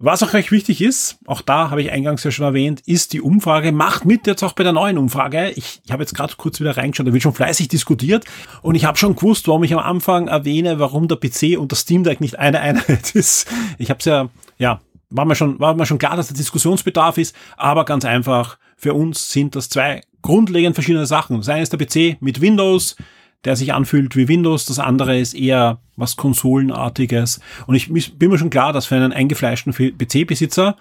Was 0.00 0.24
auch 0.24 0.32
recht 0.32 0.50
wichtig 0.50 0.82
ist, 0.82 1.18
auch 1.26 1.40
da 1.40 1.70
habe 1.70 1.82
ich 1.82 1.92
eingangs 1.92 2.24
ja 2.24 2.32
schon 2.32 2.46
erwähnt, 2.46 2.80
ist 2.84 3.12
die 3.12 3.20
Umfrage. 3.20 3.70
Macht 3.70 4.06
mit 4.06 4.26
jetzt 4.26 4.42
auch 4.42 4.54
bei 4.54 4.64
der 4.64 4.72
neuen 4.72 4.98
Umfrage. 4.98 5.50
Ich, 5.50 5.82
ich 5.84 5.92
habe 5.92 6.02
jetzt 6.02 6.16
gerade 6.16 6.34
kurz 6.36 6.58
wieder 6.58 6.76
reingeschaut, 6.76 7.06
da 7.06 7.12
wird 7.12 7.22
schon 7.22 7.32
fleißig 7.32 7.68
diskutiert 7.68 8.24
und 8.60 8.74
ich 8.74 8.86
habe 8.86 8.98
schon 8.98 9.14
gewusst, 9.14 9.46
warum 9.46 9.62
ich 9.62 9.72
am 9.72 9.78
Anfang 9.78 10.26
erwähne, 10.26 10.80
warum 10.80 11.06
der 11.06 11.14
PC 11.14 11.60
und 11.60 11.70
das 11.70 11.82
Steam 11.82 12.02
Deck 12.02 12.20
nicht 12.20 12.40
eine 12.40 12.58
Einheit 12.58 13.10
ist. 13.14 13.46
Ich 13.78 13.88
habe 13.88 14.00
es 14.00 14.04
ja, 14.04 14.30
ja, 14.58 14.80
war 15.10 15.26
mir 15.26 15.36
schon, 15.36 15.60
war 15.60 15.76
mir 15.76 15.86
schon 15.86 15.98
klar, 15.98 16.16
dass 16.16 16.26
der 16.26 16.36
Diskussionsbedarf 16.36 17.18
ist, 17.18 17.36
aber 17.56 17.84
ganz 17.84 18.04
einfach, 18.04 18.58
für 18.80 18.94
uns 18.94 19.30
sind 19.30 19.54
das 19.56 19.68
zwei 19.68 20.00
grundlegend 20.22 20.74
verschiedene 20.74 21.06
Sachen. 21.06 21.36
Das 21.36 21.48
eine 21.48 21.62
ist 21.62 21.72
der 21.72 21.78
PC 21.78 22.20
mit 22.20 22.40
Windows, 22.40 22.96
der 23.44 23.56
sich 23.56 23.74
anfühlt 23.74 24.16
wie 24.16 24.26
Windows. 24.26 24.64
Das 24.64 24.78
andere 24.78 25.18
ist 25.18 25.34
eher 25.34 25.80
was 25.96 26.16
Konsolenartiges. 26.16 27.40
Und 27.66 27.74
ich 27.74 27.92
bin 28.18 28.30
mir 28.30 28.38
schon 28.38 28.50
klar, 28.50 28.72
dass 28.72 28.86
für 28.86 28.96
einen 28.96 29.12
eingefleischten 29.12 29.72
PC-Besitzer 29.72 30.76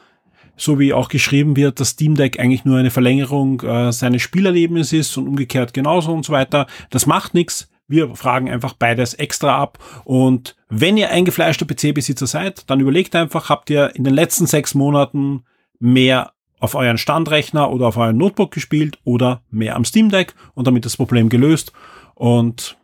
so 0.55 0.77
wie 0.77 0.93
auch 0.93 1.07
geschrieben 1.07 1.55
wird, 1.55 1.79
dass 1.79 1.89
Steam 1.91 2.15
Deck 2.15 2.39
eigentlich 2.39 2.65
nur 2.65 2.77
eine 2.77 2.91
Verlängerung 2.91 3.61
äh, 3.61 3.93
seines 3.93 4.21
Spielerlebens 4.21 4.91
ist 4.91 5.15
und 5.17 5.27
umgekehrt 5.27 5.73
genauso 5.73 6.11
und 6.11 6.25
so 6.25 6.33
weiter. 6.33 6.67
Das 6.89 7.05
macht 7.05 7.33
nichts. 7.33 7.69
Wir 7.87 8.13
fragen 8.15 8.49
einfach 8.49 8.73
beides 8.73 9.13
extra 9.13 9.57
ab. 9.57 9.79
Und 10.03 10.55
wenn 10.67 10.97
ihr 10.97 11.09
eingefleischter 11.11 11.65
PC-Besitzer 11.65 12.27
seid, 12.27 12.69
dann 12.69 12.81
überlegt 12.81 13.15
einfach, 13.15 13.49
habt 13.49 13.69
ihr 13.69 13.95
in 13.95 14.03
den 14.03 14.13
letzten 14.13 14.47
sechs 14.47 14.75
Monaten 14.75 15.43
mehr 15.79 16.33
auf 16.59 16.75
euren 16.75 16.97
Standrechner 16.97 17.71
oder 17.71 17.87
auf 17.87 17.97
euren 17.97 18.17
Notebook 18.17 18.51
gespielt 18.51 18.99
oder 19.03 19.41
mehr 19.49 19.75
am 19.75 19.85
Steam 19.85 20.09
Deck 20.09 20.35
und 20.53 20.67
damit 20.67 20.85
das 20.85 20.97
Problem 20.97 21.29
gelöst. 21.29 21.71
Und 22.15 22.77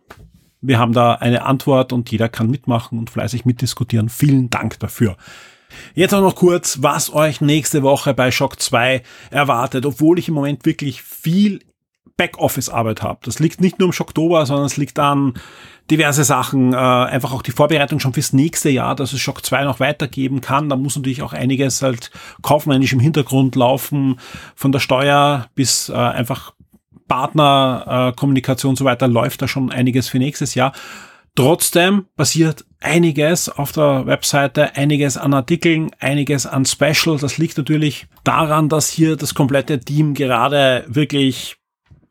wir 0.61 0.80
haben 0.80 0.93
da 0.93 1.13
eine 1.13 1.45
Antwort 1.45 1.93
und 1.93 2.09
jeder 2.11 2.30
kann 2.30 2.49
mitmachen 2.49 2.97
und 2.97 3.09
fleißig 3.09 3.45
mitdiskutieren. 3.45 4.09
Vielen 4.09 4.49
Dank 4.49 4.80
dafür. 4.80 5.17
Jetzt 5.93 6.13
auch 6.13 6.21
noch 6.21 6.36
kurz, 6.36 6.82
was 6.82 7.13
euch 7.13 7.41
nächste 7.41 7.84
Woche 7.84 8.13
bei 8.13 8.32
Shock 8.32 8.61
2 8.61 9.03
erwartet, 9.30 9.86
obwohl 9.86 10.19
ich 10.19 10.30
im 10.30 10.34
Moment 10.34 10.65
wirklich 10.65 11.01
viel 11.01 11.59
Backoffice-Arbeit 12.18 13.01
habe. 13.01 13.20
Das 13.24 13.39
liegt 13.39 13.62
nicht 13.62 13.80
nur 13.80 13.89
im 13.89 13.93
Schocktober, 13.93 14.45
sondern 14.45 14.66
es 14.66 14.78
liegt 14.78 14.97
an 14.99 15.34
diverse 15.91 16.24
Sachen, 16.24 16.74
äh, 16.74 16.78
einfach 16.78 17.34
auch 17.34 17.41
die 17.41 17.51
Vorbereitung 17.51 17.99
schon 17.99 18.14
fürs 18.14 18.34
nächste 18.34 18.70
Jahr, 18.70 18.95
dass 18.95 19.14
es 19.14 19.20
Shock 19.20 19.45
2 19.45 19.66
noch 19.66 19.80
weitergeben 19.80 20.41
kann. 20.41 20.70
Da 20.70 20.76
muss 20.76 20.95
natürlich 20.95 21.22
auch 21.22 21.34
einiges 21.34 21.82
halt 21.82 22.12
kaufmännisch 22.41 22.93
im 22.93 22.99
Hintergrund 22.99 23.56
laufen, 23.56 24.20
von 24.56 24.72
der 24.72 24.80
Steuer 24.80 25.47
bis 25.56 25.89
äh, 25.89 25.93
einfach 25.93 26.53
Partnerkommunikation 27.08 28.70
äh, 28.70 28.72
und 28.72 28.78
so 28.78 28.86
weiter 28.86 29.08
läuft 29.08 29.41
da 29.41 29.47
schon 29.47 29.72
einiges 29.72 30.08
für 30.08 30.18
nächstes 30.18 30.56
Jahr. 30.56 30.74
Trotzdem 31.36 32.06
passiert 32.16 32.66
einiges 32.80 33.49
auf 33.49 33.74
der 33.74 34.06
Webseite, 34.06 34.76
einiges 34.78 35.18
an 35.18 35.34
Artikeln, 35.34 35.91
einiges 35.99 36.45
an 36.47 36.66
Special. 36.66 37.18
Das 37.20 37.38
liegt 37.38 37.58
natürlich 37.58 38.08
daran, 38.24 38.70
dass 38.70 38.89
hier 38.89 39.18
das 39.18 39.34
komplette 39.34 39.82
Team 39.82 40.14
gerade 40.14 40.86
wirklich 40.88 41.58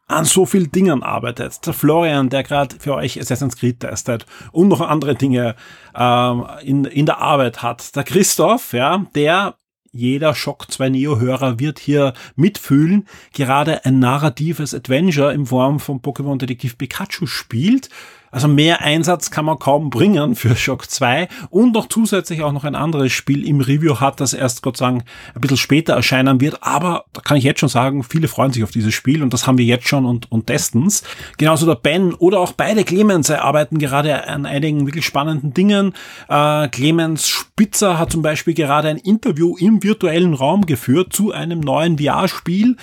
an 0.07 0.24
so 0.24 0.46
vielen 0.46 0.70
Dingen 0.70 1.02
arbeitet. 1.02 1.66
Der 1.66 1.72
Florian, 1.72 2.28
der 2.28 2.42
gerade 2.42 2.76
für 2.78 2.94
euch 2.94 3.18
Assassin's 3.18 3.57
Creed 3.57 3.80
testet 3.80 4.26
und 4.52 4.68
noch 4.68 4.80
andere 4.80 5.14
Dinge 5.14 5.57
ähm, 5.94 6.46
in, 6.62 6.84
in 6.84 7.07
der 7.07 7.18
Arbeit 7.18 7.62
hat. 7.62 7.96
Der 7.96 8.05
Christoph, 8.05 8.72
ja, 8.72 9.07
der 9.14 9.57
jeder 9.94 10.34
Shock 10.34 10.70
2 10.72 10.88
Neo-Hörer 10.88 11.61
wird 11.61 11.78
hier 11.78 12.14
mitfühlen, 12.34 13.07
gerade 13.32 13.84
ein 13.84 14.00
narratives 14.00 14.74
Adventure 14.74 15.32
in 15.32 15.46
Form 15.46 15.78
von 15.78 16.00
Pokémon 16.00 16.36
Detektiv 16.36 16.76
Pikachu 16.76 17.26
spielt. 17.26 17.90
Also 18.35 18.49
mehr 18.49 18.80
Einsatz 18.80 19.30
kann 19.30 19.45
man 19.45 19.61
kaum 19.61 19.91
bringen 19.91 20.35
für 20.35 20.57
Shock 20.57 20.91
2 20.91 21.28
und 21.51 21.72
noch 21.72 21.87
zusätzlich 21.89 22.43
auch 22.43 22.51
noch 22.51 22.64
ein 22.64 22.74
anderes 22.74 23.12
Spiel 23.12 23.47
im 23.47 23.61
Review 23.61 24.01
hat, 24.01 24.20
das 24.20 24.35
erst 24.35 24.61
Gott 24.61 24.76
sagen 24.76 25.05
ein 25.37 25.41
bisschen 25.41 25.57
später 25.57 25.93
erscheinen 25.93 26.41
wird. 26.41 26.59
Aber 26.61 27.05
da 27.12 27.20
kann 27.20 27.37
ich 27.37 27.45
jetzt 27.45 27.61
schon 27.61 27.68
sagen, 27.68 28.03
viele 28.03 28.26
freuen 28.26 28.53
sich 28.53 28.64
auf 28.64 28.72
dieses 28.72 28.93
Spiel 28.93 29.22
und 29.22 29.32
das 29.32 29.47
haben 29.47 29.57
wir 29.57 29.64
jetzt 29.64 29.87
schon 29.87 30.05
und, 30.05 30.32
und 30.32 30.49
testen's. 30.49 31.05
Genauso 31.39 31.64
der 31.64 31.76
Ben 31.76 32.12
oder 32.12 32.41
auch 32.41 32.51
beide 32.51 32.82
Clemens 32.82 33.30
arbeiten 33.30 33.78
gerade 33.78 34.26
an 34.26 34.47
einigen 34.47 34.85
wirklich 34.85 35.07
spannenden 35.07 35.55
Dingen. 35.55 35.95
Äh, 36.28 36.66
Clemens 36.70 37.28
Spitzer 37.28 38.01
hat 38.01 38.11
zum 38.11 38.22
Beispiel 38.22 38.55
gerade 38.55 38.89
ein 38.89 38.97
Interview 38.97 39.57
im 39.59 39.85
virtuellen 39.85 40.35
Raum 40.35 40.66
geführt 40.66 41.12
zu 41.12 41.30
einem 41.30 41.61
neuen 41.61 42.01
VR-Spiel 42.01 42.78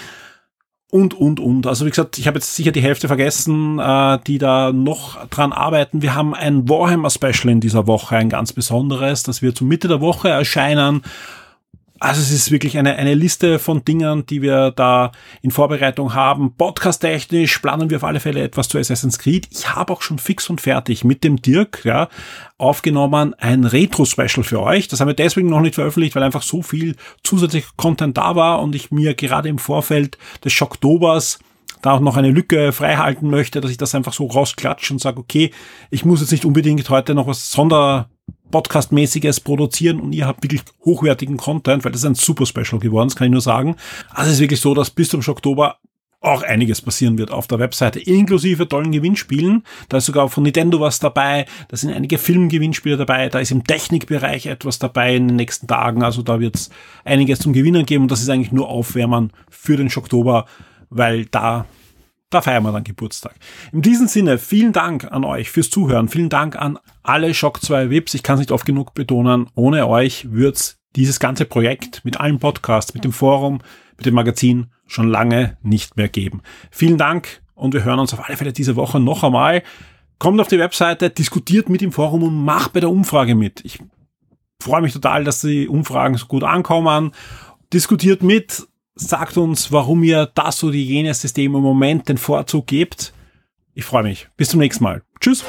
und, 0.92 1.14
und, 1.14 1.40
und. 1.40 1.66
Also 1.66 1.86
wie 1.86 1.90
gesagt, 1.90 2.18
ich 2.18 2.28
habe 2.28 2.38
jetzt 2.38 2.56
sicher 2.56 2.72
die 2.72 2.82
Hälfte 2.82 3.08
vergessen, 3.08 3.80
äh, 3.80 4.20
die 4.28 4.38
da 4.38 4.72
noch 4.72 5.26
dran 5.30 5.54
arbeiten. 5.54 6.02
Wir 6.02 6.14
haben 6.14 6.36
ein 6.36 6.70
Warhammer-Special 6.70 7.50
in 7.50 7.62
dieser 7.62 7.88
Woche, 7.88 8.18
ein 8.18 8.30
ganz 8.30 8.54
besonderes, 8.54 9.24
das 9.24 9.42
wird 9.42 9.58
zur 9.58 9.68
Mitte 9.68 9.88
der 9.88 10.02
Woche 10.02 10.30
erscheinen. 10.30 11.02
Also 12.02 12.20
es 12.20 12.32
ist 12.32 12.50
wirklich 12.50 12.80
eine, 12.80 12.96
eine 12.96 13.14
Liste 13.14 13.60
von 13.60 13.86
Dingen, 13.86 14.26
die 14.26 14.42
wir 14.42 14.72
da 14.72 15.12
in 15.44 15.52
Vorbereitung 15.52 16.16
haben. 16.16 16.56
Podcast-technisch 16.56 17.60
planen 17.60 17.92
wir 17.92 17.98
auf 17.98 18.04
alle 18.04 18.20
Fälle 18.20 18.42
etwas 18.42 18.70
zu 18.70 18.80
Assassin's 18.80 19.20
Creed. 19.20 19.48
Ich 19.52 19.76
habe 19.76 19.94
auch 19.94 20.02
schon 20.02 20.18
fix 20.18 20.50
und 20.50 20.62
fertig 20.62 21.04
mit 21.04 21.24
dem 21.24 21.44
Dirk 21.44 21.86
ja, 21.86 22.10
aufgenommen 22.58 23.36
ein 23.36 23.66
Retro-Special 23.66 24.44
für 24.44 24.64
euch. 24.64 24.88
Das 24.88 25.00
haben 25.00 25.10
wir 25.10 25.14
deswegen 25.14 25.50
noch 25.50 25.62
nicht 25.62 25.76
veröffentlicht, 25.76 26.16
weil 26.16 26.24
einfach 26.24 26.42
so 26.42 26.64
viel 26.64 26.96
zusätzlich 27.24 27.66
Content 27.78 28.18
da 28.18 28.36
war 28.36 28.64
und 28.64 28.74
ich 28.74 28.90
mir 28.90 29.14
gerade 29.14 29.50
im 29.50 29.60
Vorfeld 29.60 30.18
des 30.44 30.54
Schocktobers 30.54 31.38
da 31.84 31.92
auch 31.92 32.00
noch 32.00 32.18
eine 32.18 32.32
Lücke 32.32 32.72
freihalten 32.72 33.30
möchte, 33.30 33.62
dass 33.62 33.70
ich 33.70 33.78
das 33.78 33.94
einfach 33.94 34.14
so 34.14 34.26
rausklatsche 34.26 34.94
und 34.94 35.00
sage, 35.00 35.20
okay, 35.20 35.52
ich 35.92 36.04
muss 36.04 36.22
jetzt 36.22 36.32
nicht 36.32 36.46
unbedingt 36.46 36.90
heute 36.90 37.14
noch 37.14 37.28
was 37.28 37.52
Sonder 37.52 38.10
Podcast-mäßiges 38.52 39.40
produzieren 39.40 40.00
und 40.00 40.14
ihr 40.14 40.28
habt 40.28 40.44
wirklich 40.44 40.62
hochwertigen 40.84 41.38
Content, 41.38 41.86
weil 41.86 41.92
das 41.92 42.02
ist 42.02 42.08
ein 42.08 42.16
super 42.16 42.46
Special 42.46 42.80
geworden, 42.80 43.08
das 43.08 43.16
kann 43.16 43.28
ich 43.28 43.32
nur 43.32 43.42
sagen. 43.42 43.76
Also 44.10 44.30
es 44.30 44.36
ist 44.36 44.42
wirklich 44.42 44.62
so, 44.62 44.74
dass 44.74 44.90
bis 44.90 45.10
zum 45.10 45.22
Oktober 45.26 45.78
auch 46.22 46.44
einiges 46.44 46.82
passieren 46.82 47.18
wird 47.18 47.32
auf 47.32 47.48
der 47.48 47.58
Webseite, 47.58 48.00
inklusive 48.00 48.68
tollen 48.68 48.92
Gewinnspielen. 48.92 49.64
Da 49.90 49.98
ist 49.98 50.06
sogar 50.06 50.30
von 50.30 50.44
Nintendo 50.44 50.80
was 50.80 51.00
dabei, 51.00 51.48
da 51.68 51.78
sind 51.78 51.92
einige 51.92 52.20
Filmgewinnspiele 52.20 52.96
dabei, 52.96 53.30
da 53.30 53.40
ist 53.40 53.50
im 53.50 53.64
Technikbereich 53.64 54.46
etwas 54.46 54.78
dabei 54.78 55.16
in 55.16 55.30
den 55.30 55.38
nächsten 55.38 55.68
Tagen. 55.68 56.04
Also 56.04 56.22
da 56.22 56.40
wird 56.40 56.56
es 56.56 56.70
einiges 57.04 57.40
zum 57.40 57.54
Gewinnen 57.54 57.88
geben 57.88 58.04
und 58.04 58.12
das 58.12 58.22
ist 58.22 58.30
eigentlich 58.30 58.52
nur 58.52 58.70
Aufwärmen 58.70 59.32
für 59.50 59.78
den 59.78 59.92
Oktober, 59.96 60.46
weil 60.92 61.26
da 61.26 61.66
da 62.32 62.42
feiern 62.42 62.64
wir 62.64 62.72
dann 62.72 62.84
Geburtstag. 62.84 63.36
In 63.72 63.82
diesem 63.82 64.08
Sinne, 64.08 64.38
vielen 64.38 64.74
Dank 64.74 65.12
an 65.12 65.24
euch 65.24 65.52
fürs 65.52 65.70
Zuhören. 65.70 66.10
Vielen 66.10 66.30
Dank 66.30 66.56
an 66.56 66.80
alle 67.04 67.34
Shock 67.34 67.62
2 67.62 67.90
Vips. 67.90 68.14
Ich 68.14 68.24
kann 68.24 68.36
es 68.36 68.40
nicht 68.40 68.52
oft 68.52 68.66
genug 68.66 68.94
betonen. 68.94 69.48
Ohne 69.54 69.88
euch 69.88 70.32
wird's 70.32 70.80
dieses 70.96 71.20
ganze 71.20 71.46
Projekt 71.46 72.04
mit 72.04 72.20
allen 72.20 72.40
Podcasts, 72.40 72.94
mit 72.94 73.04
dem 73.04 73.14
Forum, 73.14 73.60
mit 73.98 74.06
dem 74.06 74.16
Magazin 74.16 74.72
schon 74.88 75.08
lange 75.08 75.58
nicht 75.62 75.98
mehr 75.98 76.10
geben. 76.10 76.42
Vielen 76.70 76.98
Dank 76.98 77.42
und 77.54 77.74
wir 77.74 77.84
hören 77.84 78.00
uns 78.00 78.14
auf 78.14 78.28
alle 78.28 78.38
Fälle 78.38 78.54
diese 78.54 78.76
Woche 78.76 79.00
noch 79.00 79.24
einmal. 79.24 79.64
Kommt 80.20 80.40
auf 80.40 80.48
die 80.48 80.60
Webseite, 80.60 81.10
diskutiert 81.10 81.70
mit 81.70 81.82
im 81.82 81.92
Forum 81.92 82.24
und 82.24 82.46
macht 82.46 82.74
bei 82.74 82.80
der 82.80 82.90
Umfrage 82.90 83.36
mit. 83.36 83.64
Ich 83.66 83.80
freue 84.62 84.82
mich 84.82 84.94
total, 84.94 85.24
dass 85.24 85.42
die 85.42 85.68
Umfragen 85.68 86.18
so 86.18 86.28
gut 86.28 86.44
ankommen. 86.44 87.12
Diskutiert 87.74 88.22
mit, 88.22 88.68
sagt 88.96 89.38
uns, 89.38 89.72
warum 89.72 90.04
ihr 90.04 90.30
das 90.34 90.64
oder 90.64 90.76
jenes 90.76 91.22
System 91.22 91.56
im 91.56 91.62
Moment 91.62 92.10
den 92.10 92.18
Vorzug 92.18 92.68
gebt. 92.68 93.14
Ich 93.74 93.86
freue 93.86 94.04
mich. 94.04 94.28
Bis 94.38 94.50
zum 94.50 94.60
nächsten 94.60 94.84
Mal. 94.84 95.02
Tschüss. 95.20 95.44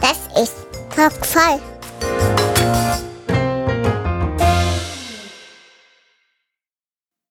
Das 0.00 0.28
ist 0.40 0.54
Talk 0.94 1.12
voll. 1.26 1.73